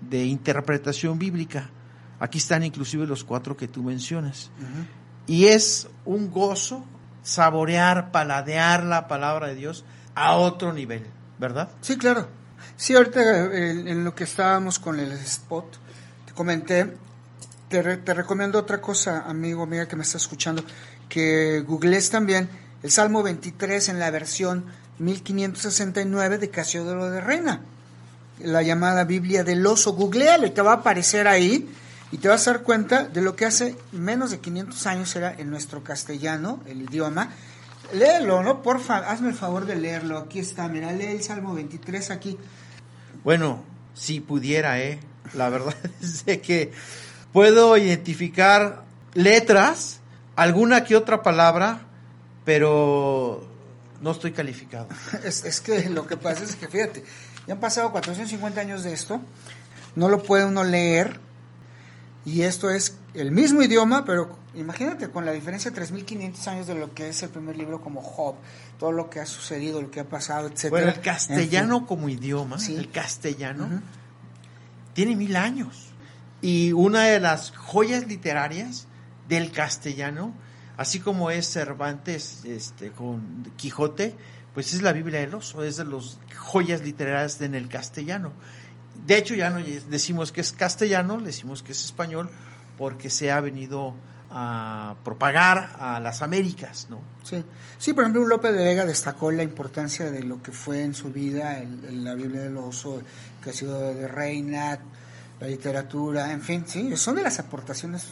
de 0.00 0.24
interpretación 0.24 1.18
bíblica. 1.18 1.70
Aquí 2.18 2.38
están 2.38 2.62
inclusive 2.62 3.06
los 3.06 3.24
cuatro 3.24 3.56
que 3.56 3.68
tú 3.68 3.82
mencionas. 3.82 4.50
Y 5.26 5.46
es 5.46 5.88
un 6.04 6.30
gozo 6.30 6.84
saborear, 7.22 8.10
paladear 8.10 8.84
la 8.84 9.08
palabra 9.08 9.48
de 9.48 9.54
Dios 9.54 9.84
a 10.14 10.36
otro 10.36 10.72
nivel, 10.72 11.06
¿verdad? 11.38 11.70
Sí, 11.80 11.96
claro. 11.96 12.28
Sí, 12.76 12.94
ahorita 12.94 13.46
eh, 13.46 13.70
en, 13.70 14.04
lo 14.04 14.14
que 14.14 14.24
estábamos 14.24 14.78
con 14.78 14.98
el 15.00 15.12
spot, 15.12 15.76
te 16.26 16.32
comenté, 16.32 16.96
te, 17.80 18.14
recomiendo 18.14 18.58
otra 18.58 18.82
cosa, 18.82 19.24
amigo, 19.26 19.62
amiga 19.62 19.88
que 19.88 19.96
me 19.96 20.02
está 20.02 20.18
escuchando, 20.18 20.62
que 21.08 21.60
googlees 21.60 22.10
también 22.10 22.50
el 22.82 22.90
Salmo 22.90 23.22
23 23.22 23.88
en 23.88 23.98
la 23.98 24.10
versión 24.10 24.66
1569 24.98 26.36
de 26.36 26.50
Casiodoro 26.50 27.10
de 27.10 27.22
Reina, 27.22 27.62
la 28.40 28.62
llamada 28.62 29.04
Biblia 29.04 29.42
del 29.42 29.66
oso. 29.66 29.94
Googleale, 29.94 30.50
te 30.50 30.60
va 30.60 30.72
a 30.72 30.76
aparecer 30.76 31.26
ahí 31.26 31.66
y 32.10 32.18
te 32.18 32.28
vas 32.28 32.46
a 32.46 32.52
dar 32.52 32.62
cuenta 32.62 33.04
de 33.04 33.22
lo 33.22 33.36
que 33.36 33.46
hace 33.46 33.74
menos 33.92 34.32
de 34.32 34.40
500 34.40 34.86
años 34.86 35.16
era 35.16 35.32
en 35.32 35.48
nuestro 35.48 35.82
castellano, 35.82 36.62
el 36.66 36.82
idioma. 36.82 37.30
Léelo, 37.94 38.42
¿no? 38.42 38.62
Porfa, 38.62 38.98
hazme 38.98 39.28
el 39.28 39.34
favor 39.34 39.64
de 39.64 39.76
leerlo. 39.76 40.18
Aquí 40.18 40.40
está, 40.40 40.68
mira, 40.68 40.92
lee 40.92 41.06
el 41.06 41.22
Salmo 41.22 41.54
23 41.54 42.10
aquí. 42.10 42.36
Bueno, 43.24 43.62
si 43.94 44.20
pudiera, 44.20 44.78
¿eh? 44.80 45.00
La 45.34 45.48
verdad 45.48 45.74
es 46.26 46.40
que 46.40 46.72
puedo 47.32 47.76
identificar 47.76 48.84
letras, 49.14 50.00
alguna 50.36 50.84
que 50.84 50.96
otra 50.96 51.22
palabra, 51.22 51.80
pero 52.44 53.46
no 54.00 54.10
estoy 54.10 54.32
calificado. 54.32 54.88
Es, 55.24 55.44
es 55.44 55.60
que 55.60 55.88
lo 55.88 56.06
que 56.06 56.16
pasa 56.16 56.44
es 56.44 56.56
que, 56.56 56.68
fíjate, 56.68 57.04
ya 57.46 57.54
han 57.54 57.60
pasado 57.60 57.92
450 57.92 58.60
años 58.60 58.82
de 58.82 58.92
esto, 58.92 59.20
no 59.94 60.08
lo 60.08 60.22
puede 60.22 60.44
uno 60.44 60.64
leer 60.64 61.20
y 62.24 62.42
esto 62.42 62.70
es 62.70 62.96
el 63.14 63.32
mismo 63.32 63.62
idioma, 63.62 64.04
pero 64.04 64.36
imagínate 64.54 65.08
con 65.08 65.24
la 65.26 65.32
diferencia 65.32 65.70
de 65.70 65.82
3.500 65.82 66.46
años 66.46 66.66
de 66.66 66.74
lo 66.74 66.94
que 66.94 67.08
es 67.08 67.22
el 67.22 67.30
primer 67.30 67.56
libro 67.56 67.80
como 67.80 68.00
Job, 68.00 68.36
todo 68.78 68.92
lo 68.92 69.10
que 69.10 69.20
ha 69.20 69.26
sucedido, 69.26 69.82
lo 69.82 69.90
que 69.90 70.00
ha 70.00 70.08
pasado, 70.08 70.48
etc. 70.48 70.70
Bueno, 70.70 70.88
el 70.88 71.00
castellano 71.00 71.86
como 71.86 72.08
idioma, 72.08 72.58
el 72.68 72.90
castellano, 72.90 73.82
tiene 74.94 75.16
mil 75.16 75.34
años. 75.36 75.91
Y 76.42 76.72
una 76.72 77.04
de 77.04 77.20
las 77.20 77.52
joyas 77.52 78.06
literarias 78.06 78.88
del 79.28 79.52
castellano, 79.52 80.34
así 80.76 81.00
como 81.00 81.30
es 81.30 81.48
Cervantes 81.50 82.44
este, 82.44 82.90
con 82.90 83.44
Quijote, 83.56 84.14
pues 84.52 84.74
es 84.74 84.82
la 84.82 84.92
Biblia 84.92 85.20
del 85.20 85.34
oso, 85.34 85.62
es 85.62 85.76
de 85.76 85.84
las 85.84 86.18
joyas 86.36 86.82
literarias 86.82 87.40
en 87.40 87.54
el 87.54 87.68
castellano. 87.68 88.32
De 89.06 89.16
hecho, 89.16 89.34
ya 89.34 89.50
no 89.50 89.64
decimos 89.88 90.32
que 90.32 90.40
es 90.40 90.52
castellano, 90.52 91.20
decimos 91.20 91.62
que 91.62 91.72
es 91.72 91.84
español, 91.84 92.28
porque 92.76 93.08
se 93.08 93.30
ha 93.30 93.40
venido 93.40 93.94
a 94.30 94.96
propagar 95.04 95.76
a 95.78 96.00
las 96.00 96.22
Américas, 96.22 96.88
¿no? 96.88 97.00
Sí, 97.22 97.44
sí 97.78 97.92
por 97.92 98.04
ejemplo, 98.04 98.26
López 98.26 98.52
de 98.52 98.64
Vega 98.64 98.84
destacó 98.84 99.30
la 99.30 99.42
importancia 99.42 100.10
de 100.10 100.22
lo 100.22 100.42
que 100.42 100.52
fue 100.52 100.82
en 100.82 100.94
su 100.94 101.12
vida 101.12 101.58
el, 101.58 102.02
la 102.02 102.14
Biblia 102.14 102.40
del 102.42 102.56
Oso, 102.56 103.02
que 103.42 103.50
ha 103.50 103.52
sido 103.52 103.78
de 103.94 104.08
reina, 104.08 104.78
la 105.42 105.48
literatura, 105.48 106.30
en 106.32 106.40
fin, 106.40 106.64
sí, 106.66 106.96
son 106.96 107.16
de 107.16 107.22
las 107.22 107.38
aportaciones 107.40 108.04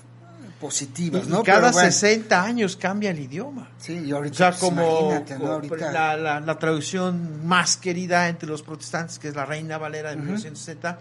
positivas, 0.61 1.23
Y 1.27 1.31
¿no? 1.31 1.43
cada 1.45 1.71
bueno, 1.71 1.91
60 1.91 2.43
años 2.43 2.77
cambia 2.77 3.11
el 3.13 3.21
idioma. 3.21 3.71
Sí, 3.79 3.95
y 4.05 4.11
ahorita, 4.11 4.35
O 4.35 4.37
sea, 4.37 4.49
pues, 4.51 4.61
como, 4.61 5.01
imagínate, 5.13 5.39
¿no? 5.39 5.53
Ahorita- 5.53 5.93
la, 5.93 6.17
la- 6.17 6.41
la 6.41 6.59
traducción 6.59 7.47
más 7.47 7.77
querida 7.77 8.29
entre 8.29 8.49
los 8.49 8.63
protestantes, 8.63 9.19
que 9.19 9.29
es 9.29 9.37
la 9.37 9.47
Reina 9.47 9.79
Valera 9.79 10.11
de 10.11 10.17
1960, 10.17 10.99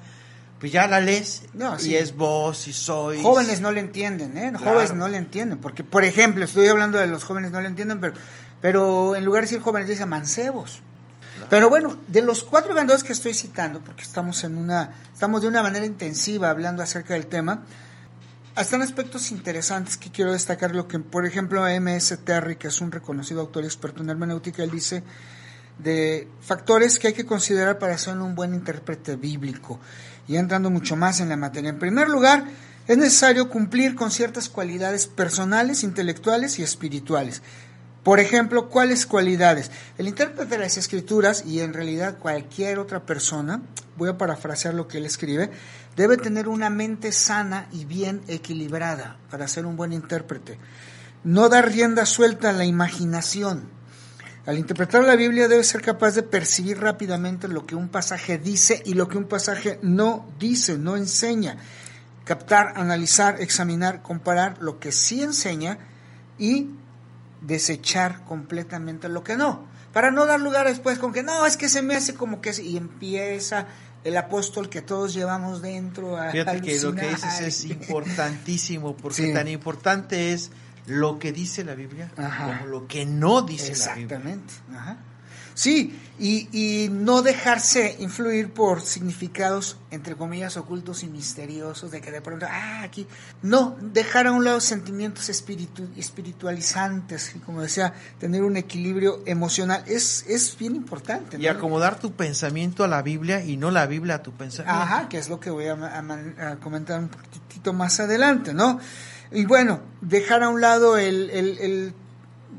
pues 0.60 0.72
ya 0.72 0.88
la 0.88 1.00
lees 1.00 1.44
No, 1.54 1.78
y 1.82 1.96
es 1.96 2.16
vos 2.16 2.68
y 2.68 2.74
sois. 2.74 3.22
Jóvenes 3.24 3.60
no 3.60 3.72
le 3.72 3.80
entienden, 3.80 4.38
¿eh? 4.38 4.50
Claro. 4.56 4.66
Jóvenes 4.74 4.94
no 4.94 5.08
le 5.08 5.18
entienden, 5.18 5.58
porque, 5.58 5.84
por 5.84 6.04
ejemplo, 6.04 6.46
estoy 6.46 6.68
hablando 6.68 7.00
de 7.00 7.08
los 7.08 7.24
jóvenes 7.24 7.52
no 7.52 7.60
le 7.60 7.68
entienden, 7.70 8.00
pero, 8.00 8.14
pero 8.62 9.16
en 9.16 9.26
lugar 9.26 9.42
de 9.44 9.48
decir 9.48 9.62
jóvenes, 9.62 9.90
dice 9.90 10.06
mancebos. 10.06 10.82
Pero 11.50 11.70
bueno, 11.70 11.98
de 12.08 12.22
los 12.22 12.44
cuatro 12.44 12.76
ganadores 12.76 13.04
que 13.04 13.14
estoy 13.14 13.34
citando, 13.34 13.80
porque 13.82 14.04
estamos 14.04 14.44
en 14.44 14.58
una, 14.58 14.96
estamos 15.12 15.42
de 15.42 15.48
una 15.48 15.64
manera 15.64 15.86
intensiva 15.86 16.50
hablando 16.50 16.84
acerca 16.84 17.16
del 17.16 17.26
tema, 17.26 17.64
están 18.56 18.82
aspectos 18.82 19.32
interesantes 19.32 19.98
que 19.98 20.12
quiero 20.12 20.32
destacar, 20.32 20.76
lo 20.76 20.88
que, 20.88 21.00
por 21.00 21.26
ejemplo, 21.26 21.66
M.S. 21.68 22.18
Terry, 22.18 22.58
que 22.58 22.68
es 22.68 22.82
un 22.82 22.92
reconocido 22.92 23.42
autor 23.42 23.64
experto 23.64 24.04
en 24.04 24.10
hermenéutica, 24.10 24.64
él 24.64 24.72
dice 24.72 25.04
de 25.80 26.28
factores 26.42 27.00
que 27.00 27.08
hay 27.08 27.14
que 27.14 27.26
considerar 27.26 27.80
para 27.80 27.98
ser 27.98 28.18
un 28.18 28.36
buen 28.36 28.54
intérprete 28.54 29.16
bíblico. 29.16 29.80
Y 30.28 30.36
entrando 30.36 30.70
mucho 30.70 30.96
más 30.96 31.22
en 31.22 31.30
la 31.30 31.38
materia. 31.38 31.70
En 31.70 31.80
primer 31.80 32.10
lugar, 32.10 32.46
es 32.88 32.98
necesario 32.98 33.50
cumplir 33.50 33.96
con 33.96 34.12
ciertas 34.12 34.50
cualidades 34.50 35.08
personales, 35.08 35.84
intelectuales 35.84 36.60
y 36.60 36.64
espirituales. 36.64 37.42
Por 38.04 38.20
ejemplo, 38.22 38.70
¿cuáles 38.70 39.06
cualidades? 39.06 39.72
El 39.98 40.08
intérprete 40.08 40.56
de 40.56 40.58
las 40.58 40.78
escrituras 40.78 41.44
y 41.46 41.60
en 41.60 41.74
realidad 41.74 42.18
cualquier 42.18 42.80
otra 42.80 43.06
persona, 43.06 43.62
voy 43.98 44.10
a 44.10 44.18
parafrasear 44.18 44.74
lo 44.74 44.88
que 44.88 45.00
él 45.00 45.06
escribe, 45.06 45.52
debe 45.98 46.16
tener 46.16 46.48
una 46.48 46.70
mente 46.70 47.12
sana 47.12 47.68
y 47.74 47.84
bien 47.84 48.22
equilibrada 48.30 49.18
para 49.30 49.50
ser 49.50 49.66
un 49.66 49.76
buen 49.76 49.92
intérprete. 49.92 50.58
No 51.26 51.50
dar 51.50 51.70
rienda 51.70 52.06
suelta 52.06 52.52
a 52.52 52.54
la 52.54 52.64
imaginación. 52.64 53.68
Al 54.46 54.58
interpretar 54.58 55.04
la 55.04 55.18
Biblia 55.18 55.50
debe 55.50 55.66
ser 55.66 55.82
capaz 55.82 56.16
de 56.16 56.24
percibir 56.24 56.80
rápidamente 56.80 57.50
lo 57.50 57.66
que 57.66 57.76
un 57.76 57.90
pasaje 57.90 58.38
dice 58.38 58.82
y 58.86 58.94
lo 58.94 59.10
que 59.10 59.18
un 59.18 59.26
pasaje 59.26 59.78
no 59.82 60.26
dice, 60.40 60.78
no 60.78 60.96
enseña. 60.96 61.58
Captar, 62.24 62.74
analizar, 62.78 63.42
examinar, 63.42 64.02
comparar 64.02 64.58
lo 64.62 64.80
que 64.80 64.94
sí 64.94 65.22
enseña 65.22 65.80
y 66.38 66.70
desechar 67.42 68.24
completamente 68.26 69.10
lo 69.10 69.24
que 69.24 69.36
no. 69.38 69.68
Para 69.94 70.12
no 70.12 70.26
dar 70.26 70.40
lugar 70.40 70.68
después 70.68 71.00
con 71.00 71.14
que 71.14 71.24
no, 71.24 71.46
es 71.46 71.58
que 71.58 71.70
se 71.70 71.82
me 71.82 71.96
hace 71.96 72.14
como 72.14 72.42
que... 72.42 72.50
es-", 72.52 72.60
Y 72.60 72.78
empieza 72.78 73.68
el 74.04 74.16
apóstol 74.18 74.70
que 74.70 74.82
todos 74.82 75.14
llevamos 75.14 75.62
dentro 75.62 76.18
a 76.18 76.30
Fíjate 76.32 76.62
que 76.62 76.80
lo 76.80 76.94
que 76.96 77.08
dices 77.10 77.40
es 77.42 77.66
importantísimo, 77.66 78.96
porque 78.96 79.28
Sí. 79.28 79.34
tan 79.34 79.48
importante 79.48 80.34
es 80.34 80.52
lo 80.86 81.20
que 81.20 81.32
dice 81.32 81.64
la 81.64 81.76
Biblia 81.76 82.12
Ajá. 82.18 82.46
como 82.60 82.66
lo 82.68 82.88
que 82.88 83.06
no 83.06 83.42
dice 83.42 83.76
la 83.76 83.96
Biblia. 83.96 84.18
Exactamente. 84.18 84.54
Sí, 85.62 86.00
y, 86.18 86.48
y 86.54 86.88
no 86.90 87.22
dejarse 87.22 87.98
influir 88.00 88.54
por 88.54 88.80
significados, 88.82 89.76
entre 89.92 90.16
comillas, 90.16 90.56
ocultos 90.56 91.04
y 91.04 91.08
misteriosos, 91.08 91.92
de 91.92 92.00
que 92.00 92.12
de 92.12 92.22
pronto, 92.22 92.46
ah, 92.50 92.82
aquí. 92.82 93.06
No, 93.42 93.76
dejar 93.82 94.28
a 94.28 94.32
un 94.32 94.46
lado 94.46 94.62
sentimientos 94.62 95.28
espiritu- 95.30 95.90
espiritualizantes, 95.98 97.34
y 97.36 97.40
como 97.40 97.62
decía, 97.62 97.94
tener 98.20 98.44
un 98.44 98.56
equilibrio 98.56 99.22
emocional. 99.26 99.84
Es, 99.86 100.24
es 100.30 100.56
bien 100.58 100.78
importante. 100.78 101.38
Y 101.38 101.48
acomodar 101.48 102.00
tu 102.00 102.14
pensamiento 102.14 102.86
a 102.86 102.88
la 102.88 103.02
Biblia 103.02 103.44
y 103.44 103.58
no 103.58 103.70
la 103.70 103.86
Biblia 103.86 104.16
a 104.16 104.24
tu 104.24 104.32
pensamiento. 104.32 104.80
Ajá, 104.82 105.10
que 105.10 105.18
es 105.18 105.28
lo 105.28 105.42
que 105.42 105.50
voy 105.50 105.66
a, 105.68 105.74
a 105.74 106.02
man- 106.02 106.36
a 106.40 106.56
comentar 106.56 107.00
un 107.02 107.10
poquitito 107.10 107.74
más 107.74 108.00
adelante, 108.00 108.54
¿no? 108.54 108.80
Y 109.34 109.44
bueno, 109.46 109.82
dejar 110.00 110.42
a 110.44 110.48
un 110.50 110.62
lado 110.62 110.98
el, 110.98 111.30
el- 111.32 111.58
el- 111.60 111.94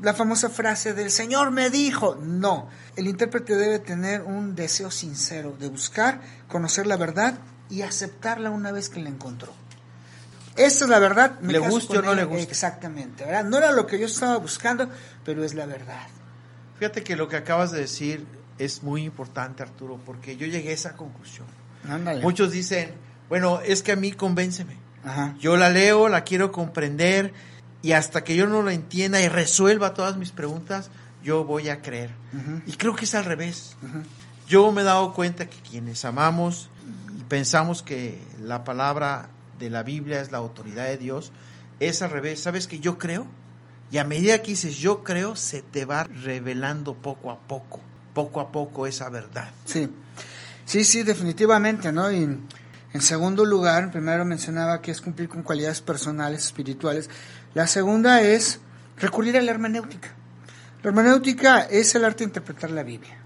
la 0.01 0.13
famosa 0.13 0.49
frase 0.49 0.93
del 0.93 1.11
Señor 1.11 1.51
me 1.51 1.69
dijo, 1.69 2.15
no, 2.15 2.67
el 2.95 3.07
intérprete 3.07 3.55
debe 3.55 3.79
tener 3.79 4.21
un 4.23 4.55
deseo 4.55 4.89
sincero 4.89 5.55
de 5.59 5.69
buscar, 5.69 6.21
conocer 6.47 6.87
la 6.87 6.97
verdad 6.97 7.35
y 7.69 7.83
aceptarla 7.83 8.49
una 8.49 8.71
vez 8.71 8.89
que 8.89 8.99
la 8.99 9.09
encontró. 9.09 9.53
Esta 10.57 10.83
es 10.83 10.89
la 10.89 10.99
verdad. 10.99 11.39
me 11.39 11.53
Le 11.53 11.59
guste 11.59 11.99
o 11.99 12.01
no 12.01 12.13
le 12.13 12.25
guste. 12.25 12.43
Exactamente, 12.43 13.23
¿verdad? 13.23 13.45
No 13.45 13.57
era 13.57 13.71
lo 13.71 13.87
que 13.87 13.99
yo 13.99 14.07
estaba 14.07 14.37
buscando, 14.37 14.89
pero 15.23 15.43
es 15.43 15.53
la 15.53 15.65
verdad. 15.65 16.07
Fíjate 16.77 17.03
que 17.03 17.15
lo 17.15 17.27
que 17.27 17.37
acabas 17.37 17.71
de 17.71 17.79
decir 17.79 18.25
es 18.57 18.83
muy 18.83 19.03
importante, 19.03 19.63
Arturo, 19.63 19.99
porque 20.05 20.35
yo 20.35 20.47
llegué 20.47 20.69
a 20.69 20.73
esa 20.73 20.95
conclusión. 20.97 21.47
Ándale. 21.87 22.21
Muchos 22.21 22.51
dicen, 22.51 22.93
bueno, 23.29 23.61
es 23.61 23.81
que 23.81 23.93
a 23.93 23.95
mí 23.95 24.11
convénceme. 24.11 24.77
Ajá. 25.03 25.35
Yo 25.39 25.57
la 25.57 25.69
leo, 25.69 26.09
la 26.09 26.23
quiero 26.23 26.51
comprender 26.51 27.33
y 27.81 27.93
hasta 27.93 28.23
que 28.23 28.35
yo 28.35 28.47
no 28.47 28.61
la 28.63 28.73
entienda 28.73 29.21
y 29.21 29.27
resuelva 29.27 29.93
todas 29.93 30.17
mis 30.17 30.31
preguntas, 30.31 30.89
yo 31.23 31.43
voy 31.43 31.69
a 31.69 31.81
creer. 31.81 32.11
Y 32.65 32.73
creo 32.73 32.95
que 32.95 33.05
es 33.05 33.15
al 33.15 33.25
revés. 33.25 33.75
Yo 34.47 34.71
me 34.71 34.81
he 34.81 34.85
dado 34.85 35.13
cuenta 35.13 35.49
que 35.49 35.57
quienes 35.57 36.05
amamos 36.05 36.69
y 37.17 37.23
pensamos 37.23 37.81
que 37.81 38.21
la 38.41 38.63
palabra 38.63 39.29
de 39.59 39.69
la 39.69 39.83
Biblia 39.83 40.21
es 40.21 40.31
la 40.31 40.39
autoridad 40.39 40.85
de 40.85 40.97
Dios, 40.97 41.31
es 41.79 42.01
al 42.01 42.11
revés. 42.11 42.41
¿Sabes 42.41 42.67
que 42.67 42.79
yo 42.79 42.97
creo? 42.97 43.25
Y 43.91 43.97
a 43.97 44.03
medida 44.03 44.41
que 44.41 44.51
dices 44.51 44.77
yo 44.77 45.03
creo, 45.03 45.35
se 45.35 45.61
te 45.61 45.85
va 45.85 46.03
revelando 46.03 46.95
poco 46.95 47.31
a 47.31 47.39
poco, 47.39 47.81
poco 48.13 48.39
a 48.39 48.51
poco 48.51 48.87
esa 48.87 49.09
verdad. 49.09 49.49
Sí, 49.65 49.89
sí, 50.65 50.83
sí, 50.83 51.03
definitivamente, 51.03 51.91
¿no? 51.91 52.11
Y 52.11 52.23
en 52.93 53.01
segundo 53.01 53.45
lugar, 53.45 53.91
primero 53.91 54.25
mencionaba 54.25 54.81
que 54.81 54.91
es 54.91 55.01
cumplir 55.01 55.29
con 55.29 55.43
cualidades 55.43 55.81
personales, 55.81 56.45
espirituales. 56.45 57.09
La 57.53 57.67
segunda 57.67 58.21
es 58.21 58.59
recurrir 58.97 59.37
a 59.37 59.41
la 59.41 59.51
hermenéutica. 59.51 60.09
La 60.83 60.89
hermenéutica 60.89 61.61
es 61.61 61.93
el 61.95 62.05
arte 62.05 62.19
de 62.19 62.29
interpretar 62.29 62.71
la 62.71 62.83
Biblia. 62.83 63.17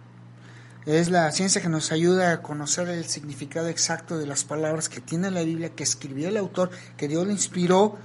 Es 0.86 1.09
la 1.09 1.32
ciencia 1.32 1.61
que 1.61 1.69
nos 1.69 1.91
ayuda 1.91 2.32
a 2.32 2.41
conocer 2.41 2.89
el 2.89 3.05
significado 3.05 3.67
exacto 3.69 4.17
de 4.17 4.26
las 4.26 4.43
palabras 4.43 4.89
que 4.89 5.01
tiene 5.01 5.32
la 5.32 5.41
Biblia, 5.41 5.69
que 5.69 5.84
escribió 5.84 6.30
el 6.30 6.38
autor, 6.38 6.71
que 6.97 7.07
Dios 7.07 7.26
le 7.26 7.34
inspiró, 7.34 7.97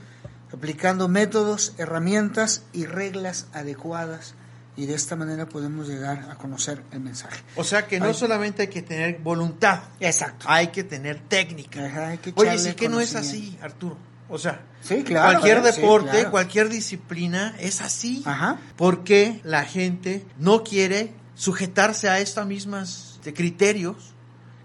aplicando 0.52 1.08
métodos, 1.08 1.74
herramientas 1.78 2.64
y 2.72 2.86
reglas 2.86 3.48
adecuadas. 3.52 4.34
Y 4.76 4.86
de 4.86 4.94
esta 4.94 5.16
manera 5.16 5.46
podemos 5.46 5.88
llegar 5.88 6.30
a 6.30 6.36
conocer 6.36 6.82
el 6.92 7.00
mensaje. 7.00 7.42
O 7.56 7.64
sea 7.64 7.86
que 7.86 7.98
no 7.98 8.06
Ay. 8.06 8.14
solamente 8.14 8.62
hay 8.62 8.68
que 8.68 8.82
tener 8.82 9.18
voluntad, 9.18 9.80
Exacto. 9.98 10.46
hay 10.48 10.68
que 10.68 10.84
tener 10.84 11.20
técnica. 11.20 11.84
Ajá, 11.84 12.08
hay 12.08 12.18
que 12.18 12.32
Oye, 12.36 12.58
sí 12.58 12.74
que 12.74 12.88
no 12.88 13.00
es 13.00 13.14
así, 13.14 13.58
Arturo. 13.60 14.09
O 14.30 14.38
sea, 14.38 14.62
Sí, 14.80 15.02
claro. 15.02 15.32
cualquier 15.38 15.62
deporte, 15.62 16.10
claro. 16.10 16.30
cualquier 16.30 16.68
disciplina 16.68 17.54
es 17.58 17.80
así. 17.80 18.22
Ajá. 18.24 18.58
Porque 18.76 19.40
la 19.44 19.64
gente 19.64 20.24
no 20.38 20.62
quiere 20.64 21.12
sujetarse 21.34 22.08
a 22.08 22.18
estas 22.20 22.46
mismas 22.46 23.18
de 23.24 23.34
criterios, 23.34 24.14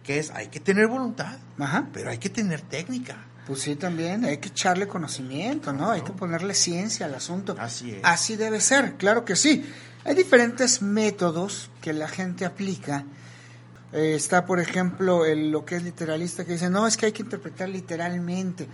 que 0.04 0.20
es 0.20 0.32
hay 0.32 0.48
que 0.48 0.60
tener 0.60 0.88
voluntad, 0.88 1.38
Ajá. 1.60 1.88
pero 1.94 2.10
hay 2.12 2.18
que 2.18 2.30
tener 2.30 2.62
técnica. 2.62 3.18
Pues 3.48 3.60
sí, 3.62 3.76
también 3.76 4.26
hay 4.26 4.38
que 4.38 4.48
echarle 4.50 4.88
conocimiento, 4.88 5.72
¿no? 5.74 5.92
Hay 5.92 6.02
que 6.02 6.12
ponerle 6.14 6.54
ciencia 6.56 7.06
al 7.06 7.14
asunto. 7.14 7.56
Así 7.60 7.92
es. 7.92 8.00
Así 8.04 8.36
debe 8.38 8.60
ser, 8.62 8.96
claro 8.96 9.24
que 9.26 9.36
sí. 9.36 9.64
Hay 10.04 10.16
diferentes 10.16 10.82
métodos 10.82 11.70
que 11.82 11.94
la 11.94 12.08
gente 12.08 12.46
aplica. 12.46 13.04
Eh, 13.94 14.16
está, 14.16 14.46
por 14.46 14.60
ejemplo, 14.60 15.26
el, 15.26 15.52
lo 15.52 15.64
que 15.64 15.76
es 15.76 15.84
literalista 15.84 16.44
que 16.44 16.54
dice, 16.54 16.70
no, 16.70 16.88
es 16.88 16.98
que 16.98 17.06
hay 17.08 17.12
que 17.12 17.22
interpretar 17.22 17.70
literalmente. 17.70 18.68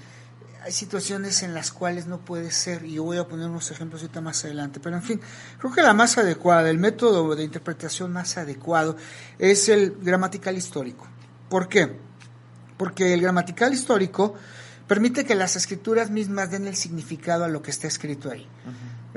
Hay 0.64 0.72
situaciones 0.72 1.41
en 1.41 1.55
las 1.55 1.72
cuales 1.72 2.05
no 2.05 2.20
puede 2.20 2.51
ser, 2.51 2.86
y 2.86 2.93
yo 2.93 3.03
voy 3.03 3.18
a 3.18 3.28
poner 3.28 3.49
unos 3.49 3.72
ejemplos 3.72 4.01
ahorita 4.01 4.22
más 4.22 4.45
adelante, 4.45 4.80
pero 4.80 4.95
en 4.95 5.01
fin, 5.01 5.20
creo 5.57 5.74
que 5.74 5.82
la 5.82 5.95
más 5.95 6.20
adecuada, 6.20 6.70
el 6.70 6.78
método 6.78 7.36
de 7.36 7.43
interpretación 7.43 8.14
más 8.14 8.38
adecuado 8.38 8.95
es 9.39 9.70
el 9.70 9.97
gramatical 10.01 10.55
histórico. 10.55 11.07
¿Por 11.49 11.68
qué? 11.68 11.97
Porque 12.78 13.14
el 13.14 13.22
gramatical 13.22 13.74
histórico 13.74 14.36
permite 14.88 15.26
que 15.26 15.34
las 15.34 15.55
escrituras 15.55 16.12
mismas 16.12 16.51
den 16.51 16.68
el 16.68 16.76
significado 16.76 17.43
a 17.43 17.47
lo 17.47 17.64
que 17.64 17.72
está 17.72 17.88
escrito 17.88 18.30
ahí. 18.30 18.47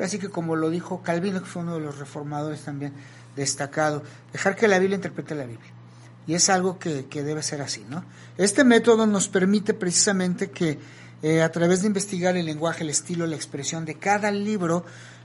Así 0.02 0.18
que 0.18 0.30
como 0.30 0.56
lo 0.56 0.70
dijo 0.70 1.02
Calvino, 1.02 1.40
que 1.40 1.46
fue 1.46 1.62
uno 1.62 1.74
de 1.74 1.80
los 1.80 1.98
reformadores 1.98 2.62
también 2.62 2.94
destacado, 3.36 4.02
dejar 4.32 4.56
que 4.56 4.66
la 4.66 4.78
Biblia 4.78 4.96
interprete 4.96 5.34
la 5.34 5.44
Biblia. 5.44 5.72
Y 6.26 6.34
es 6.34 6.48
algo 6.48 6.78
que, 6.78 7.04
que 7.06 7.22
debe 7.22 7.42
ser 7.42 7.60
así, 7.60 7.84
¿no? 7.88 8.02
Este 8.38 8.64
método 8.64 9.06
nos 9.06 9.28
permite 9.28 9.74
precisamente 9.74 10.50
que 10.50 10.78
eh, 11.24 11.40
a 11.40 11.50
través 11.50 11.80
de 11.80 11.86
investigar 11.86 12.36
el 12.36 12.44
lenguaje, 12.44 12.84
el 12.84 12.90
estilo, 12.90 13.26
la 13.26 13.34
expresión 13.34 13.86
de 13.86 13.94
cada 13.94 14.30
libro, 14.30 14.84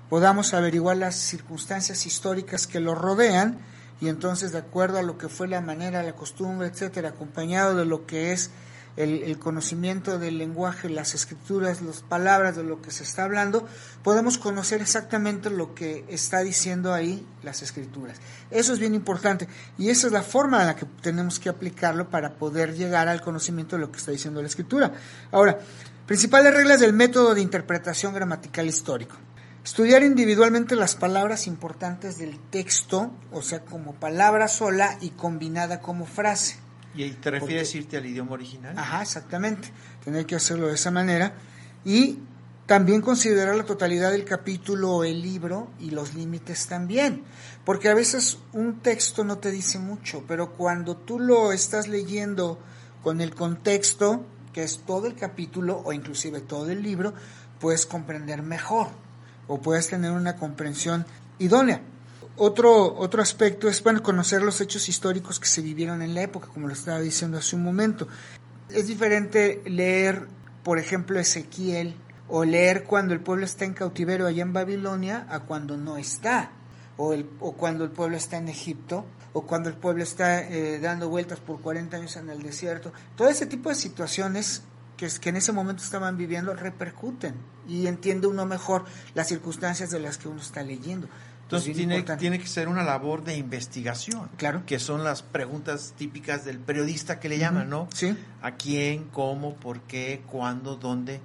podamos 0.10 0.54
averiguar 0.54 0.96
las 0.96 1.16
circunstancias 1.16 2.06
históricas 2.06 2.68
que 2.68 2.80
lo 2.80 2.96
rodean 2.96 3.60
y 4.00 4.08
entonces 4.08 4.54
de 4.54 4.60
acuerdo 4.60 5.00
a 5.00 5.04
lo 5.04 5.18
que 5.18 5.28
fue 5.28 5.50
la 5.50 5.60
manera, 5.60 6.02
la 6.02 6.16
costumbre, 6.16 6.70
etcétera, 6.70 7.10
acompañado 7.10 7.76
de 7.76 7.84
lo 7.84 8.06
que 8.06 8.32
es 8.32 8.50
el, 9.00 9.40
conocimiento 9.40 10.20
del 10.20 10.38
lenguaje, 10.38 10.90
las 10.90 11.16
escrituras, 11.16 11.82
las 11.82 12.02
palabras 12.02 12.56
de 12.56 12.64
lo 12.64 12.82
que 12.82 12.92
se 12.92 13.04
está 13.04 13.24
hablando, 13.24 13.68
podemos 14.04 14.38
conocer 14.38 14.82
exactamente 14.82 15.50
lo 15.50 15.74
que 15.74 16.06
está 16.10 16.42
diciendo 16.42 16.94
ahí 16.94 17.26
las 17.42 17.64
escrituras. 17.64 18.18
Eso 18.52 18.74
es 18.74 18.80
bien 18.80 18.94
importante 18.94 19.48
y 19.78 19.90
esa 19.90 20.08
es 20.08 20.14
la 20.14 20.24
forma 20.24 20.62
en 20.62 20.68
la 20.68 20.76
que 20.76 20.86
tenemos 21.02 21.40
que 21.40 21.50
aplicarlo 21.50 22.10
para 22.10 22.36
poder 22.36 22.76
llegar 22.76 23.08
al 23.08 23.22
conocimiento 23.22 23.76
de 23.76 23.82
lo 23.82 23.92
que 23.92 23.98
está 23.98 24.12
diciendo 24.12 24.42
la 24.42 24.48
escritura. 24.48 24.92
Ahora, 25.32 25.60
Principales 26.10 26.56
reglas 26.56 26.80
del 26.80 26.92
método 26.92 27.36
de 27.36 27.42
interpretación 27.42 28.16
gramatical 28.16 28.66
histórico. 28.66 29.16
Estudiar 29.64 30.02
individualmente 30.02 30.76
las 30.76 30.96
palabras 30.96 31.46
importantes 31.46 32.18
del 32.18 32.40
texto, 32.50 33.12
o 33.32 33.44
sea, 33.44 33.60
como 33.60 33.94
palabra 33.94 34.48
sola 34.48 34.98
y 35.02 35.12
combinada 35.12 35.82
como 35.82 36.08
frase. 36.08 36.58
¿Y 36.96 37.10
te 37.12 37.32
refieres 37.32 37.74
irte 37.76 37.98
al 37.98 38.06
idioma 38.06 38.32
original? 38.32 38.78
Ajá, 38.78 39.02
exactamente. 39.02 39.72
Tener 40.04 40.26
que 40.26 40.36
hacerlo 40.36 40.68
de 40.68 40.76
esa 40.76 40.92
manera. 40.92 41.34
Y 41.86 42.20
también 42.66 43.02
considerar 43.02 43.56
la 43.56 43.64
totalidad 43.64 44.12
del 44.12 44.26
capítulo 44.26 44.98
o 44.98 45.04
el 45.04 45.22
libro 45.22 45.70
y 45.80 45.92
los 45.92 46.14
límites 46.14 46.68
también. 46.68 47.24
Porque 47.66 47.90
a 47.90 47.96
veces 47.96 48.38
un 48.54 48.80
texto 48.80 49.24
no 49.24 49.40
te 49.40 49.52
dice 49.52 49.80
mucho, 49.80 50.24
pero 50.28 50.54
cuando 50.54 50.96
tú 50.96 51.20
lo 51.20 51.52
estás 51.52 51.88
leyendo 51.88 52.60
con 53.02 53.22
el 53.22 53.34
contexto, 53.34 54.24
que 54.54 54.64
es 54.64 54.84
todo 54.86 55.08
el 55.08 55.16
capítulo 55.16 55.82
o 55.84 55.94
inclusive 55.94 56.42
todo 56.42 56.70
el 56.70 56.84
libro, 56.84 57.14
puedes 57.60 57.86
comprender 57.86 58.44
mejor 58.44 58.90
o 59.48 59.60
puedes 59.60 59.88
tener 59.88 60.12
una 60.12 60.36
comprensión 60.36 61.06
idónea. 61.40 61.82
Otro, 62.42 62.96
otro 62.96 63.22
aspecto 63.22 63.68
es 63.68 63.84
bueno, 63.84 64.02
conocer 64.02 64.42
los 64.42 64.62
hechos 64.62 64.88
históricos 64.88 65.42
que 65.42 65.48
se 65.48 65.62
vivieron 65.62 66.02
en 66.02 66.16
la 66.16 66.22
época, 66.22 66.48
como 66.48 66.68
lo 66.68 66.74
estaba 66.74 67.02
diciendo 67.02 67.38
hace 67.38 67.58
un 67.58 67.64
momento. 67.64 68.08
Es 68.70 68.88
diferente 68.88 69.62
leer, 69.66 70.26
por 70.64 70.80
ejemplo, 70.80 71.20
Ezequiel 71.20 71.96
o 72.30 72.46
leer 72.46 72.86
cuando 72.86 73.14
el 73.14 73.20
pueblo 73.20 73.44
está 73.44 73.66
en 73.66 73.74
cautiverio 73.74 74.26
allá 74.26 74.42
en 74.42 74.54
Babilonia 74.54 75.28
a 75.30 75.42
cuando 75.42 75.76
no 75.76 75.98
está, 75.98 76.52
o, 76.96 77.12
el, 77.12 77.30
o 77.42 77.58
cuando 77.58 77.84
el 77.84 77.92
pueblo 77.92 78.16
está 78.16 78.38
en 78.38 78.48
Egipto, 78.48 79.04
o 79.34 79.46
cuando 79.46 79.68
el 79.68 79.76
pueblo 79.76 80.02
está 80.02 80.40
eh, 80.40 80.80
dando 80.80 81.10
vueltas 81.10 81.42
por 81.42 81.60
40 81.60 81.98
años 81.98 82.16
en 82.16 82.30
el 82.30 82.42
desierto. 82.42 82.94
Todo 83.18 83.28
ese 83.28 83.48
tipo 83.48 83.68
de 83.68 83.76
situaciones 83.76 84.62
que, 84.96 85.10
que 85.20 85.28
en 85.28 85.36
ese 85.36 85.52
momento 85.52 85.84
estaban 85.84 86.16
viviendo 86.16 86.54
repercuten 86.54 87.36
y 87.68 87.88
entiende 87.88 88.28
uno 88.28 88.46
mejor 88.46 88.86
las 89.14 89.28
circunstancias 89.28 89.92
de 89.92 90.00
las 90.00 90.18
que 90.18 90.30
uno 90.30 90.40
está 90.40 90.64
leyendo. 90.64 91.10
Entonces 91.50 91.76
tiene, 91.76 92.04
tiene, 92.04 92.38
que 92.38 92.46
ser 92.46 92.68
una 92.68 92.84
labor 92.84 93.24
de 93.24 93.36
investigación. 93.36 94.30
Claro. 94.38 94.62
Que 94.68 94.78
son 94.78 95.04
las 95.04 95.24
preguntas 95.24 95.96
típicas 95.98 96.46
del 96.46 96.60
periodista 96.60 97.20
que 97.20 97.28
le 97.28 97.40
llaman, 97.40 97.72
¿no? 97.72 97.88
Sí. 97.92 98.16
¿A 98.44 98.52
quién, 98.52 99.06
cómo, 99.06 99.56
por 99.56 99.82
qué, 99.82 100.22
cuándo, 100.28 100.76
dónde? 100.76 101.20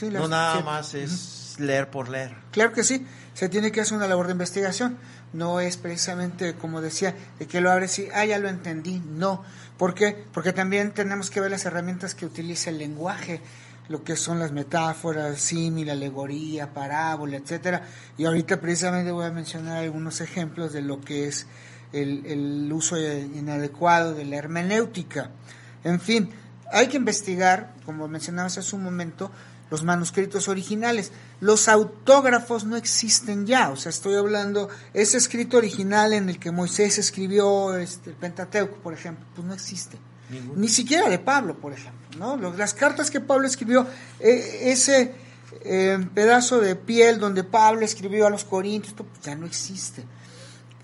no 0.00 0.26
nada 0.26 0.62
más 0.62 0.94
es 0.94 1.56
leer 1.58 1.90
por 1.90 2.08
leer. 2.08 2.34
Claro 2.50 2.72
que 2.72 2.82
sí. 2.82 3.04
Se 3.34 3.50
tiene 3.50 3.70
que 3.70 3.82
hacer 3.82 3.98
una 3.98 4.08
labor 4.08 4.26
de 4.26 4.32
investigación. 4.32 4.96
No 5.34 5.60
es 5.60 5.76
precisamente, 5.76 6.54
como 6.54 6.80
decía, 6.80 7.14
de 7.38 7.46
que 7.46 7.60
lo 7.60 7.70
abres 7.70 7.98
y, 7.98 8.08
ah, 8.14 8.24
ya 8.24 8.38
lo 8.38 8.48
entendí. 8.48 9.02
No. 9.06 9.44
¿Por 9.76 9.94
qué? 9.94 10.24
Porque 10.32 10.54
también 10.54 10.92
tenemos 10.92 11.28
que 11.28 11.40
ver 11.40 11.50
las 11.50 11.66
herramientas 11.66 12.14
que 12.14 12.24
utiliza 12.24 12.70
el 12.70 12.78
lenguaje 12.78 13.42
lo 13.88 14.04
que 14.04 14.16
son 14.16 14.38
las 14.38 14.52
metáforas, 14.52 15.40
símil, 15.40 15.90
alegoría, 15.90 16.72
parábola, 16.72 17.36
etcétera. 17.36 17.82
Y 18.16 18.26
ahorita 18.26 18.60
precisamente 18.60 19.10
voy 19.10 19.26
a 19.26 19.30
mencionar 19.30 19.78
algunos 19.78 20.20
ejemplos 20.20 20.72
de 20.72 20.82
lo 20.82 21.00
que 21.00 21.26
es 21.26 21.46
el, 21.92 22.70
uso 22.72 22.98
inadecuado 22.98 24.14
de 24.14 24.24
la 24.24 24.36
hermenéutica. 24.36 25.30
En 25.84 26.00
fin, 26.00 26.30
hay 26.70 26.88
que 26.88 26.98
investigar, 26.98 27.74
como 27.86 28.08
mencionabas 28.08 28.58
hace 28.58 28.76
un 28.76 28.82
momento, 28.82 29.30
los 29.70 29.84
manuscritos 29.84 30.48
originales. 30.48 31.12
Los 31.40 31.68
autógrafos 31.68 32.64
no 32.64 32.76
existen 32.76 33.46
ya, 33.46 33.70
o 33.70 33.76
sea, 33.76 33.90
estoy 33.90 34.16
hablando, 34.16 34.68
ese 34.92 35.16
escrito 35.16 35.56
original 35.56 36.12
en 36.12 36.28
el 36.28 36.38
que 36.38 36.50
Moisés 36.50 36.98
escribió 36.98 37.76
este, 37.76 38.10
el 38.10 38.16
Pentateuco, 38.16 38.76
por 38.76 38.92
ejemplo, 38.92 39.24
pues 39.34 39.46
no 39.46 39.54
existe. 39.54 39.98
Ni 40.56 40.68
siquiera 40.68 41.08
de 41.08 41.18
Pablo, 41.18 41.58
por 41.58 41.72
ejemplo. 41.72 41.98
¿no? 42.18 42.36
Las 42.52 42.74
cartas 42.74 43.10
que 43.10 43.20
Pablo 43.20 43.46
escribió, 43.46 43.86
eh, 44.20 44.70
ese 44.70 45.14
eh, 45.64 45.98
pedazo 46.14 46.60
de 46.60 46.76
piel 46.76 47.18
donde 47.18 47.44
Pablo 47.44 47.82
escribió 47.82 48.26
a 48.26 48.30
los 48.30 48.44
Corintios, 48.44 48.94
ya 49.22 49.34
no 49.34 49.46
existe. 49.46 50.04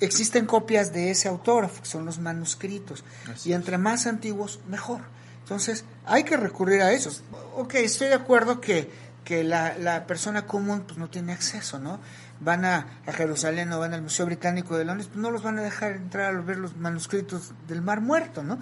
Existen 0.00 0.46
copias 0.46 0.92
de 0.92 1.10
ese 1.10 1.28
autógrafo, 1.28 1.82
que 1.82 1.88
son 1.88 2.04
los 2.04 2.18
manuscritos. 2.18 3.04
y 3.44 3.52
entre 3.52 3.78
más 3.78 4.06
antiguos, 4.06 4.60
mejor. 4.68 5.00
Entonces, 5.42 5.84
hay 6.06 6.24
que 6.24 6.36
recurrir 6.36 6.82
a 6.82 6.92
esos. 6.92 7.22
Ok, 7.56 7.74
estoy 7.74 8.08
de 8.08 8.14
acuerdo 8.14 8.60
que, 8.60 8.90
que 9.24 9.44
la, 9.44 9.76
la 9.78 10.06
persona 10.06 10.46
común 10.46 10.84
pues, 10.86 10.98
no 10.98 11.08
tiene 11.08 11.32
acceso, 11.32 11.78
¿no? 11.78 12.00
Van 12.40 12.64
a, 12.64 13.00
a, 13.06 13.12
Jerusalén 13.12 13.72
o 13.72 13.78
van 13.78 13.94
al 13.94 14.02
Museo 14.02 14.26
Británico 14.26 14.76
de 14.76 14.84
Londres, 14.84 15.08
pues 15.08 15.20
no 15.20 15.30
los 15.30 15.42
van 15.42 15.58
a 15.58 15.62
dejar 15.62 15.92
entrar 15.92 16.34
a 16.34 16.40
ver 16.40 16.56
los 16.56 16.76
manuscritos 16.76 17.52
del 17.68 17.82
Mar 17.82 18.00
Muerto, 18.00 18.42
¿no? 18.42 18.58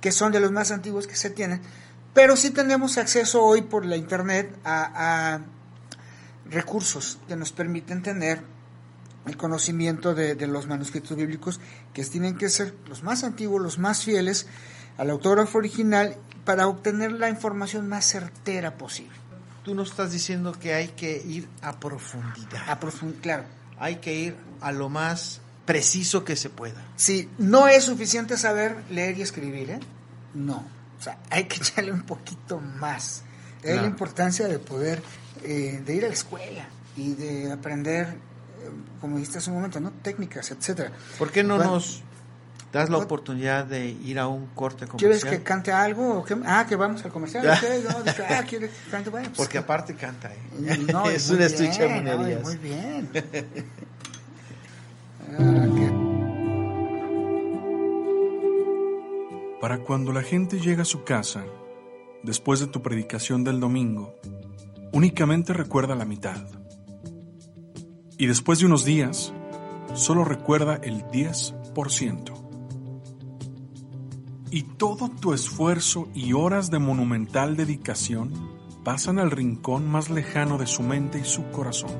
Que 0.00 0.12
son 0.12 0.32
de 0.32 0.40
los 0.40 0.52
más 0.52 0.70
antiguos 0.70 1.06
que 1.06 1.16
se 1.16 1.30
tienen, 1.30 1.60
pero 2.16 2.34
sí 2.34 2.50
tenemos 2.50 2.96
acceso 2.96 3.44
hoy 3.44 3.60
por 3.60 3.84
la 3.84 3.96
Internet 3.96 4.58
a, 4.64 5.40
recursos 6.48 7.18
que 7.28 7.36
nos 7.36 7.52
permiten 7.52 8.02
tener 8.02 8.40
el 9.26 9.36
conocimiento 9.36 10.14
de, 10.14 10.34
los 10.46 10.66
manuscritos 10.66 11.16
bíblicos, 11.16 11.60
que 11.92 12.04
tienen 12.04 12.38
que 12.38 12.48
ser 12.48 12.74
los 12.88 13.02
más 13.02 13.24
antiguos, 13.24 13.60
los 13.60 13.78
más 13.78 14.04
fieles 14.04 14.46
al 14.96 15.10
autógrafo 15.10 15.58
original, 15.58 16.16
para 16.44 16.68
obtener 16.68 17.12
la 17.12 17.28
información 17.28 17.88
más 17.88 18.06
certera 18.06 18.78
posible. 18.78 19.16
Tú 19.64 19.74
nos 19.74 19.90
estás 19.90 20.12
diciendo 20.12 20.52
que 20.52 20.72
hay 20.72 20.88
que 20.88 21.20
ir 21.20 21.48
a 21.60 21.78
profundidad. 21.80 22.62
A 22.68 22.78
profundidad, 22.80 23.22
claro. 23.22 23.44
Hay 23.78 23.96
que 23.96 24.14
ir 24.14 24.36
a 24.60 24.72
lo 24.72 24.88
más 24.88 25.40
preciso 25.66 26.24
que 26.24 26.36
se 26.36 26.48
pueda. 26.48 26.82
Sí, 26.96 27.28
no 27.38 27.68
es 27.68 27.84
suficiente 27.84 28.38
saber 28.38 28.76
leer 28.88 29.18
y 29.18 29.22
escribir, 29.22 29.70
¿eh? 29.70 29.80
No. 30.32 30.64
O 30.98 31.02
sea, 31.02 31.18
hay 31.28 31.44
que 31.44 31.56
echarle 31.56 31.92
un 31.92 32.02
poquito 32.02 32.58
más. 32.60 33.22
Es 33.62 33.76
la 33.76 33.86
importancia 33.86 34.46
de 34.46 34.60
poder, 34.60 35.02
eh, 35.42 35.82
de 35.84 35.94
ir 35.94 36.04
a 36.04 36.08
la 36.08 36.14
escuela 36.14 36.68
y 36.96 37.14
de 37.14 37.50
aprender, 37.50 38.06
eh, 38.06 38.70
como 39.00 39.16
dijiste 39.16 39.38
hace 39.38 39.50
un 39.50 39.56
momento, 39.56 39.80
¿no? 39.80 39.90
Técnicas, 39.90 40.52
etcétera. 40.52 40.92
¿Por 41.18 41.32
qué 41.32 41.42
no 41.42 41.58
nos 41.58 42.02
das 42.72 42.88
la 42.90 42.98
oportunidad 42.98 43.64
de 43.64 43.86
ir 43.86 44.20
a 44.20 44.28
un 44.28 44.46
corte 44.46 44.86
comercial? 44.86 45.18
¿Quieres 45.18 45.24
que 45.24 45.42
cante 45.42 45.72
algo? 45.72 46.24
Ah, 46.44 46.64
que 46.68 46.76
vamos 46.76 47.04
al 47.04 47.10
comercial. 47.10 47.48
ah, 47.50 47.58
¿quieres 48.48 48.70
que 48.70 48.90
cante? 48.90 49.10
Bueno, 49.10 49.26
pues, 49.30 49.36
Porque 49.36 49.58
aparte 49.58 49.96
canta, 49.96 50.32
¿eh? 50.32 50.78
No, 50.92 51.06
es 51.10 51.28
un 51.28 51.42
estuche 51.42 51.88
de 51.88 52.38
Muy 52.38 52.56
bien. 52.56 53.10
Para 59.60 59.78
cuando 59.78 60.12
la 60.12 60.22
gente 60.22 60.60
llega 60.60 60.82
a 60.82 60.84
su 60.84 61.02
casa, 61.02 61.44
después 62.22 62.60
de 62.60 62.68
tu 62.68 62.82
predicación 62.82 63.42
del 63.42 63.58
domingo, 63.58 64.14
únicamente 64.92 65.52
recuerda 65.52 65.94
la 65.94 66.04
mitad. 66.04 66.46
Y 68.18 68.26
después 68.26 68.60
de 68.60 68.66
unos 68.66 68.84
días, 68.84 69.32
solo 69.94 70.24
recuerda 70.24 70.76
el 70.76 71.02
10%. 71.04 72.32
Y 74.50 74.62
todo 74.62 75.10
tu 75.10 75.32
esfuerzo 75.32 76.08
y 76.14 76.32
horas 76.32 76.70
de 76.70 76.78
monumental 76.78 77.56
dedicación 77.56 78.32
pasan 78.84 79.18
al 79.18 79.30
rincón 79.32 79.88
más 79.88 80.10
lejano 80.10 80.58
de 80.58 80.66
su 80.66 80.82
mente 80.82 81.18
y 81.18 81.24
su 81.24 81.50
corazón. 81.50 81.90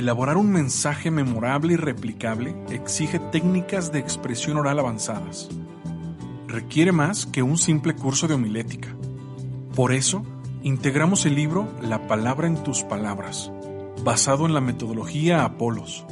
Elaborar 0.00 0.38
un 0.38 0.50
mensaje 0.50 1.10
memorable 1.10 1.74
y 1.74 1.76
replicable 1.76 2.56
exige 2.70 3.18
técnicas 3.18 3.92
de 3.92 3.98
expresión 3.98 4.56
oral 4.56 4.78
avanzadas. 4.78 5.50
Requiere 6.48 6.90
más 6.90 7.26
que 7.26 7.42
un 7.42 7.58
simple 7.58 7.94
curso 7.94 8.26
de 8.26 8.32
homilética. 8.32 8.88
Por 9.76 9.92
eso, 9.92 10.24
integramos 10.62 11.26
el 11.26 11.34
libro 11.34 11.68
La 11.82 12.06
palabra 12.06 12.46
en 12.46 12.62
tus 12.62 12.82
palabras, 12.82 13.52
basado 14.02 14.46
en 14.46 14.54
la 14.54 14.62
metodología 14.62 15.44
Apolos, 15.44 16.06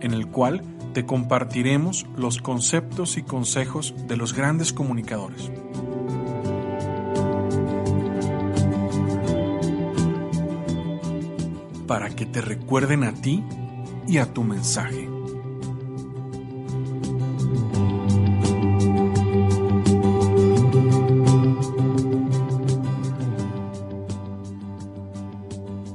en 0.00 0.12
el 0.12 0.26
cual 0.26 0.64
te 0.92 1.06
compartiremos 1.06 2.06
los 2.16 2.38
conceptos 2.38 3.16
y 3.16 3.22
consejos 3.22 3.94
de 4.08 4.16
los 4.16 4.34
grandes 4.34 4.72
comunicadores. 4.72 5.52
Para 11.90 12.08
que 12.10 12.24
te 12.24 12.40
recuerden 12.40 13.02
a 13.02 13.12
ti 13.12 13.44
y 14.06 14.18
a 14.18 14.32
tu 14.32 14.44
mensaje. 14.44 15.08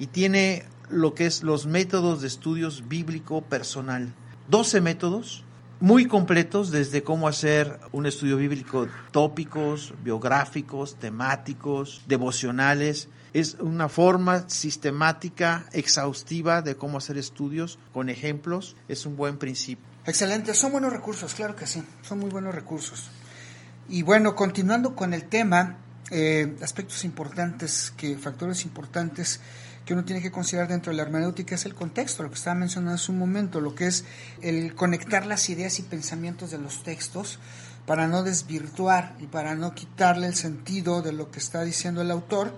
y 0.00 0.08
tiene 0.08 0.64
lo 0.90 1.14
que 1.14 1.26
es 1.26 1.44
los 1.44 1.64
métodos 1.64 2.22
de 2.22 2.26
estudios 2.26 2.88
bíblico 2.88 3.40
personal. 3.40 4.12
12 4.48 4.80
métodos 4.80 5.44
muy 5.80 6.06
completos 6.06 6.70
desde 6.70 7.02
cómo 7.02 7.28
hacer 7.28 7.78
un 7.92 8.06
estudio 8.06 8.36
bíblico, 8.36 8.88
tópicos, 9.10 9.92
biográficos, 10.02 10.96
temáticos, 10.96 12.02
devocionales. 12.06 13.08
Es 13.32 13.54
una 13.60 13.88
forma 13.88 14.48
sistemática, 14.48 15.66
exhaustiva 15.72 16.62
de 16.62 16.76
cómo 16.76 16.98
hacer 16.98 17.18
estudios 17.18 17.78
con 17.92 18.08
ejemplos. 18.08 18.76
Es 18.88 19.04
un 19.04 19.16
buen 19.16 19.36
principio. 19.36 19.84
Excelente, 20.06 20.54
son 20.54 20.72
buenos 20.72 20.92
recursos, 20.92 21.34
claro 21.34 21.56
que 21.56 21.66
sí, 21.66 21.82
son 22.02 22.20
muy 22.20 22.30
buenos 22.30 22.54
recursos. 22.54 23.10
Y 23.88 24.02
bueno, 24.02 24.34
continuando 24.34 24.94
con 24.94 25.12
el 25.12 25.24
tema, 25.24 25.76
eh, 26.10 26.56
aspectos 26.62 27.04
importantes, 27.04 27.92
que 27.96 28.16
factores 28.16 28.64
importantes 28.64 29.40
que 29.86 29.94
uno 29.94 30.04
tiene 30.04 30.20
que 30.20 30.32
considerar 30.32 30.68
dentro 30.68 30.90
de 30.90 30.96
la 30.96 31.04
hermenéutica 31.04 31.54
es 31.54 31.64
el 31.64 31.74
contexto, 31.74 32.24
lo 32.24 32.28
que 32.28 32.34
estaba 32.34 32.56
mencionando 32.56 32.96
hace 32.96 33.12
un 33.12 33.18
momento, 33.18 33.60
lo 33.60 33.76
que 33.76 33.86
es 33.86 34.04
el 34.42 34.74
conectar 34.74 35.24
las 35.26 35.48
ideas 35.48 35.78
y 35.78 35.82
pensamientos 35.82 36.50
de 36.50 36.58
los 36.58 36.82
textos 36.82 37.38
para 37.86 38.08
no 38.08 38.24
desvirtuar 38.24 39.14
y 39.20 39.28
para 39.28 39.54
no 39.54 39.74
quitarle 39.74 40.26
el 40.26 40.34
sentido 40.34 41.02
de 41.02 41.12
lo 41.12 41.30
que 41.30 41.38
está 41.38 41.62
diciendo 41.62 42.02
el 42.02 42.10
autor, 42.10 42.52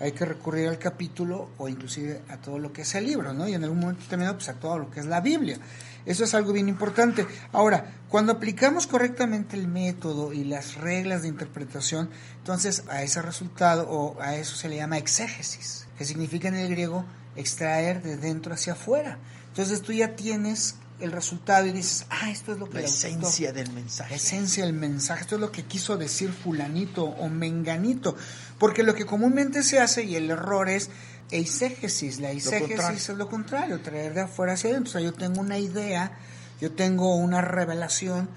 hay 0.00 0.12
que 0.12 0.26
recurrir 0.26 0.68
al 0.68 0.78
capítulo 0.78 1.48
o 1.56 1.70
inclusive 1.70 2.20
a 2.28 2.36
todo 2.36 2.58
lo 2.58 2.74
que 2.74 2.82
es 2.82 2.94
el 2.94 3.06
libro, 3.06 3.32
¿no? 3.32 3.48
Y 3.48 3.54
en 3.54 3.64
algún 3.64 3.80
momento 3.80 4.02
determinado, 4.02 4.36
pues 4.36 4.50
a 4.50 4.54
todo 4.54 4.78
lo 4.78 4.90
que 4.90 5.00
es 5.00 5.06
la 5.06 5.22
Biblia. 5.22 5.58
Eso 6.06 6.24
es 6.24 6.34
algo 6.34 6.52
bien 6.52 6.68
importante. 6.68 7.26
Ahora, 7.52 7.92
cuando 8.08 8.32
aplicamos 8.32 8.86
correctamente 8.86 9.56
el 9.56 9.66
método 9.68 10.32
y 10.32 10.44
las 10.44 10.76
reglas 10.76 11.22
de 11.22 11.28
interpretación, 11.28 12.08
entonces 12.38 12.84
a 12.88 13.02
ese 13.02 13.20
resultado 13.22 13.88
o 13.90 14.20
a 14.22 14.36
eso 14.36 14.56
se 14.56 14.68
le 14.68 14.76
llama 14.76 14.98
exégesis, 14.98 15.86
que 15.98 16.04
significa 16.04 16.48
en 16.48 16.54
el 16.54 16.68
griego 16.70 17.04
extraer 17.34 18.02
de 18.02 18.16
dentro 18.16 18.54
hacia 18.54 18.74
afuera. 18.74 19.18
Entonces 19.48 19.82
tú 19.82 19.92
ya 19.92 20.14
tienes 20.16 20.76
el 21.00 21.12
resultado 21.12 21.66
y 21.66 21.72
dices, 21.72 22.06
ah, 22.08 22.30
esto 22.30 22.52
es 22.52 22.58
lo 22.58 22.70
que 22.70 22.76
La 22.76 22.80
gustó. 22.82 23.06
esencia 23.08 23.52
del 23.52 23.70
mensaje. 23.72 24.10
La 24.10 24.16
esencia 24.16 24.64
del 24.64 24.72
mensaje, 24.72 25.22
esto 25.22 25.34
es 25.34 25.40
lo 25.40 25.52
que 25.52 25.64
quiso 25.64 25.98
decir 25.98 26.32
fulanito 26.32 27.04
o 27.04 27.28
menganito, 27.28 28.16
porque 28.58 28.82
lo 28.82 28.94
que 28.94 29.04
comúnmente 29.04 29.62
se 29.62 29.78
hace 29.80 30.04
y 30.04 30.16
el 30.16 30.30
error 30.30 30.70
es 30.70 30.88
eisegesis, 31.30 32.20
la 32.20 32.30
eisegesis 32.30 33.08
es 33.08 33.16
lo 33.16 33.28
contrario, 33.28 33.80
traer 33.80 34.14
de 34.14 34.22
afuera 34.22 34.52
hacia 34.54 34.70
adentro, 34.70 34.90
o 34.90 34.92
sea, 34.92 35.00
yo 35.00 35.12
tengo 35.12 35.40
una 35.40 35.58
idea, 35.58 36.12
yo 36.60 36.72
tengo 36.72 37.16
una 37.16 37.40
revelación, 37.40 38.28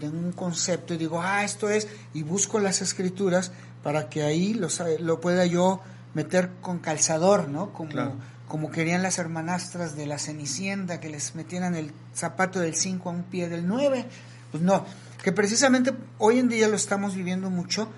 tengo 0.00 0.18
un 0.18 0.32
concepto 0.32 0.94
y 0.94 0.98
digo, 0.98 1.20
ah, 1.22 1.44
esto 1.44 1.70
es, 1.70 1.88
y 2.14 2.22
busco 2.22 2.58
las 2.58 2.82
escrituras 2.82 3.52
para 3.82 4.08
que 4.08 4.22
ahí 4.22 4.54
lo, 4.54 4.68
lo 5.00 5.20
pueda 5.20 5.46
yo 5.46 5.80
meter 6.14 6.50
con 6.60 6.78
calzador, 6.78 7.48
¿no? 7.48 7.72
Como, 7.72 7.90
Claro. 7.90 8.14
como 8.48 8.70
querían 8.70 9.02
las 9.02 9.18
hermanastras 9.18 9.96
de 9.96 10.06
la 10.06 10.18
Cenicienta, 10.18 11.00
que 11.00 11.10
les 11.10 11.34
metieran 11.34 11.74
el 11.74 11.92
zapato 12.14 12.60
del 12.60 12.74
5 12.74 13.08
a 13.08 13.12
un 13.12 13.22
pie 13.24 13.48
del 13.48 13.66
9. 13.66 14.06
Pues 14.50 14.62
no, 14.62 14.84
que 15.22 15.32
precisamente 15.32 15.92
hoy 16.18 16.38
en 16.38 16.48
día 16.48 16.68
lo 16.68 16.76
estamos 16.76 17.14
viviendo 17.14 17.50
mucho. 17.50 17.88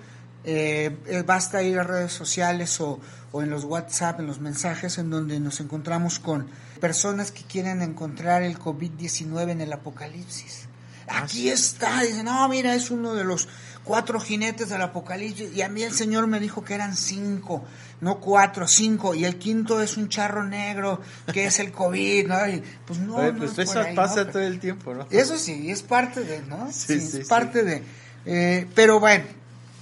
Eh, 0.43 0.97
eh, 1.07 1.23
basta 1.25 1.61
ir 1.63 1.77
a 1.79 1.83
redes 1.83 2.11
sociales 2.13 2.79
o, 2.81 2.99
o 3.31 3.41
en 3.43 3.49
los 3.49 3.63
WhatsApp, 3.65 4.19
en 4.19 4.27
los 4.27 4.39
mensajes, 4.39 4.97
en 4.97 5.09
donde 5.09 5.39
nos 5.39 5.59
encontramos 5.59 6.19
con 6.19 6.47
personas 6.79 7.31
que 7.31 7.43
quieren 7.43 7.81
encontrar 7.81 8.41
el 8.43 8.57
COVID-19 8.57 9.49
en 9.51 9.61
el 9.61 9.71
apocalipsis. 9.73 10.67
Aquí 11.07 11.49
está, 11.49 12.01
dicen, 12.01 12.25
no, 12.25 12.47
mira, 12.49 12.75
es 12.75 12.91
uno 12.91 13.15
de 13.15 13.23
los 13.23 13.47
cuatro 13.83 14.19
jinetes 14.19 14.69
del 14.69 14.81
apocalipsis. 14.83 15.51
Y 15.55 15.63
a 15.63 15.69
mí 15.69 15.81
el 15.81 15.91
Señor 15.93 16.27
me 16.27 16.39
dijo 16.39 16.63
que 16.63 16.75
eran 16.75 16.95
cinco, 16.95 17.65
no 18.01 18.19
cuatro, 18.19 18.67
cinco. 18.67 19.15
Y 19.15 19.25
el 19.25 19.37
quinto 19.37 19.81
es 19.81 19.97
un 19.97 20.09
charro 20.09 20.43
negro, 20.43 21.01
que 21.33 21.45
es 21.45 21.59
el 21.59 21.71
COVID, 21.71 22.27
¿no? 22.27 22.47
Y, 22.47 22.63
pues 22.85 22.99
no, 22.99 23.15
Oye, 23.15 23.31
no 23.33 23.39
pues 23.39 23.51
es 23.53 23.69
eso 23.69 23.79
ahí, 23.81 23.95
pasa 23.95 24.23
¿no? 24.25 24.31
todo 24.31 24.43
el 24.43 24.59
tiempo, 24.59 24.93
¿no? 24.93 25.07
Eso 25.09 25.37
sí, 25.37 25.71
es 25.71 25.81
parte 25.81 26.23
de, 26.23 26.41
¿no? 26.43 26.71
Sí, 26.71 26.99
Sí, 26.99 26.99
sí, 26.99 27.17
es 27.17 27.23
sí. 27.23 27.29
parte 27.29 27.63
de. 27.63 27.83
eh, 28.27 28.67
pero 28.75 28.99
bueno, 28.99 29.25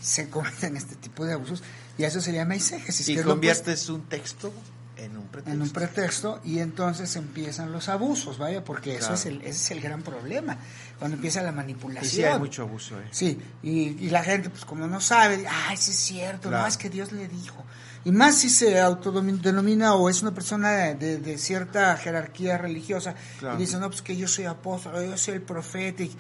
se 0.01 0.29
cometen 0.29 0.77
este 0.77 0.95
tipo 0.95 1.25
de 1.25 1.33
abusos 1.33 1.61
y 1.97 2.03
eso 2.03 2.21
se 2.21 2.33
llama 2.33 2.53
eisegesis. 2.55 3.09
Y 3.09 3.13
que 3.13 3.19
es 3.21 3.25
lo 3.25 3.31
conviertes 3.33 3.89
un 3.89 4.03
texto 4.03 4.53
en 4.97 5.15
un 5.15 5.27
pretexto. 5.27 5.51
en 5.53 5.61
un 5.61 5.69
pretexto 5.69 6.41
y 6.43 6.57
entonces 6.59 7.15
empiezan 7.17 7.71
los 7.71 7.87
abusos, 7.87 8.39
vaya, 8.39 8.63
porque 8.63 8.95
eso 8.95 9.13
es 9.13 9.27
el, 9.27 9.37
ese 9.41 9.49
es 9.51 9.71
el 9.71 9.81
gran 9.81 10.01
problema, 10.01 10.57
cuando 10.97 11.15
empieza 11.17 11.43
la 11.43 11.51
manipulación. 11.51 12.05
Y 12.11 12.15
sí, 12.15 12.23
hay 12.23 12.39
mucho 12.39 12.63
abuso, 12.63 12.99
¿eh? 12.99 13.03
Sí, 13.11 13.39
y, 13.61 13.89
y 14.05 14.09
la 14.09 14.23
gente, 14.23 14.49
pues 14.49 14.65
como 14.65 14.87
no 14.87 14.99
sabe, 14.99 15.45
ay, 15.67 15.77
sí 15.77 15.91
es 15.91 15.97
cierto, 15.97 16.49
Claro. 16.49 16.63
no, 16.63 16.67
es 16.67 16.77
que 16.77 16.89
Dios 16.89 17.11
le 17.11 17.27
dijo. 17.27 17.63
Y 18.05 18.11
más 18.11 18.35
si 18.37 18.49
se 18.49 18.79
autodenomina 18.79 19.93
o 19.95 20.09
es 20.09 20.21
una 20.21 20.33
persona 20.33 20.71
de, 20.95 21.17
de- 21.19 21.37
cierta 21.37 21.95
jerarquía 21.97 22.57
religiosa 22.57 23.15
Claro. 23.39 23.55
y 23.55 23.59
dice, 23.59 23.77
no, 23.77 23.89
pues 23.89 24.01
que 24.01 24.15
yo 24.15 24.27
soy 24.27 24.45
apóstol, 24.45 25.05
yo 25.09 25.17
soy 25.17 25.35
el 25.35 25.41
profeta, 25.41 26.03
y, 26.03 26.15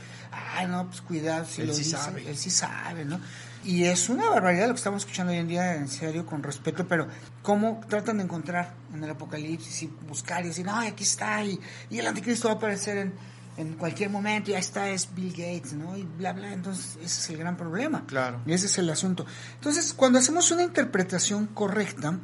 ay, 0.55 0.67
no, 0.67 0.87
pues 0.87 1.01
cuidado, 1.01 1.45
si 1.45 1.61
Él 1.61 1.67
lo 1.67 1.73
sí 1.73 1.83
dice, 1.83 1.97
sabe. 1.97 2.29
él 2.29 2.37
sí 2.37 2.49
sabe, 2.49 3.05
¿no? 3.05 3.19
Y 3.63 3.83
es 3.85 4.07
una 4.09 4.29
barbaridad 4.29 4.67
lo 4.67 4.73
que 4.73 4.77
estamos 4.77 5.01
escuchando 5.03 5.33
hoy 5.33 5.39
en 5.39 5.47
día, 5.47 5.75
en 5.75 5.87
serio, 5.87 6.25
con 6.25 6.43
respeto, 6.43 6.87
pero 6.87 7.07
¿cómo 7.41 7.81
tratan 7.89 8.17
de 8.17 8.23
encontrar 8.23 8.73
en 8.93 9.03
el 9.03 9.09
Apocalipsis 9.09 9.83
y 9.83 9.87
buscar 10.07 10.45
y 10.45 10.49
decir, 10.49 10.65
no, 10.65 10.79
aquí 10.79 11.03
está, 11.03 11.43
y, 11.43 11.59
y 11.89 11.99
el 11.99 12.07
anticristo 12.07 12.47
va 12.47 12.53
a 12.53 12.57
aparecer 12.57 12.97
en, 12.97 13.13
en 13.57 13.73
cualquier 13.73 14.09
momento, 14.09 14.51
ya 14.51 14.59
está, 14.59 14.89
es 14.89 15.13
Bill 15.13 15.31
Gates, 15.31 15.73
¿no? 15.73 15.97
Y 15.97 16.03
bla, 16.03 16.31
bla, 16.33 16.53
entonces 16.53 16.97
ese 17.03 17.21
es 17.21 17.29
el 17.31 17.37
gran 17.37 17.57
problema. 17.57 18.05
Claro. 18.05 18.39
Y 18.45 18.53
ese 18.53 18.67
es 18.67 18.77
el 18.77 18.89
asunto. 18.89 19.25
Entonces, 19.55 19.93
cuando 19.93 20.19
hacemos 20.19 20.51
una 20.51 20.63
interpretación 20.63 21.47
correcta, 21.47 22.19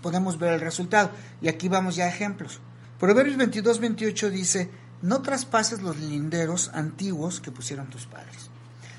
podemos 0.00 0.38
ver 0.38 0.54
el 0.54 0.60
resultado. 0.60 1.10
Y 1.42 1.48
aquí 1.48 1.68
vamos 1.68 1.96
ya 1.96 2.06
a 2.06 2.08
ejemplos. 2.08 2.60
Proverbios 2.98 3.36
22, 3.36 3.78
28 3.80 4.30
dice, 4.30 4.70
no 5.02 5.22
traspases 5.22 5.82
los 5.82 5.98
linderos 5.98 6.70
antiguos 6.74 7.40
que 7.40 7.50
pusieron 7.50 7.88
tus 7.88 8.06
padres. 8.06 8.50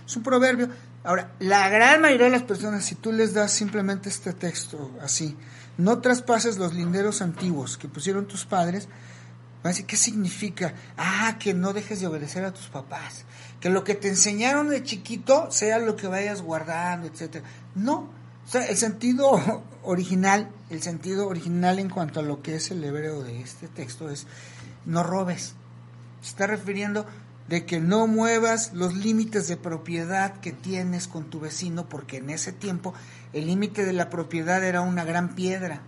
Es 0.05 0.15
un 0.15 0.23
proverbio. 0.23 0.69
Ahora, 1.03 1.31
la 1.39 1.69
gran 1.69 2.01
mayoría 2.01 2.25
de 2.25 2.31
las 2.31 2.43
personas, 2.43 2.85
si 2.85 2.95
tú 2.95 3.11
les 3.11 3.33
das 3.33 3.51
simplemente 3.51 4.09
este 4.09 4.33
texto 4.33 4.91
así, 5.01 5.37
no 5.77 5.99
traspases 5.99 6.57
los 6.57 6.73
linderos 6.73 7.21
antiguos 7.21 7.77
que 7.77 7.87
pusieron 7.87 8.27
tus 8.27 8.45
padres, 8.45 8.87
van 9.63 9.65
a 9.65 9.69
decir, 9.69 9.85
¿qué 9.85 9.97
significa? 9.97 10.73
Ah, 10.97 11.37
que 11.39 11.53
no 11.53 11.73
dejes 11.73 12.01
de 12.01 12.07
obedecer 12.07 12.43
a 12.45 12.53
tus 12.53 12.67
papás. 12.67 13.25
Que 13.59 13.69
lo 13.69 13.83
que 13.83 13.95
te 13.95 14.09
enseñaron 14.09 14.69
de 14.69 14.83
chiquito 14.83 15.49
sea 15.49 15.79
lo 15.79 15.95
que 15.95 16.07
vayas 16.07 16.41
guardando, 16.41 17.07
etcétera. 17.07 17.45
No. 17.75 18.09
O 18.45 18.49
sea, 18.49 18.65
el 18.65 18.77
sentido 18.77 19.63
original, 19.83 20.49
el 20.69 20.81
sentido 20.81 21.27
original 21.27 21.79
en 21.79 21.89
cuanto 21.89 22.19
a 22.19 22.23
lo 22.23 22.41
que 22.41 22.55
es 22.55 22.71
el 22.71 22.83
hebreo 22.83 23.23
de 23.23 23.41
este 23.41 23.67
texto 23.67 24.09
es 24.09 24.27
no 24.85 25.03
robes. 25.03 25.55
Se 26.21 26.29
está 26.29 26.47
refiriendo 26.47 27.05
de 27.47 27.65
que 27.65 27.79
no 27.79 28.07
muevas 28.07 28.73
los 28.73 28.95
límites 28.95 29.47
de 29.47 29.57
propiedad 29.57 30.39
que 30.39 30.51
tienes 30.51 31.07
con 31.07 31.25
tu 31.25 31.39
vecino, 31.39 31.89
porque 31.89 32.17
en 32.17 32.29
ese 32.29 32.51
tiempo 32.51 32.93
el 33.33 33.47
límite 33.47 33.85
de 33.85 33.93
la 33.93 34.09
propiedad 34.09 34.63
era 34.63 34.81
una 34.81 35.03
gran 35.03 35.35
piedra 35.35 35.81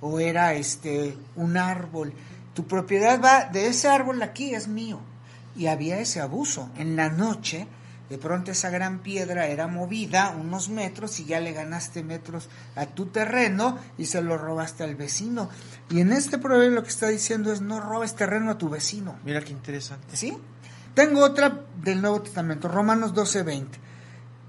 o 0.00 0.20
era 0.20 0.54
este 0.54 1.16
un 1.36 1.56
árbol. 1.56 2.12
Tu 2.54 2.66
propiedad 2.66 3.20
va 3.20 3.44
de 3.46 3.66
ese 3.66 3.88
árbol 3.88 4.22
aquí 4.22 4.54
es 4.54 4.68
mío. 4.68 5.00
Y 5.56 5.66
había 5.66 5.98
ese 5.98 6.20
abuso. 6.20 6.70
En 6.76 6.96
la 6.96 7.10
noche, 7.10 7.66
de 8.10 8.18
pronto 8.18 8.50
esa 8.50 8.70
gran 8.70 8.98
piedra 8.98 9.46
era 9.46 9.66
movida 9.66 10.36
unos 10.38 10.68
metros 10.68 11.18
y 11.20 11.24
ya 11.24 11.40
le 11.40 11.52
ganaste 11.52 12.02
metros 12.02 12.48
a 12.76 12.86
tu 12.86 13.06
terreno 13.06 13.78
y 13.96 14.06
se 14.06 14.20
lo 14.20 14.36
robaste 14.36 14.84
al 14.84 14.94
vecino. 14.94 15.48
Y 15.90 16.00
en 16.00 16.12
este 16.12 16.38
proverbio 16.38 16.76
lo 16.76 16.82
que 16.82 16.90
está 16.90 17.08
diciendo 17.08 17.52
es 17.52 17.60
no 17.60 17.80
robes 17.80 18.14
terreno 18.14 18.50
a 18.50 18.58
tu 18.58 18.68
vecino. 18.68 19.18
Mira 19.24 19.40
qué 19.40 19.52
interesante. 19.52 20.16
¿Sí? 20.16 20.36
Tengo 20.94 21.24
otra 21.24 21.64
del 21.82 22.02
Nuevo 22.02 22.22
Testamento, 22.22 22.68
Romanos 22.68 23.14
12:20. 23.14 23.80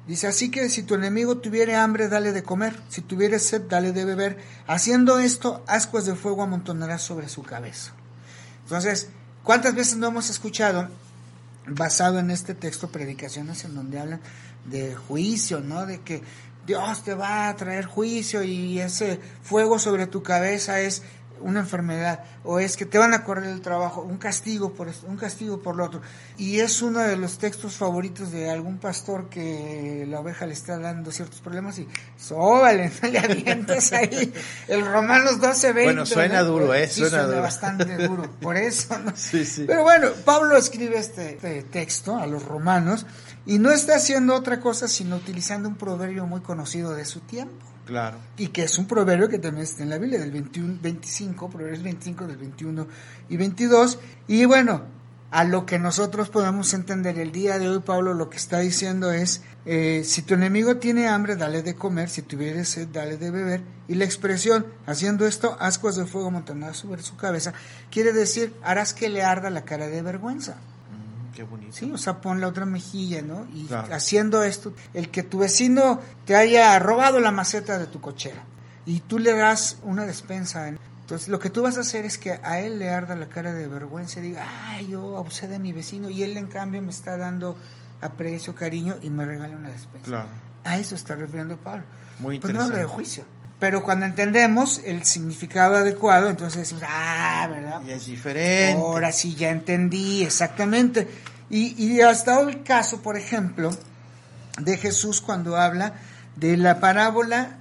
Dice, 0.07 0.27
así 0.27 0.51
que 0.51 0.69
si 0.69 0.83
tu 0.83 0.93
enemigo 0.93 1.37
tuviere 1.37 1.75
hambre, 1.75 2.09
dale 2.09 2.31
de 2.31 2.43
comer, 2.43 2.79
si 2.89 3.01
tuviere 3.01 3.39
sed, 3.39 3.63
dale 3.67 3.91
de 3.91 4.05
beber. 4.05 4.37
Haciendo 4.67 5.17
esto, 5.17 5.63
ascuas 5.65 6.05
de 6.05 6.13
fuego 6.13 6.43
amontonarás 6.43 7.01
sobre 7.01 7.27
su 7.27 7.41
cabeza. 7.41 7.93
Entonces, 8.63 9.09
¿cuántas 9.43 9.73
veces 9.73 9.97
no 9.97 10.07
hemos 10.07 10.29
escuchado, 10.29 10.89
basado 11.67 12.19
en 12.19 12.31
este 12.31 12.53
texto, 12.53 12.89
predicaciones 12.89 13.63
en 13.65 13.75
donde 13.75 13.99
hablan 13.99 14.21
de 14.65 14.95
juicio, 14.95 15.61
¿no? 15.61 15.85
De 15.85 16.01
que 16.01 16.21
Dios 16.65 17.03
te 17.03 17.13
va 17.13 17.47
a 17.47 17.55
traer 17.55 17.85
juicio 17.85 18.43
y 18.43 18.79
ese 18.79 19.19
fuego 19.43 19.77
sobre 19.77 20.07
tu 20.07 20.23
cabeza 20.23 20.79
es 20.79 21.03
una 21.41 21.61
enfermedad 21.61 22.23
o 22.43 22.59
es 22.59 22.77
que 22.77 22.85
te 22.85 22.97
van 22.97 23.13
a 23.13 23.23
correr 23.23 23.49
el 23.49 23.61
trabajo, 23.61 24.01
un 24.01 24.17
castigo 24.17 24.73
por 24.73 24.87
esto, 24.87 25.07
un 25.07 25.17
castigo 25.17 25.59
por 25.59 25.75
lo 25.75 25.85
otro. 25.85 26.01
Y 26.37 26.59
es 26.59 26.81
uno 26.81 26.99
de 26.99 27.17
los 27.17 27.37
textos 27.37 27.75
favoritos 27.75 28.31
de 28.31 28.49
algún 28.49 28.77
pastor 28.77 29.29
que 29.29 30.05
la 30.07 30.19
oveja 30.19 30.45
le 30.45 30.53
está 30.53 30.77
dando 30.77 31.11
ciertos 31.11 31.41
problemas 31.41 31.79
y 31.79 31.87
sóbale, 32.17 32.91
no 33.01 33.09
le 33.09 33.19
avientas 33.19 33.93
ahí. 33.93 34.33
El 34.67 34.85
Romanos 34.85 35.39
12, 35.39 35.73
20. 35.73 35.83
Bueno, 35.83 36.05
suena 36.05 36.41
duro, 36.41 36.73
¿eh? 36.73 36.87
Sí, 36.87 37.01
suena, 37.01 37.23
duro. 37.23 37.41
bastante 37.41 38.07
duro, 38.07 38.29
por 38.41 38.57
eso. 38.57 38.97
¿no? 38.99 39.13
Sí, 39.25 39.45
sí. 39.45 39.63
Pero 39.65 39.83
bueno, 39.83 40.09
Pablo 40.23 40.55
escribe 40.55 40.97
este, 40.97 41.35
este 41.35 41.63
texto 41.63 42.17
a 42.17 42.27
los 42.27 42.45
romanos 42.45 43.05
y 43.45 43.59
no 43.59 43.71
está 43.71 43.95
haciendo 43.95 44.35
otra 44.35 44.59
cosa 44.59 44.87
sino 44.87 45.15
utilizando 45.15 45.69
un 45.69 45.75
proverbio 45.75 46.25
muy 46.25 46.41
conocido 46.41 46.93
de 46.93 47.05
su 47.05 47.21
tiempo. 47.21 47.74
Claro. 47.85 48.17
Y 48.37 48.47
que 48.47 48.63
es 48.63 48.77
un 48.77 48.87
proverbio 48.87 49.29
que 49.29 49.39
también 49.39 49.63
está 49.63 49.83
en 49.83 49.89
la 49.89 49.97
Biblia, 49.97 50.19
del 50.19 50.31
21, 50.31 50.79
25, 50.81 51.49
Proverbios 51.49 51.83
25, 51.83 52.27
del 52.27 52.37
21 52.37 52.87
y 53.29 53.37
22. 53.37 53.99
Y 54.27 54.45
bueno, 54.45 54.81
a 55.31 55.43
lo 55.43 55.65
que 55.65 55.79
nosotros 55.79 56.29
podemos 56.29 56.73
entender 56.73 57.19
el 57.19 57.31
día 57.31 57.59
de 57.59 57.69
hoy, 57.69 57.79
Pablo 57.79 58.13
lo 58.13 58.29
que 58.29 58.37
está 58.37 58.59
diciendo 58.59 59.11
es, 59.11 59.41
eh, 59.65 60.03
si 60.05 60.21
tu 60.21 60.33
enemigo 60.33 60.77
tiene 60.77 61.07
hambre, 61.07 61.35
dale 61.35 61.61
de 61.61 61.75
comer, 61.75 62.09
si 62.09 62.21
tuviere 62.21 62.65
sed, 62.65 62.87
dale 62.87 63.17
de 63.17 63.31
beber. 63.31 63.61
Y 63.87 63.95
la 63.95 64.05
expresión, 64.05 64.65
haciendo 64.85 65.27
esto, 65.27 65.57
ascuas 65.59 65.95
de 65.95 66.05
fuego 66.05 66.31
montonadas 66.31 66.77
sobre 66.77 67.03
su 67.03 67.17
cabeza, 67.17 67.53
quiere 67.91 68.13
decir, 68.13 68.53
harás 68.63 68.93
que 68.93 69.09
le 69.09 69.23
arda 69.23 69.49
la 69.49 69.65
cara 69.65 69.87
de 69.87 70.01
vergüenza. 70.01 70.57
Qué 71.35 71.43
bonito. 71.43 71.73
Sí, 71.75 71.91
o 71.93 71.97
sea, 71.97 72.21
pon 72.21 72.39
la 72.41 72.47
otra 72.47 72.65
mejilla, 72.65 73.21
¿no? 73.21 73.45
Y 73.53 73.65
Claro. 73.65 73.93
haciendo 73.93 74.43
esto, 74.43 74.73
el 74.93 75.09
que 75.11 75.21
tu 75.21 75.39
vecino 75.39 75.99
te 76.25 76.35
haya 76.35 76.77
robado 76.79 77.19
la 77.19 77.31
maceta 77.31 77.77
de 77.77 77.87
tu 77.87 77.99
cochera 78.01 78.43
y 78.85 79.01
tú 79.01 79.19
le 79.19 79.33
das 79.35 79.77
una 79.83 80.05
despensa. 80.05 80.67
Entonces, 80.69 81.27
lo 81.27 81.37
que 81.39 81.49
tú 81.49 81.61
vas 81.61 81.77
a 81.77 81.81
hacer 81.81 82.05
es 82.05 82.17
que 82.17 82.39
a 82.41 82.59
él 82.61 82.79
le 82.79 82.89
arda 82.89 83.15
la 83.15 83.27
cara 83.27 83.53
de 83.53 83.67
vergüenza 83.67 84.19
y 84.19 84.23
diga, 84.23 84.45
ay, 84.69 84.87
yo 84.87 85.17
abusé 85.17 85.47
de 85.47 85.59
mi 85.59 85.71
vecino 85.73 86.09
y 86.09 86.23
él 86.23 86.35
en 86.37 86.47
cambio 86.47 86.81
me 86.81 86.89
está 86.91 87.15
dando 87.17 87.55
aprecio, 88.01 88.55
cariño 88.55 88.95
y 89.01 89.09
me 89.09 89.25
regala 89.25 89.55
una 89.55 89.69
despensa. 89.69 90.05
Claro. 90.05 90.27
A 90.63 90.77
eso 90.77 90.95
está 90.95 91.15
refiriendo 91.15 91.57
Pablo. 91.57 91.83
Muy 92.19 92.39
Pues 92.39 92.53
no 92.53 92.61
habla 92.61 92.77
de 92.77 92.83
interesante. 92.83 92.95
juicio. 92.95 93.23
Pero 93.59 93.83
cuando 93.83 94.05
entendemos 94.05 94.81
el 94.85 95.05
significado 95.05 95.75
adecuado, 95.77 96.29
entonces 96.29 96.59
decimos, 96.59 96.83
ah, 96.87 97.47
¿verdad? 97.49 97.81
Y 97.87 97.91
es 97.91 98.05
diferente. 98.05 98.73
Ahora 98.81 99.11
sí 99.13 99.33
ya 99.35 99.49
entendí, 99.49 100.23
exactamente. 100.23 101.07
Y, 101.49 101.73
y 101.81 102.01
hasta 102.01 102.39
el 102.41 102.63
caso, 102.63 103.01
por 103.01 103.15
ejemplo, 103.17 103.71
de 104.59 104.77
Jesús 104.77 105.21
cuando 105.21 105.55
habla 105.57 105.93
de 106.35 106.57
la 106.57 106.79
parábola 106.81 107.57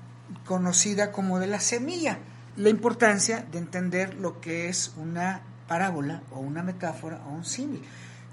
conocida 0.47 1.13
como 1.13 1.39
de 1.39 1.47
la 1.47 1.61
semilla. 1.61 2.19
La 2.57 2.69
importancia 2.71 3.45
de 3.53 3.59
entender 3.59 4.15
lo 4.15 4.41
que 4.41 4.69
es 4.69 4.93
una 4.97 5.43
parábola 5.69 6.23
o 6.33 6.41
una 6.41 6.63
metáfora 6.63 7.21
o 7.27 7.31
un 7.31 7.45
símil. 7.45 7.83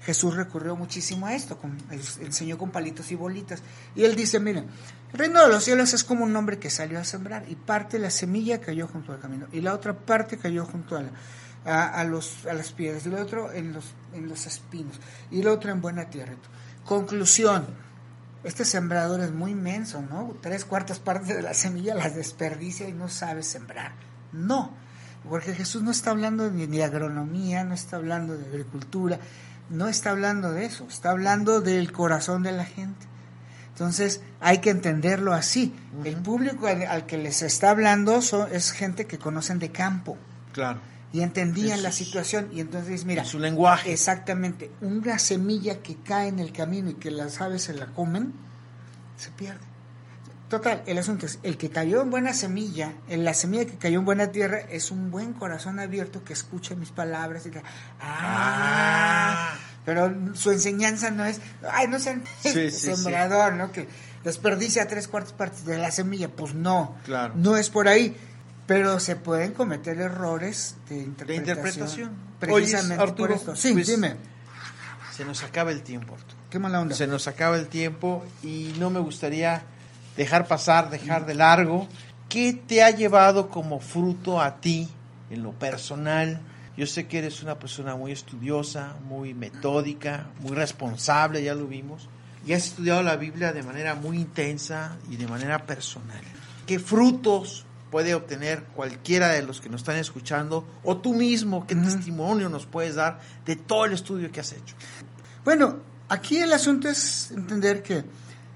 Jesús 0.04 0.34
recurrió 0.34 0.74
muchísimo 0.74 1.26
a 1.26 1.34
esto, 1.34 1.58
con- 1.58 1.78
enseñó 2.20 2.58
con 2.58 2.70
palitos 2.70 3.10
y 3.12 3.14
bolitas. 3.14 3.62
Y 3.94 4.04
él 4.04 4.16
dice, 4.16 4.40
miren, 4.40 4.66
el 5.12 5.18
reino 5.18 5.42
de 5.42 5.48
los 5.48 5.64
cielos 5.64 5.92
es 5.92 6.04
como 6.04 6.24
un 6.24 6.34
hombre 6.36 6.58
que 6.58 6.70
salió 6.70 6.98
a 6.98 7.04
sembrar 7.04 7.44
y 7.48 7.54
parte 7.56 7.96
de 7.98 8.02
la 8.04 8.10
semilla 8.10 8.60
cayó 8.60 8.88
junto 8.88 9.12
al 9.12 9.20
camino 9.20 9.46
y 9.52 9.60
la 9.60 9.74
otra 9.74 9.94
parte 9.94 10.38
cayó 10.38 10.64
junto 10.64 10.96
a, 10.96 11.02
la- 11.02 11.10
a, 11.64 12.00
a 12.00 12.04
los, 12.04 12.46
a 12.46 12.54
las 12.54 12.72
piedras 12.72 13.04
y 13.04 13.08
el 13.08 13.14
otro 13.16 13.52
en 13.52 13.72
los, 13.72 13.92
en 14.14 14.28
los 14.28 14.46
espinos 14.46 14.98
y 15.30 15.40
el 15.40 15.48
otro 15.48 15.70
en 15.70 15.80
buena 15.80 16.06
tierra. 16.10 16.32
Conclusión, 16.84 17.66
este 18.42 18.64
sembrador 18.64 19.20
es 19.20 19.32
muy 19.32 19.52
inmenso, 19.52 20.02
¿no? 20.02 20.34
Tres 20.40 20.64
cuartas 20.64 20.98
partes 20.98 21.28
de 21.28 21.42
la 21.42 21.54
semilla 21.54 21.94
las 21.94 22.16
desperdicia 22.16 22.88
y 22.88 22.92
no 22.92 23.08
sabe 23.08 23.42
sembrar. 23.44 23.92
No, 24.32 24.74
porque 25.28 25.54
Jesús 25.54 25.82
no 25.82 25.90
está 25.92 26.10
hablando 26.10 26.50
ni 26.50 26.66
de 26.66 26.82
agronomía, 26.82 27.62
no 27.64 27.74
está 27.74 27.96
hablando 27.96 28.36
de 28.36 28.46
agricultura, 28.46 29.20
no 29.70 29.86
está 29.88 30.10
hablando 30.10 30.50
de 30.52 30.64
eso, 30.64 30.86
está 30.88 31.10
hablando 31.10 31.60
del 31.60 31.92
corazón 31.92 32.42
de 32.42 32.50
la 32.52 32.64
gente. 32.64 33.06
Entonces 33.72 34.20
hay 34.40 34.58
que 34.58 34.70
entenderlo 34.70 35.32
así. 35.32 35.74
El 36.04 36.16
público 36.16 36.66
al, 36.66 36.82
al 36.82 37.06
que 37.06 37.16
les 37.18 37.42
está 37.42 37.70
hablando 37.70 38.20
son- 38.22 38.48
es 38.52 38.70
gente 38.72 39.06
que 39.06 39.18
conocen 39.18 39.58
de 39.58 39.72
campo 39.72 40.16
Claro. 40.52 40.78
y 41.12 41.22
entendían 41.22 41.78
Es- 41.78 41.82
la 41.82 41.92
situación 41.92 42.48
y 42.52 42.60
entonces 42.60 43.04
mira, 43.06 43.22
En 43.22 43.28
su 43.28 43.38
lenguaje. 43.38 43.92
exactamente, 43.92 44.70
una 44.82 45.18
semilla 45.18 45.80
que 45.82 45.96
cae 45.96 46.28
en 46.28 46.38
el 46.38 46.52
camino 46.52 46.90
y 46.90 46.94
que 46.94 47.10
las 47.10 47.40
aves 47.40 47.62
se 47.62 47.72
la 47.74 47.86
comen, 47.86 48.32
se 49.16 49.30
pierde. 49.30 49.60
Total, 50.50 50.82
el 50.84 50.98
asunto 50.98 51.24
es, 51.24 51.38
el 51.42 51.56
que 51.56 51.70
cayó 51.70 52.02
en 52.02 52.10
buena 52.10 52.34
semilla, 52.34 52.92
en 53.08 53.24
la 53.24 53.32
semilla 53.32 53.64
que 53.64 53.78
cayó 53.78 54.00
en 54.00 54.04
buena 54.04 54.32
tierra, 54.32 54.58
es 54.68 54.90
un 54.90 55.10
buen 55.10 55.32
corazón 55.32 55.80
abierto 55.80 56.22
que 56.24 56.34
escucha 56.34 56.74
mis 56.74 56.90
palabras 56.90 57.46
y 57.46 57.50
que, 57.50 57.62
ah, 58.02 59.54
Ah. 59.54 59.58
Pero 59.84 60.14
su 60.34 60.50
enseñanza 60.50 61.10
no 61.10 61.24
es, 61.24 61.40
ay, 61.70 61.88
no 61.88 61.98
sean 61.98 62.22
Sí, 62.40 62.70
sí, 62.70 62.94
sembrador, 62.94 63.54
¿no? 63.54 63.72
Que 63.72 63.88
desperdicia 64.24 64.86
tres 64.88 65.08
cuartas 65.08 65.32
partes 65.32 65.64
de 65.64 65.78
la 65.78 65.90
semilla, 65.90 66.28
pues 66.28 66.54
no, 66.54 66.96
Claro. 67.04 67.34
no 67.36 67.56
es 67.56 67.70
por 67.70 67.88
ahí. 67.88 68.16
Pero 68.66 69.00
se 69.00 69.16
pueden 69.16 69.52
cometer 69.54 69.98
errores 70.00 70.76
de 70.88 70.94
De 70.96 71.02
interpretación. 71.02 71.58
interpretación. 71.58 72.10
Precisamente 72.38 72.94
Oye, 72.94 73.02
Arturo, 73.02 73.28
por 73.28 73.36
esto. 73.36 73.56
Sí, 73.56 73.72
pues, 73.72 73.88
dime. 73.88 74.14
Se 75.16 75.24
nos 75.24 75.42
acaba 75.42 75.72
el 75.72 75.82
tiempo, 75.82 76.14
Arturo. 76.14 76.36
Qué 76.48 76.58
mala 76.60 76.80
onda. 76.80 76.94
Se 76.94 77.06
nos 77.08 77.26
acaba 77.26 77.56
el 77.56 77.66
tiempo 77.66 78.24
y 78.42 78.72
no 78.78 78.88
me 78.88 79.00
gustaría 79.00 79.62
dejar 80.16 80.46
pasar, 80.46 80.90
dejar 80.90 81.26
de 81.26 81.34
largo. 81.34 81.88
¿Qué 82.28 82.52
te 82.66 82.82
ha 82.82 82.90
llevado 82.90 83.48
como 83.50 83.80
fruto 83.80 84.40
a 84.40 84.60
ti 84.60 84.88
en 85.28 85.42
lo 85.42 85.52
personal? 85.52 86.40
Yo 86.76 86.86
sé 86.86 87.06
que 87.06 87.18
eres 87.18 87.42
una 87.42 87.58
persona 87.58 87.96
muy 87.96 88.12
estudiosa, 88.12 88.96
muy 89.04 89.34
metódica, 89.34 90.30
muy 90.40 90.52
responsable, 90.52 91.42
ya 91.42 91.54
lo 91.54 91.66
vimos. 91.66 92.08
Y 92.46 92.54
has 92.54 92.66
estudiado 92.66 93.02
la 93.02 93.16
Biblia 93.16 93.52
de 93.52 93.62
manera 93.62 93.94
muy 93.94 94.16
intensa 94.16 94.96
y 95.10 95.16
de 95.16 95.28
manera 95.28 95.66
personal. 95.66 96.22
¿Qué 96.66 96.78
frutos 96.78 97.66
puede 97.90 98.14
obtener 98.14 98.64
cualquiera 98.74 99.28
de 99.28 99.42
los 99.42 99.60
que 99.60 99.68
nos 99.68 99.82
están 99.82 99.96
escuchando 99.96 100.66
o 100.82 100.96
tú 100.96 101.12
mismo? 101.12 101.66
¿Qué 101.66 101.74
testimonio 101.74 102.48
nos 102.48 102.64
puedes 102.64 102.94
dar 102.94 103.20
de 103.44 103.56
todo 103.56 103.84
el 103.84 103.92
estudio 103.92 104.32
que 104.32 104.40
has 104.40 104.52
hecho? 104.52 104.74
Bueno, 105.44 105.80
aquí 106.08 106.38
el 106.38 106.52
asunto 106.52 106.88
es 106.88 107.30
entender 107.32 107.82
que 107.82 108.04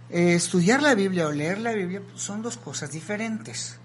eh, 0.09 0.35
estudiar 0.35 0.83
la 0.83 0.95
Biblia 0.95 1.27
o 1.27 1.33
leer 1.33 1.59
la 1.59 1.73
Biblia 1.73 2.01
pues, 2.01 2.23
son 2.23 2.43
dos 2.43 2.57
cosas 2.57 2.93
diferentes. 2.93 3.79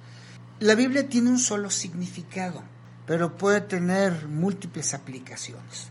La 0.60 0.76
Biblia 0.76 1.10
tiene 1.10 1.30
un 1.30 1.40
solo 1.40 1.70
significado, 1.70 2.64
pero 3.12 3.36
puede 3.36 3.59
tener 3.59 4.26
múltiples 4.30 4.93
aplicaciones. 4.93 5.89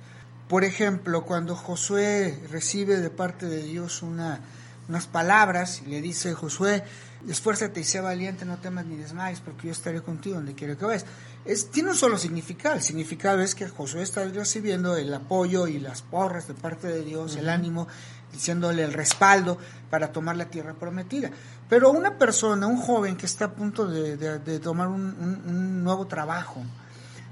Por 0.48 0.64
ejemplo, 0.64 1.26
cuando 1.26 1.54
Josué 1.54 2.42
recibe 2.50 2.96
de 2.98 3.10
parte 3.10 3.44
de 3.44 3.62
Dios 3.62 4.00
una, 4.00 4.40
unas 4.88 5.06
palabras 5.06 5.82
y 5.84 5.90
le 5.90 6.00
dice, 6.00 6.32
Josué, 6.32 6.82
esfuérzate 7.28 7.80
y 7.80 7.84
sea 7.84 8.00
valiente, 8.00 8.46
no 8.46 8.56
temas 8.56 8.86
ni 8.86 8.96
desmayes, 8.96 9.40
porque 9.40 9.66
yo 9.66 9.72
estaré 9.72 10.00
contigo 10.00 10.36
donde 10.36 10.54
quiera 10.54 10.76
que 10.76 10.86
vayas. 10.86 11.04
Es, 11.44 11.70
tiene 11.70 11.90
un 11.90 11.94
solo 11.94 12.16
significado. 12.16 12.76
El 12.76 12.80
significado 12.82 13.42
es 13.42 13.54
que 13.54 13.68
Josué 13.68 14.00
está 14.00 14.24
recibiendo 14.24 14.96
el 14.96 15.12
apoyo 15.12 15.66
y 15.66 15.78
las 15.78 16.00
porras 16.00 16.48
de 16.48 16.54
parte 16.54 16.88
de 16.88 17.02
Dios, 17.04 17.36
el 17.36 17.50
ánimo, 17.50 17.86
diciéndole 18.32 18.82
el 18.82 18.94
respaldo 18.94 19.58
para 19.90 20.10
tomar 20.10 20.36
la 20.38 20.46
tierra 20.46 20.72
prometida. 20.72 21.30
Pero 21.68 21.90
una 21.90 22.16
persona, 22.16 22.66
un 22.66 22.78
joven 22.80 23.18
que 23.18 23.26
está 23.26 23.44
a 23.44 23.52
punto 23.52 23.86
de, 23.86 24.16
de- 24.16 24.38
de 24.38 24.58
tomar 24.58 24.88
un, 24.88 25.02
un- 25.02 25.42
un 25.46 25.84
nuevo 25.84 26.06
trabajo, 26.06 26.62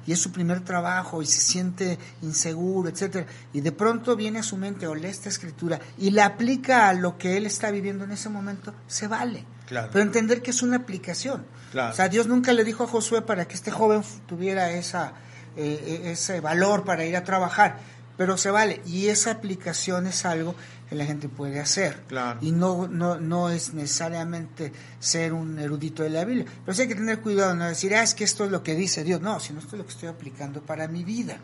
y 0.08 0.12
es 0.12 0.20
su 0.20 0.32
primer 0.32 0.62
trabajo 0.62 1.20
y 1.20 1.26
se 1.26 1.38
siente 1.38 1.98
inseguro, 2.22 2.88
etcétera, 2.88 3.26
y 3.52 3.60
de 3.60 3.72
pronto 3.72 4.16
viene 4.16 4.38
a 4.38 4.42
su 4.42 4.56
mente 4.56 4.86
o 4.86 4.94
lee 4.94 5.08
esta 5.08 5.28
escritura 5.28 5.78
y 5.98 6.12
la 6.12 6.24
aplica 6.24 6.88
a 6.88 6.94
lo 6.94 7.18
que 7.18 7.36
él 7.36 7.44
está 7.44 7.70
viviendo 7.70 8.04
en 8.04 8.12
ese 8.12 8.30
momento, 8.30 8.72
se 8.86 9.06
vale. 9.06 9.44
Claro. 9.66 9.90
Pero 9.92 10.02
entender 10.02 10.40
que 10.40 10.50
es 10.50 10.62
una 10.62 10.78
aplicación. 10.78 11.44
Claro. 11.72 11.92
O 11.92 11.94
sea, 11.94 12.08
Dios 12.08 12.26
nunca 12.26 12.54
le 12.54 12.64
dijo 12.64 12.84
a 12.84 12.86
Josué 12.86 13.20
para 13.20 13.46
que 13.46 13.52
este 13.54 13.70
joven 13.70 14.02
tuviera 14.26 14.70
esa, 14.70 15.12
eh, 15.58 16.00
eh, 16.06 16.12
ese 16.12 16.40
valor 16.40 16.84
para 16.84 17.04
ir 17.04 17.14
a 17.14 17.22
trabajar, 17.22 17.76
pero 18.16 18.38
se 18.38 18.50
vale. 18.50 18.80
Y 18.86 19.08
esa 19.08 19.32
aplicación 19.32 20.06
es 20.06 20.24
algo 20.24 20.54
que 20.88 20.94
la 20.94 21.04
gente 21.04 21.28
puede 21.28 21.60
hacer. 21.60 22.02
Claro. 22.08 22.38
Y 22.42 22.52
no, 22.52 22.88
no, 22.88 23.20
no 23.20 23.50
es 23.50 23.74
necesariamente 23.74 24.72
ser 24.98 25.32
un 25.32 25.58
erudito 25.58 26.02
de 26.02 26.10
la 26.10 26.24
Biblia. 26.24 26.46
Pero 26.64 26.74
sí 26.74 26.82
hay 26.82 26.88
que 26.88 26.94
tener 26.94 27.20
cuidado, 27.20 27.54
no 27.54 27.66
decir, 27.66 27.94
ah, 27.94 28.02
es 28.02 28.14
que 28.14 28.24
esto 28.24 28.44
es 28.44 28.50
lo 28.50 28.62
que 28.62 28.74
dice 28.74 29.04
Dios. 29.04 29.20
No, 29.20 29.38
sino 29.40 29.58
esto 29.58 29.76
es 29.76 29.78
lo 29.78 29.86
que 29.86 29.92
estoy 29.92 30.08
aplicando 30.08 30.62
para 30.62 30.88
mi 30.88 31.04
vida. 31.04 31.38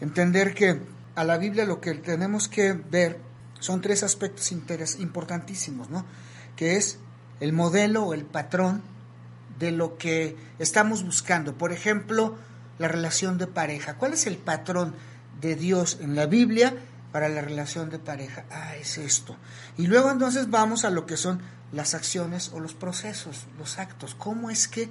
Entender 0.00 0.54
que 0.54 0.80
a 1.14 1.24
la 1.24 1.36
Biblia 1.36 1.64
lo 1.64 1.80
que 1.80 1.94
tenemos 1.94 2.48
que 2.48 2.72
ver 2.72 3.18
son 3.60 3.80
tres 3.80 4.02
aspectos 4.02 4.52
interes- 4.52 5.00
importantísimos, 5.00 5.90
¿no? 5.90 6.04
que 6.56 6.76
es 6.76 6.98
el 7.40 7.52
modelo 7.52 8.04
o 8.04 8.14
el 8.14 8.24
patrón 8.24 8.82
de 9.58 9.72
lo 9.72 9.98
que 9.98 10.36
estamos 10.58 11.04
buscando. 11.04 11.58
Por 11.58 11.72
ejemplo, 11.72 12.36
la 12.78 12.88
relación 12.88 13.38
de 13.38 13.48
pareja. 13.48 13.94
¿Cuál 13.94 14.12
es 14.12 14.26
el 14.26 14.36
patrón 14.36 14.94
de 15.40 15.56
Dios 15.56 15.98
en 16.00 16.14
la 16.14 16.26
Biblia 16.26 16.74
para 17.12 17.28
la 17.28 17.40
relación 17.40 17.90
de 17.90 17.98
pareja? 17.98 18.44
Ah, 18.50 18.76
es 18.76 18.98
esto. 18.98 19.36
Y 19.76 19.86
luego 19.86 20.10
entonces 20.10 20.50
vamos 20.50 20.84
a 20.84 20.90
lo 20.90 21.06
que 21.06 21.16
son 21.16 21.40
las 21.72 21.94
acciones 21.94 22.50
o 22.54 22.60
los 22.60 22.74
procesos, 22.74 23.46
los 23.58 23.78
actos. 23.78 24.14
¿Cómo 24.14 24.50
es 24.50 24.68
que 24.68 24.88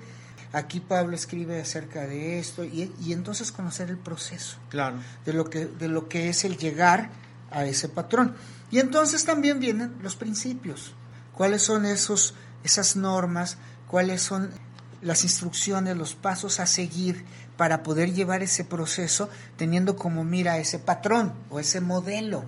aquí 0.54 0.80
Pablo 0.80 1.16
escribe 1.16 1.62
acerca 1.62 2.02
de 2.08 2.40
esto? 2.40 2.64
Y, 2.64 2.94
y 3.02 3.14
entonces 3.14 3.52
conocer 3.52 3.90
el 3.90 3.98
proceso 3.98 4.58
Claro. 4.70 4.98
de 5.26 5.34
lo, 5.34 5.50
que, 5.50 5.66
de 5.66 5.88
lo 5.88 6.08
que 6.08 6.30
es 6.30 6.44
el 6.44 6.58
llegar 6.58 7.10
a 7.52 7.66
ese 7.66 7.90
patrón. 7.90 8.36
Y 8.72 8.80
entonces 8.80 9.24
también 9.26 9.60
vienen 9.60 9.96
los 10.02 10.16
principios. 10.16 10.94
¿Cuáles 11.34 11.62
son 11.62 11.86
esos, 11.86 12.34
esas 12.64 12.96
normas? 12.96 13.58
¿Cuáles 13.88 14.22
son 14.22 14.52
las 15.02 15.24
instrucciones, 15.24 15.96
los 15.96 16.16
pasos 16.16 16.60
a 16.60 16.66
seguir 16.66 17.24
para 17.58 17.84
poder 17.84 18.14
llevar 18.14 18.44
ese 18.44 18.64
proceso 18.64 19.30
teniendo 19.58 19.96
como 19.96 20.24
mira 20.24 20.58
ese 20.58 20.80
patrón 20.80 21.34
o 21.50 21.60
ese 21.60 21.82
modelo? 21.82 22.46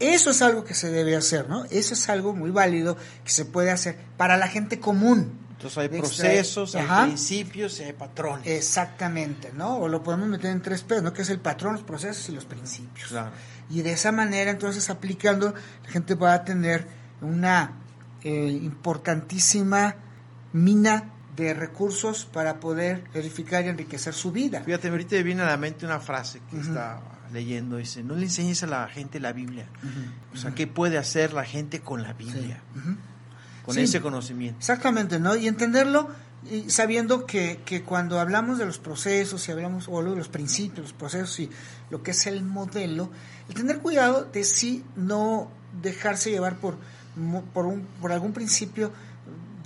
Eso 0.00 0.30
es 0.30 0.42
algo 0.42 0.64
que 0.64 0.74
se 0.74 0.90
debe 0.90 1.16
hacer, 1.16 1.48
¿no? 1.48 1.64
Eso 1.66 1.94
es 1.94 2.08
algo 2.08 2.34
muy 2.34 2.50
válido 2.50 2.96
que 3.24 3.30
se 3.30 3.44
puede 3.44 3.70
hacer 3.70 3.96
para 4.16 4.36
la 4.36 4.48
gente 4.48 4.80
común. 4.80 5.38
Entonces 5.52 5.78
hay 5.78 5.88
procesos, 5.88 6.74
hay 6.74 7.06
principios 7.06 7.80
y 7.80 7.84
hay 7.84 7.92
patrones. 7.92 8.46
Exactamente, 8.46 9.52
¿no? 9.54 9.78
O 9.78 9.88
lo 9.88 10.02
podemos 10.02 10.28
meter 10.28 10.50
en 10.50 10.60
tres 10.60 10.82
P's, 10.82 11.02
¿no? 11.02 11.12
Que 11.12 11.22
es 11.22 11.30
el 11.30 11.40
patrón, 11.40 11.74
los 11.74 11.84
procesos 11.84 12.28
y 12.28 12.32
los 12.32 12.44
principios. 12.44 13.08
Claro. 13.08 13.30
Y 13.70 13.82
de 13.82 13.92
esa 13.92 14.12
manera, 14.12 14.50
entonces, 14.50 14.90
aplicando, 14.90 15.54
la 15.84 15.90
gente 15.90 16.16
va 16.16 16.34
a 16.34 16.44
tener 16.44 16.86
una 17.22 17.72
eh, 18.22 18.60
importantísima 18.62 19.96
mina 20.52 21.13
de 21.36 21.54
recursos 21.54 22.24
para 22.26 22.60
poder 22.60 23.04
edificar 23.14 23.64
y 23.64 23.68
enriquecer 23.68 24.14
su 24.14 24.30
vida. 24.32 24.62
Fíjate, 24.64 24.88
ahorita 24.88 25.16
me 25.16 25.22
viene 25.22 25.42
a 25.42 25.46
la 25.46 25.56
mente 25.56 25.84
una 25.86 26.00
frase 26.00 26.40
que 26.50 26.58
estaba 26.60 27.00
leyendo, 27.32 27.76
dice, 27.78 28.02
no 28.04 28.14
le 28.14 28.24
enseñes 28.24 28.62
a 28.62 28.66
la 28.66 28.86
gente 28.88 29.18
la 29.20 29.32
Biblia. 29.32 29.66
O 30.32 30.36
sea, 30.36 30.52
¿qué 30.54 30.66
puede 30.66 30.98
hacer 30.98 31.32
la 31.32 31.44
gente 31.44 31.80
con 31.80 32.02
la 32.02 32.12
Biblia? 32.12 32.60
Con 33.64 33.74
Sí. 33.74 33.80
ese 33.82 34.00
conocimiento. 34.00 34.58
Exactamente, 34.58 35.18
¿no? 35.18 35.34
Y 35.34 35.48
entenderlo 35.48 36.08
y 36.50 36.68
sabiendo 36.70 37.24
que, 37.24 37.60
que 37.64 37.82
cuando 37.82 38.20
hablamos 38.20 38.58
de 38.58 38.66
los 38.66 38.78
procesos 38.78 39.48
y 39.48 39.52
hablamos 39.52 39.86
o 39.88 40.02
de 40.02 40.14
los 40.14 40.28
principios, 40.28 40.80
los 40.80 40.92
procesos 40.92 41.40
y 41.40 41.50
lo 41.90 42.02
que 42.02 42.10
es 42.10 42.26
el 42.26 42.44
modelo, 42.44 43.10
el 43.48 43.54
tener 43.54 43.78
cuidado 43.78 44.24
de 44.26 44.44
sí 44.44 44.84
no 44.94 45.50
dejarse 45.82 46.30
llevar 46.30 46.56
por, 46.56 46.76
por, 47.54 47.64
un, 47.64 47.86
por 48.00 48.12
algún 48.12 48.34
principio 48.34 48.92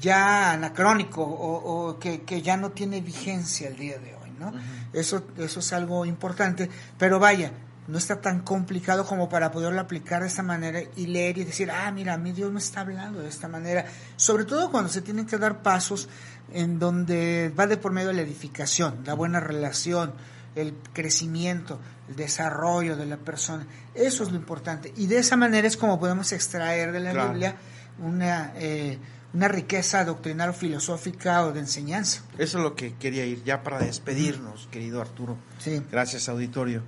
ya 0.01 0.53
anacrónico 0.53 1.23
o, 1.23 1.89
o 1.89 1.99
que, 1.99 2.23
que 2.23 2.43
ya 2.43 2.57
no 2.57 2.71
tiene 2.71 3.01
vigencia 3.01 3.69
el 3.69 3.77
día 3.77 3.99
de 3.99 4.15
hoy, 4.15 4.31
¿no? 4.39 4.53
eso, 4.93 5.25
eso 5.37 5.61
es 5.61 5.73
algo 5.73 6.05
importante, 6.07 6.71
pero 6.99 7.19
vaya, 7.19 7.53
no 7.89 7.97
está 7.97 8.21
tan 8.21 8.41
complicado 8.41 9.07
como 9.07 9.29
para 9.29 9.51
poderlo 9.51 9.81
aplicar 9.81 10.21
de 10.23 10.29
esta 10.29 10.43
manera 10.43 10.81
y 10.97 11.07
leer 11.07 11.39
y 11.39 11.45
decir, 11.45 11.71
ah, 11.71 11.91
mira, 11.91 12.15
a 12.15 12.19
mí 12.19 12.33
Dios 12.33 12.53
me 12.53 12.59
está 12.59 12.83
hablando 12.83 13.21
de 13.21 13.29
esta 13.29 13.49
manera. 13.49 13.87
Sobre 14.17 14.45
todo 14.45 14.71
cuando 14.71 14.91
se 14.91 15.01
tienen 15.01 15.25
que 15.25 15.39
dar 15.39 15.63
pasos 15.63 16.09
en 16.53 16.79
donde 16.79 17.51
va 17.59 17.67
de 17.67 17.79
por 17.79 17.93
medio 17.93 18.09
de 18.09 18.15
la 18.15 18.23
edificación, 18.23 19.01
la 19.07 19.15
buena 19.15 19.41
relación, 19.41 20.13
el 20.55 20.75
crecimiento, 20.93 21.81
el 22.11 22.17
desarrollo 22.17 22.95
de 22.97 23.07
la 23.07 23.17
persona. 23.17 23.67
Eso 23.95 24.23
es 24.23 24.31
lo 24.31 24.37
importante. 24.37 24.93
Y 24.97 25.07
de 25.07 25.19
esa 25.19 25.37
manera 25.37 25.67
es 25.67 25.79
como 25.79 25.99
podemos 25.99 26.31
extraer 26.33 26.93
de 26.93 27.01
la 27.01 27.13
Claro. 27.13 27.31
Biblia 27.31 27.57
una, 27.99 28.53
eh, 28.57 28.99
una 29.35 29.49
riqueza 29.49 30.05
doctrinal 30.05 30.51
o 30.51 30.53
filosófica 30.53 31.45
o 31.47 31.53
de 31.53 31.61
enseñanza. 31.61 32.23
Eso 32.39 32.59
es 32.59 32.65
lo 32.65 32.75
que 32.75 32.95
quería 32.95 33.25
ir 33.25 33.45
ya 33.45 33.63
para 33.63 33.79
despedirnos, 33.79 34.69
querido 34.71 35.01
Arturo. 35.01 35.37
Sí. 35.59 35.83
Gracias, 35.91 36.29
auditorio. 36.29 36.83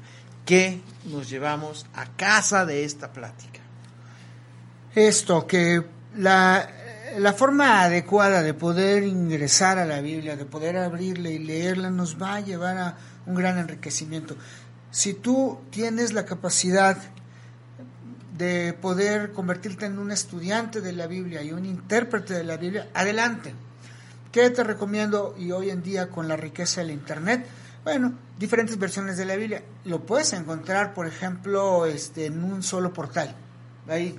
¿Qué 0.44 0.80
nos 1.04 1.28
llevamos 1.28 1.86
a 1.94 2.06
casa 2.16 2.64
de 2.66 2.84
esta 2.84 3.12
plática? 3.12 3.60
Esto, 4.94 5.46
que 5.46 5.84
la, 6.16 6.68
la 7.18 7.32
forma 7.32 7.82
adecuada 7.82 8.42
de 8.42 8.54
poder 8.54 9.04
ingresar 9.04 9.78
a 9.78 9.84
la 9.84 10.00
Biblia, 10.00 10.36
de 10.36 10.44
poder 10.44 10.76
abrirla 10.76 11.30
y 11.30 11.38
leerla, 11.38 11.90
nos 11.90 12.20
va 12.20 12.36
a 12.36 12.40
llevar 12.40 12.78
a 12.78 12.96
un 13.26 13.34
gran 13.34 13.58
enriquecimiento. 13.58 14.36
Si 14.90 15.14
tú 15.14 15.60
tienes 15.70 16.12
la 16.12 16.24
capacidad 16.24 16.96
de 18.40 18.72
poder 18.72 19.32
convertirte 19.32 19.84
en 19.84 19.98
un 19.98 20.10
estudiante 20.10 20.80
de 20.80 20.92
la 20.92 21.06
Biblia 21.06 21.42
y 21.42 21.52
un 21.52 21.66
intérprete 21.66 22.32
de 22.32 22.42
la 22.42 22.56
Biblia, 22.56 22.88
adelante. 22.94 23.52
¿Qué 24.32 24.48
te 24.48 24.64
recomiendo? 24.64 25.34
Y 25.38 25.52
hoy 25.52 25.68
en 25.68 25.82
día 25.82 26.08
con 26.08 26.26
la 26.26 26.36
riqueza 26.36 26.80
del 26.80 26.90
Internet, 26.90 27.46
bueno, 27.84 28.14
diferentes 28.38 28.78
versiones 28.78 29.18
de 29.18 29.26
la 29.26 29.36
Biblia. 29.36 29.62
Lo 29.84 30.00
puedes 30.06 30.32
encontrar, 30.32 30.94
por 30.94 31.06
ejemplo, 31.06 31.84
este, 31.84 32.26
en 32.26 32.42
un 32.42 32.62
solo 32.62 32.92
portal. 32.92 33.34
Hay 33.88 34.18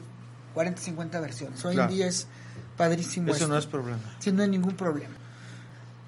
40, 0.54 0.80
50 0.80 1.20
versiones. 1.20 1.66
Hoy 1.66 1.74
Claro. 1.74 1.90
en 1.90 1.96
día 1.96 2.08
es 2.08 2.28
padrísimo. 2.78 3.28
Eso 3.30 3.36
esto. 3.38 3.48
no 3.48 3.58
es 3.58 3.66
problema. 3.66 4.02
Sí, 4.20 4.32
no 4.32 4.44
hay 4.44 4.50
ningún 4.50 4.76
problema. 4.76 5.16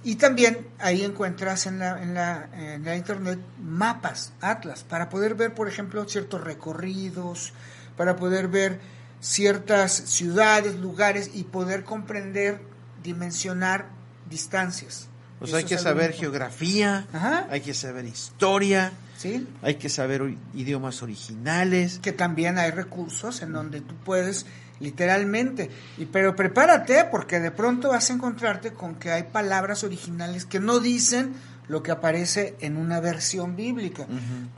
Y 0.03 0.16
también 0.16 0.68
ahí 0.80 1.03
encuentras 1.03 1.66
en 1.66 1.80
la, 1.80 2.03
en 2.03 2.14
la, 2.14 2.49
en 2.53 2.84
la 2.84 2.95
internet 2.95 3.39
mapas, 3.59 4.34
atlas, 4.41 4.84
para 4.84 5.09
poder 5.09 5.34
ver, 5.34 5.53
por 5.55 5.68
ejemplo, 5.70 6.03
ciertos 6.07 6.43
recorridos, 6.43 7.53
para 7.98 8.16
poder 8.16 8.48
ver 8.48 8.80
ciertas 9.20 9.91
ciudades, 9.94 10.76
lugares 10.76 11.32
y 11.34 11.44
poder 11.44 11.84
comprender, 11.84 12.60
dimensionar 13.04 13.88
distancias. 14.30 15.08
Pues 15.39 15.54
hay 15.54 15.64
que 15.66 15.78
saber 15.78 16.14
geografía, 16.14 17.06
Ajá. 17.12 17.48
hay 17.50 17.62
que 17.62 17.74
saber 17.74 18.06
historia, 18.06 18.94
¿Sí? 19.18 19.48
hay 19.62 19.76
que 19.76 19.89
saber 19.89 20.36
idiomas 20.54 21.04
originales. 21.04 22.00
que 22.02 22.12
también 22.14 22.58
hay 22.58 22.72
recursos 22.72 23.41
en 23.41 23.52
donde 23.54 23.82
tú 23.82 23.96
puedes 24.06 24.46
literalmente 24.80 25.70
y 25.98 26.06
pero 26.06 26.36
prepárate 26.36 27.06
porque 27.10 27.39
de 27.39 27.52
pronto 27.52 27.89
vas 27.89 28.10
a 28.10 28.14
encontrarte 28.14 28.74
con 28.74 28.96
que 28.96 29.12
hay 29.12 29.24
palabras 29.24 29.84
originales 29.84 30.46
que 30.46 30.60
no 30.60 30.80
dicen 30.80 31.34
lo 31.68 31.82
que 31.82 31.91
aparece 31.91 32.55
en 32.59 32.78
una 32.78 32.99
versión 32.99 33.55
bíblica. 33.55 34.05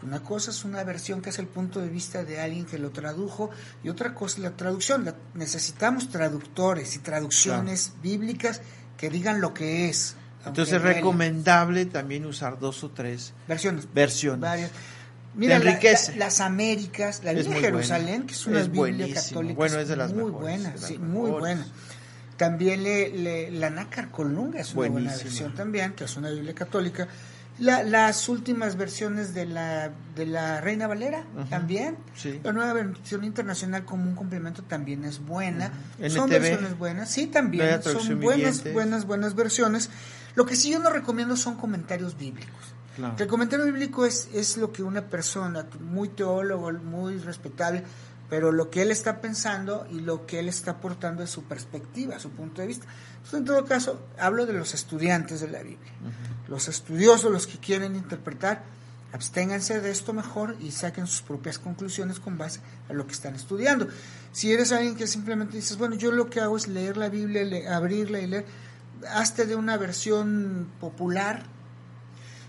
Una 0.04 0.22
cosa 0.24 0.52
es 0.52 0.66
una 0.66 0.84
versión 0.84 1.22
que 1.22 1.30
es 1.30 1.40
el 1.40 1.48
punto 1.48 1.80
de 1.80 1.88
vista 1.90 2.24
de 2.24 2.40
alguien 2.42 2.66
que 2.66 2.80
lo 2.80 2.90
tradujo 2.92 3.50
y 3.84 3.90
otra 3.90 4.14
cosa 4.16 4.38
es 4.38 4.44
la 4.44 4.52
traducción. 4.58 5.06
La- 5.06 5.16
necesitamos 5.36 6.10
traductores 6.10 6.96
y 6.96 7.00
traducciones 7.00 7.94
bíblicas 8.02 8.62
que 8.98 9.10
digan 9.10 9.40
lo 9.42 9.54
que 9.54 9.88
es. 9.90 10.16
Entonces 10.46 10.76
es 10.76 10.82
recomendable 10.82 11.86
también 11.86 12.26
usar 12.26 12.60
dos 12.60 12.84
o 12.84 12.92
tres 12.92 13.34
versiones. 13.48 13.88
versiones. 13.94 14.42
Varias. 14.42 14.72
Mira, 15.36 15.60
la- 15.60 15.72
enriquece. 15.72 16.14
la- 16.14 16.26
las 16.26 16.40
Américas, 16.40 17.22
la 17.24 17.34
Biblia 17.34 17.56
de 17.56 17.60
Jerusalén, 17.62 18.06
buena. 18.08 18.26
que 18.28 18.34
es 18.34 18.46
una 18.48 18.60
Es 18.62 18.66
Biblia 18.72 18.80
buenísimo. 18.98 19.22
católica. 19.22 19.56
Bueno, 19.56 19.80
es 19.80 19.88
de 19.90 19.96
las 19.98 20.14
muy 20.14 20.24
mejores, 20.26 20.42
buena, 20.42 20.70
de 20.72 20.80
las 20.80 20.88
sí, 20.88 20.98
muy 20.98 21.30
buena. 21.32 21.68
También 22.38 22.84
le, 22.84 23.10
le- 23.10 23.52
la 23.52 23.70
Nácar 23.70 24.12
Colunga 24.12 24.60
es 24.60 24.74
una 24.74 24.90
buena 24.90 25.12
versión 25.16 25.54
también, 25.54 25.94
que 25.94 26.04
es 26.04 26.18
una 26.18 26.30
Biblia 26.30 26.54
católica. 26.54 27.08
La- 27.60 27.84
las 27.84 28.28
últimas 28.28 28.76
versiones 28.76 29.34
de 29.34 29.46
la, 29.46 29.90
de 30.16 30.26
la 30.26 30.60
Reina 30.60 30.88
Valera 30.88 31.24
también. 31.50 31.96
Sí. 32.14 32.42
La 32.44 32.52
nueva 32.52 32.74
versión 32.74 33.24
internacional 33.24 33.86
como 33.86 34.04
un 34.04 34.16
complemento 34.16 34.62
también 34.64 35.06
es 35.06 35.20
buena. 35.20 35.72
Son 36.10 36.30
versiones 36.30 36.78
buenas. 36.78 37.10
Sí, 37.10 37.28
también. 37.28 37.82
Son 37.82 38.20
buenas, 38.20 38.74
buenas, 38.74 39.06
buenas 39.06 39.36
versiones. 39.36 39.90
Lo 40.36 40.46
que 40.46 40.58
sí 40.58 40.70
yo 40.70 40.80
no 40.80 40.90
recomiendo 40.90 41.38
son 41.38 41.56
comentarios 41.56 42.18
bíblicos. 42.18 42.74
Claro. 42.98 43.16
El 43.18 43.28
comentario 43.28 43.66
bíblico 43.66 44.06
es, 44.06 44.28
es 44.34 44.58
lo 44.58 44.74
que 44.74 44.84
una 44.84 45.02
persona, 45.04 45.66
muy 45.80 46.10
teólogo, 46.10 46.72
muy 46.74 47.18
respetable, 47.20 47.84
pero 48.30 48.52
lo 48.52 48.70
que 48.70 48.82
él 48.82 48.92
está 48.92 49.22
pensando 49.22 49.86
y 49.92 50.00
lo 50.00 50.26
que 50.26 50.40
él 50.40 50.50
está 50.50 50.72
aportando 50.72 51.24
es 51.24 51.30
su 51.30 51.44
perspectiva, 51.44 52.20
su 52.20 52.32
punto 52.32 52.62
de 52.62 52.68
vista. 52.68 52.86
Entonces, 53.18 53.40
en 53.40 53.46
todo 53.46 53.66
caso, 53.66 54.00
hablo 54.20 54.46
de 54.46 54.54
los 54.54 54.74
estudiantes 54.74 55.42
de 55.42 55.50
la 55.50 55.60
Biblia. 55.64 55.92
Los 56.48 56.68
estudiosos, 56.68 57.32
los 57.32 57.48
que 57.48 57.58
quieren 57.60 57.96
interpretar, 57.96 58.64
absténganse 59.14 59.80
de 59.80 59.92
esto 59.92 60.12
mejor 60.14 60.56
y 60.60 60.72
saquen 60.72 61.08
sus 61.08 61.22
propias 61.22 61.58
conclusiones 61.60 62.20
con 62.20 62.38
base 62.38 62.60
a 62.90 62.94
lo 62.94 63.06
que 63.08 63.14
están 63.14 63.36
estudiando. 63.36 63.88
Si 64.32 64.52
eres 64.52 64.72
alguien 64.72 64.96
que 64.96 65.08
simplemente 65.08 65.56
dices, 65.56 65.78
bueno, 65.78 65.96
yo 65.96 66.12
lo 66.12 66.30
que 66.30 66.42
hago 66.42 66.58
es 66.58 66.68
leer 66.68 66.98
la 66.98 67.10
Biblia, 67.10 67.44
le- 67.44 67.68
abrirla 67.68 68.20
y 68.20 68.28
leer, 68.28 68.46
hazte 69.10 69.46
de 69.46 69.56
una 69.56 69.78
versión 69.78 70.68
popular 70.80 71.44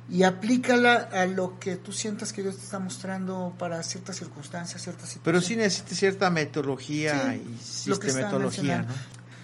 y 0.09 0.23
aplícala 0.23 1.09
a 1.13 1.27
lo 1.27 1.59
que 1.59 1.77
tú 1.77 1.93
sientas 1.93 2.33
que 2.33 2.43
Dios 2.43 2.57
te 2.57 2.63
está 2.63 2.79
mostrando 2.79 3.55
para 3.59 3.83
ciertas 3.83 4.17
circunstancias, 4.17 4.83
ciertas 4.83 5.09
situaciones. 5.09 5.25
Pero 5.25 5.41
sí 5.41 5.57
necesita 5.57 5.95
cierta 5.95 6.31
metodología 6.31 7.33
Sí, 7.33 7.43
y 7.55 7.63
sistematología, 7.63 8.83
¿no? 8.83 8.95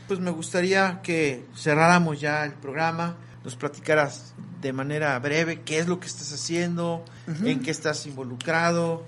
Pues 0.08 0.20
me 0.20 0.30
gustaría 0.30 1.00
que 1.02 1.46
cerráramos 1.56 2.20
ya 2.20 2.44
el 2.44 2.52
programa, 2.52 3.16
nos 3.44 3.56
platicaras 3.56 4.34
de 4.60 4.72
manera 4.72 5.18
breve 5.18 5.62
qué 5.62 5.78
es 5.78 5.88
lo 5.88 5.98
que 5.98 6.06
estás 6.06 6.32
haciendo, 6.32 7.04
en 7.26 7.60
qué 7.60 7.70
estás 7.70 8.06
involucrado, 8.06 9.04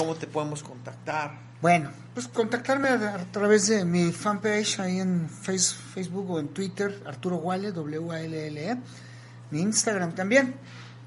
¿Cómo 0.00 0.14
te 0.14 0.26
podemos 0.26 0.62
contactar? 0.62 1.38
Bueno, 1.60 1.90
pues 2.14 2.26
contactarme 2.26 2.88
a, 2.88 3.18
través 3.30 3.66
de 3.66 3.84
mi 3.84 4.12
fanpage 4.12 4.80
ahí 4.80 4.98
en 4.98 5.28
face, 5.28 5.74
Facebook 5.74 6.30
o 6.30 6.40
en 6.40 6.48
Twitter, 6.48 7.02
Arturo 7.04 7.36
Wale, 7.36 7.70
W-A-L-L-E, 7.70 8.76
mi 9.50 9.60
Instagram 9.60 10.14
también. 10.14 10.54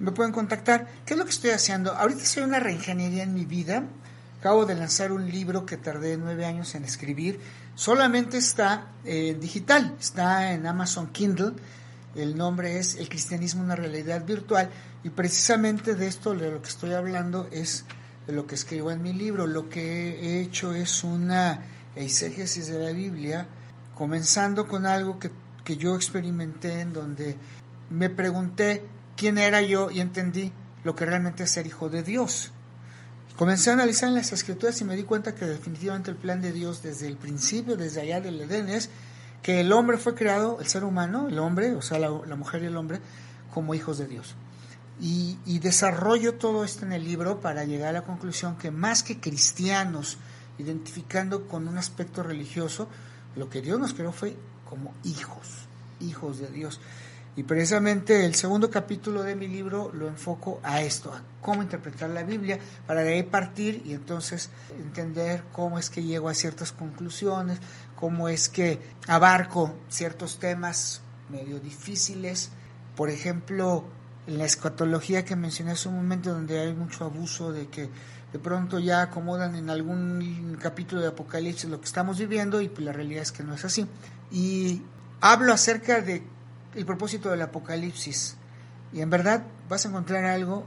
Me 0.03 0.11
pueden 0.11 0.33
contactar. 0.33 0.85
¿Qué 1.05 1.13
es 1.13 1.17
lo 1.17 1.23
que 1.23 1.31
estoy 1.31 1.51
haciendo? 1.51 1.93
Ahorita 1.93 2.23
estoy 2.23 2.43
una 2.43 2.59
reingeniería 2.59 3.23
en 3.23 3.33
mi 3.33 3.45
vida. 3.45 3.85
Acabo 4.37 4.65
de 4.65 4.75
lanzar 4.75 5.13
un 5.13 5.31
libro 5.31 5.65
que 5.65 5.77
tardé 5.77 6.17
nueve 6.17 6.45
años 6.45 6.75
en 6.75 6.83
escribir. 6.83 7.39
Solamente 7.75 8.37
está 8.37 8.87
en 9.05 9.39
digital, 9.39 9.95
está 9.97 10.51
en 10.51 10.67
Amazon 10.67 11.07
Kindle. 11.07 11.53
El 12.15 12.35
nombre 12.35 12.79
es 12.79 12.95
El 12.95 13.07
cristianismo, 13.07 13.63
una 13.63 13.77
realidad 13.77 14.25
virtual. 14.25 14.69
Y 15.05 15.09
precisamente 15.09 15.95
de 15.95 16.07
esto, 16.07 16.35
de 16.35 16.51
lo 16.51 16.61
que 16.61 16.67
estoy 16.67 16.91
hablando, 16.91 17.47
es 17.53 17.85
de 18.27 18.33
lo 18.33 18.45
que 18.45 18.55
escribo 18.55 18.91
en 18.91 19.01
mi 19.01 19.13
libro. 19.13 19.47
Lo 19.47 19.69
que 19.69 20.19
he 20.19 20.41
hecho 20.41 20.73
es 20.73 21.05
una 21.05 21.61
exégesis 21.95 22.67
de 22.67 22.77
la 22.77 22.91
Biblia, 22.91 23.47
comenzando 23.95 24.67
con 24.67 24.85
algo 24.85 25.17
que, 25.17 25.31
que 25.63 25.77
yo 25.77 25.95
experimenté 25.95 26.81
en 26.81 26.91
donde 26.91 27.37
me 27.89 28.09
pregunté 28.09 28.85
quién 29.15 29.37
era 29.37 29.61
yo 29.61 29.91
y 29.91 29.99
entendí 29.99 30.51
lo 30.83 30.95
que 30.95 31.05
realmente 31.05 31.43
es 31.43 31.51
ser 31.51 31.67
hijo 31.67 31.89
de 31.89 32.03
Dios. 32.03 32.51
Comencé 33.37 33.71
a 33.71 33.73
analizar 33.73 34.09
en 34.09 34.15
las 34.15 34.31
escrituras 34.31 34.79
y 34.81 34.85
me 34.85 34.95
di 34.95 35.03
cuenta 35.03 35.33
que 35.33 35.45
definitivamente 35.45 36.11
el 36.11 36.17
plan 36.17 36.41
de 36.41 36.51
Dios 36.51 36.83
desde 36.83 37.07
el 37.07 37.17
principio, 37.17 37.75
desde 37.75 38.01
allá 38.01 38.21
del 38.21 38.39
Edén, 38.41 38.69
es 38.69 38.89
que 39.41 39.59
el 39.59 39.73
hombre 39.73 39.97
fue 39.97 40.13
creado, 40.13 40.59
el 40.59 40.67
ser 40.67 40.83
humano, 40.83 41.27
el 41.27 41.39
hombre, 41.39 41.73
o 41.73 41.81
sea, 41.81 41.99
la, 41.99 42.35
mujer 42.35 42.63
y 42.63 42.67
el 42.67 42.77
hombre, 42.77 42.99
como 43.53 43.73
hijos 43.73 43.97
de 43.97 44.07
Dios. 44.07 44.35
Y, 45.01 45.39
y, 45.45 45.59
desarrollo 45.59 46.35
todo 46.35 46.63
esto 46.63 46.85
en 46.85 46.93
el 46.93 47.03
libro 47.03 47.41
para 47.41 47.65
llegar 47.65 47.89
a 47.89 47.93
la 47.93 48.03
conclusión 48.03 48.57
que 48.57 48.69
más 48.69 49.01
que 49.01 49.19
cristianos, 49.19 50.17
identificando 50.59 51.47
con 51.47 51.67
un 51.67 51.79
aspecto 51.79 52.21
religioso, 52.21 52.87
lo 53.35 53.49
que 53.49 53.61
Dios 53.63 53.79
nos 53.79 53.95
creó 53.95 54.11
fue 54.11 54.35
como 54.69 54.93
hijos, 55.03 55.47
hijos 55.99 56.39
de 56.39 56.47
Dios. 56.49 56.79
Y 57.35 57.43
precisamente 57.43 58.25
el 58.25 58.35
segundo 58.35 58.69
capítulo 58.69 59.23
de 59.23 59.35
mi 59.35 59.47
libro 59.47 59.91
lo 59.91 60.07
enfoco 60.07 60.59
a 60.61 60.81
esto, 60.81 61.11
a 61.11 61.23
cómo 61.41 61.63
interpretar 61.63 62.11
la 62.11 62.21
Biblia, 62.21 62.59
para 62.85 63.01
de 63.01 63.13
ahí 63.13 63.23
partir 63.23 63.81
y 63.85 63.93
entonces 63.93 64.51
entender 64.77 65.43
cómo 65.51 65.79
es 65.79 65.89
que 65.89 66.03
llego 66.03 66.29
a 66.29 66.35
ciertas 66.35 66.71
conclusiones, 66.71 67.57
cómo 67.95 68.29
es 68.29 68.49
que 68.49 68.79
abarco 69.07 69.73
ciertos 69.89 70.37
temas 70.37 71.01
medio 71.31 71.59
difíciles. 71.59 72.51
Por 72.95 73.09
ejemplo, 73.09 73.83
en 74.27 74.37
la 74.37 74.45
escatología 74.45 75.25
que 75.25 75.35
mencioné 75.35 75.71
hace 75.71 75.89
un 75.89 75.95
momento, 75.95 76.31
donde 76.31 76.59
hay 76.59 76.73
mucho 76.73 77.03
abuso 77.03 77.51
de 77.51 77.67
que 77.67 77.89
de 78.31 78.39
pronto 78.39 78.77
ya 78.77 79.01
acomodan 79.01 79.55
en 79.55 79.71
algún 79.71 80.57
capítulo 80.61 81.01
de 81.01 81.07
Apocalipsis 81.07 81.69
lo 81.69 81.79
que 81.79 81.85
estamos 81.85 82.19
viviendo 82.19 82.61
y 82.61 82.69
pues 82.69 82.85
la 82.85 82.91
realidad 82.91 83.23
es 83.23 83.31
que 83.31 83.43
no 83.43 83.55
es 83.55 83.65
así. 83.65 83.87
Y 84.31 84.83
hablo 85.19 85.53
acerca 85.53 86.01
de 86.01 86.23
el 86.75 86.85
propósito 86.85 87.29
del 87.29 87.41
Apocalipsis. 87.41 88.35
Y 88.91 89.01
en 89.01 89.09
verdad 89.09 89.43
vas 89.69 89.85
a 89.85 89.89
encontrar 89.89 90.25
algo 90.25 90.63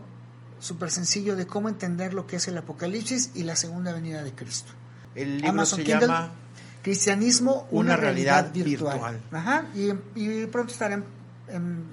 súper 0.59 0.91
sencillo 0.91 1.37
de 1.37 1.47
cómo 1.47 1.69
entender 1.69 2.15
lo 2.15 2.27
que 2.27 2.37
es 2.37 2.49
el 2.49 2.59
Apocalipsis 2.59 3.31
y 3.35 3.43
la 3.43 3.57
segunda 3.57 3.93
venida 3.93 4.23
de 4.23 4.33
Cristo. 4.33 4.73
El 5.15 5.41
libro 5.41 5.65
se 5.65 5.85
llama 5.85 6.31
Cristianismo, 6.83 7.67
una, 7.71 7.97
realidad, 7.97 8.53
virtual. 8.53 9.21
Ajá, 9.33 9.67
y, 9.75 10.47
pronto 10.47 10.73
estará 10.73 11.03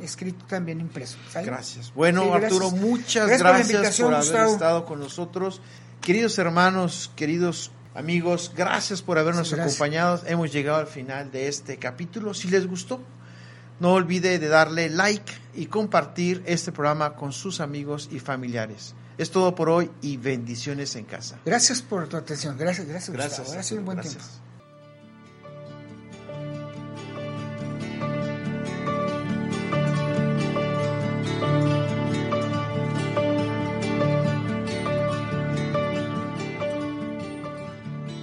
escrito 0.02 0.46
también 0.46 0.80
impreso. 0.80 1.18
Gracias. 1.34 1.94
Bueno, 1.96 2.34
Arturo, 2.34 2.72
muchas 2.72 3.28
gracias, 3.28 4.00
por, 4.00 4.14
haber 4.14 4.48
estado 4.50 4.86
con 4.86 5.00
nosotros. 5.00 5.62
Queridos 6.02 6.38
hermanos, 6.38 7.12
queridos 7.16 7.72
amigos, 7.96 8.52
gracias 8.56 9.02
por 9.02 9.18
habernos 9.18 9.54
acompañado. 9.54 10.22
Hemos 10.26 10.52
llegado 10.52 10.80
al 10.80 10.88
final 10.88 11.32
de 11.32 11.48
este 11.48 11.78
capítulo. 11.78 12.34
Si 12.34 12.50
les 12.50 12.68
gustó, 12.68 13.02
no 13.80 13.94
olvide 13.94 14.40
de 14.40 14.48
darle 14.48 14.90
like 14.90 15.32
y 15.54 15.68
compartir 15.68 16.44
este 16.46 16.72
programa 16.72 17.16
con 17.16 17.32
sus 17.32 17.60
amigos 17.60 18.10
y 18.12 18.20
familiares. 18.20 18.96
Es 19.18 19.30
todo 19.30 19.54
por 19.54 19.70
hoy 19.70 19.92
y 20.02 20.18
bendiciones 20.18 20.96
en 20.96 21.06
casa. 21.06 21.40
Gracias 21.46 21.82
por 21.82 22.08
tu 22.08 22.18
atención. 22.18 22.58
Gracias, 22.58 22.88
gracias. 22.88 23.16
Gracias. 23.16 23.52
Ha 23.54 23.64
sido 23.64 23.80
un 23.82 23.86
buen 23.86 24.02
tiempo. 24.02 24.20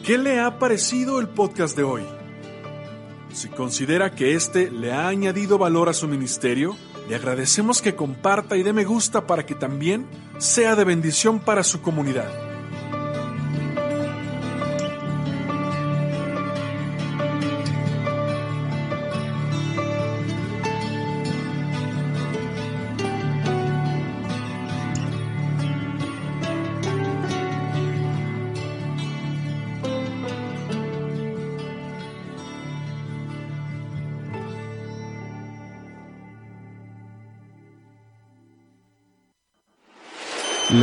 ¿Qué 0.05 0.19
le 0.19 0.41
ha 0.41 0.59
parecido 0.59 1.21
el 1.21 1.29
podcast 1.29 1.77
de 1.77 1.85
hoy? 1.85 2.20
Si 3.41 3.49
considera 3.49 4.15
que 4.15 4.35
este 4.35 4.71
le 4.71 4.93
ha 4.93 5.09
añadido 5.09 5.57
valor 5.57 5.89
a 5.89 5.95
su 5.95 6.07
ministerio, 6.07 6.77
le 7.09 7.15
agradecemos 7.15 7.81
que 7.81 7.97
comparta 7.97 8.59
y 8.59 8.63
dé 8.63 8.75
me 8.75 8.85
gusta 8.85 9.27
para 9.27 9.47
que 9.47 9.55
también 9.55 10.07
sea 10.37 10.77
de 10.77 10.85
bendición 10.85 11.41
para 11.41 11.65
su 11.65 11.81
comunidad. 11.81 12.50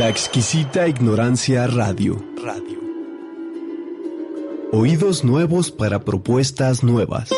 La 0.08 0.12
exquisita 0.12 0.88
ignorancia 0.88 1.66
radio. 1.66 2.16
Radio. 2.42 2.80
Oídos 4.72 5.22
nuevos 5.22 5.70
para 5.70 6.00
propuestas 6.00 6.82
nuevas. 6.82 7.28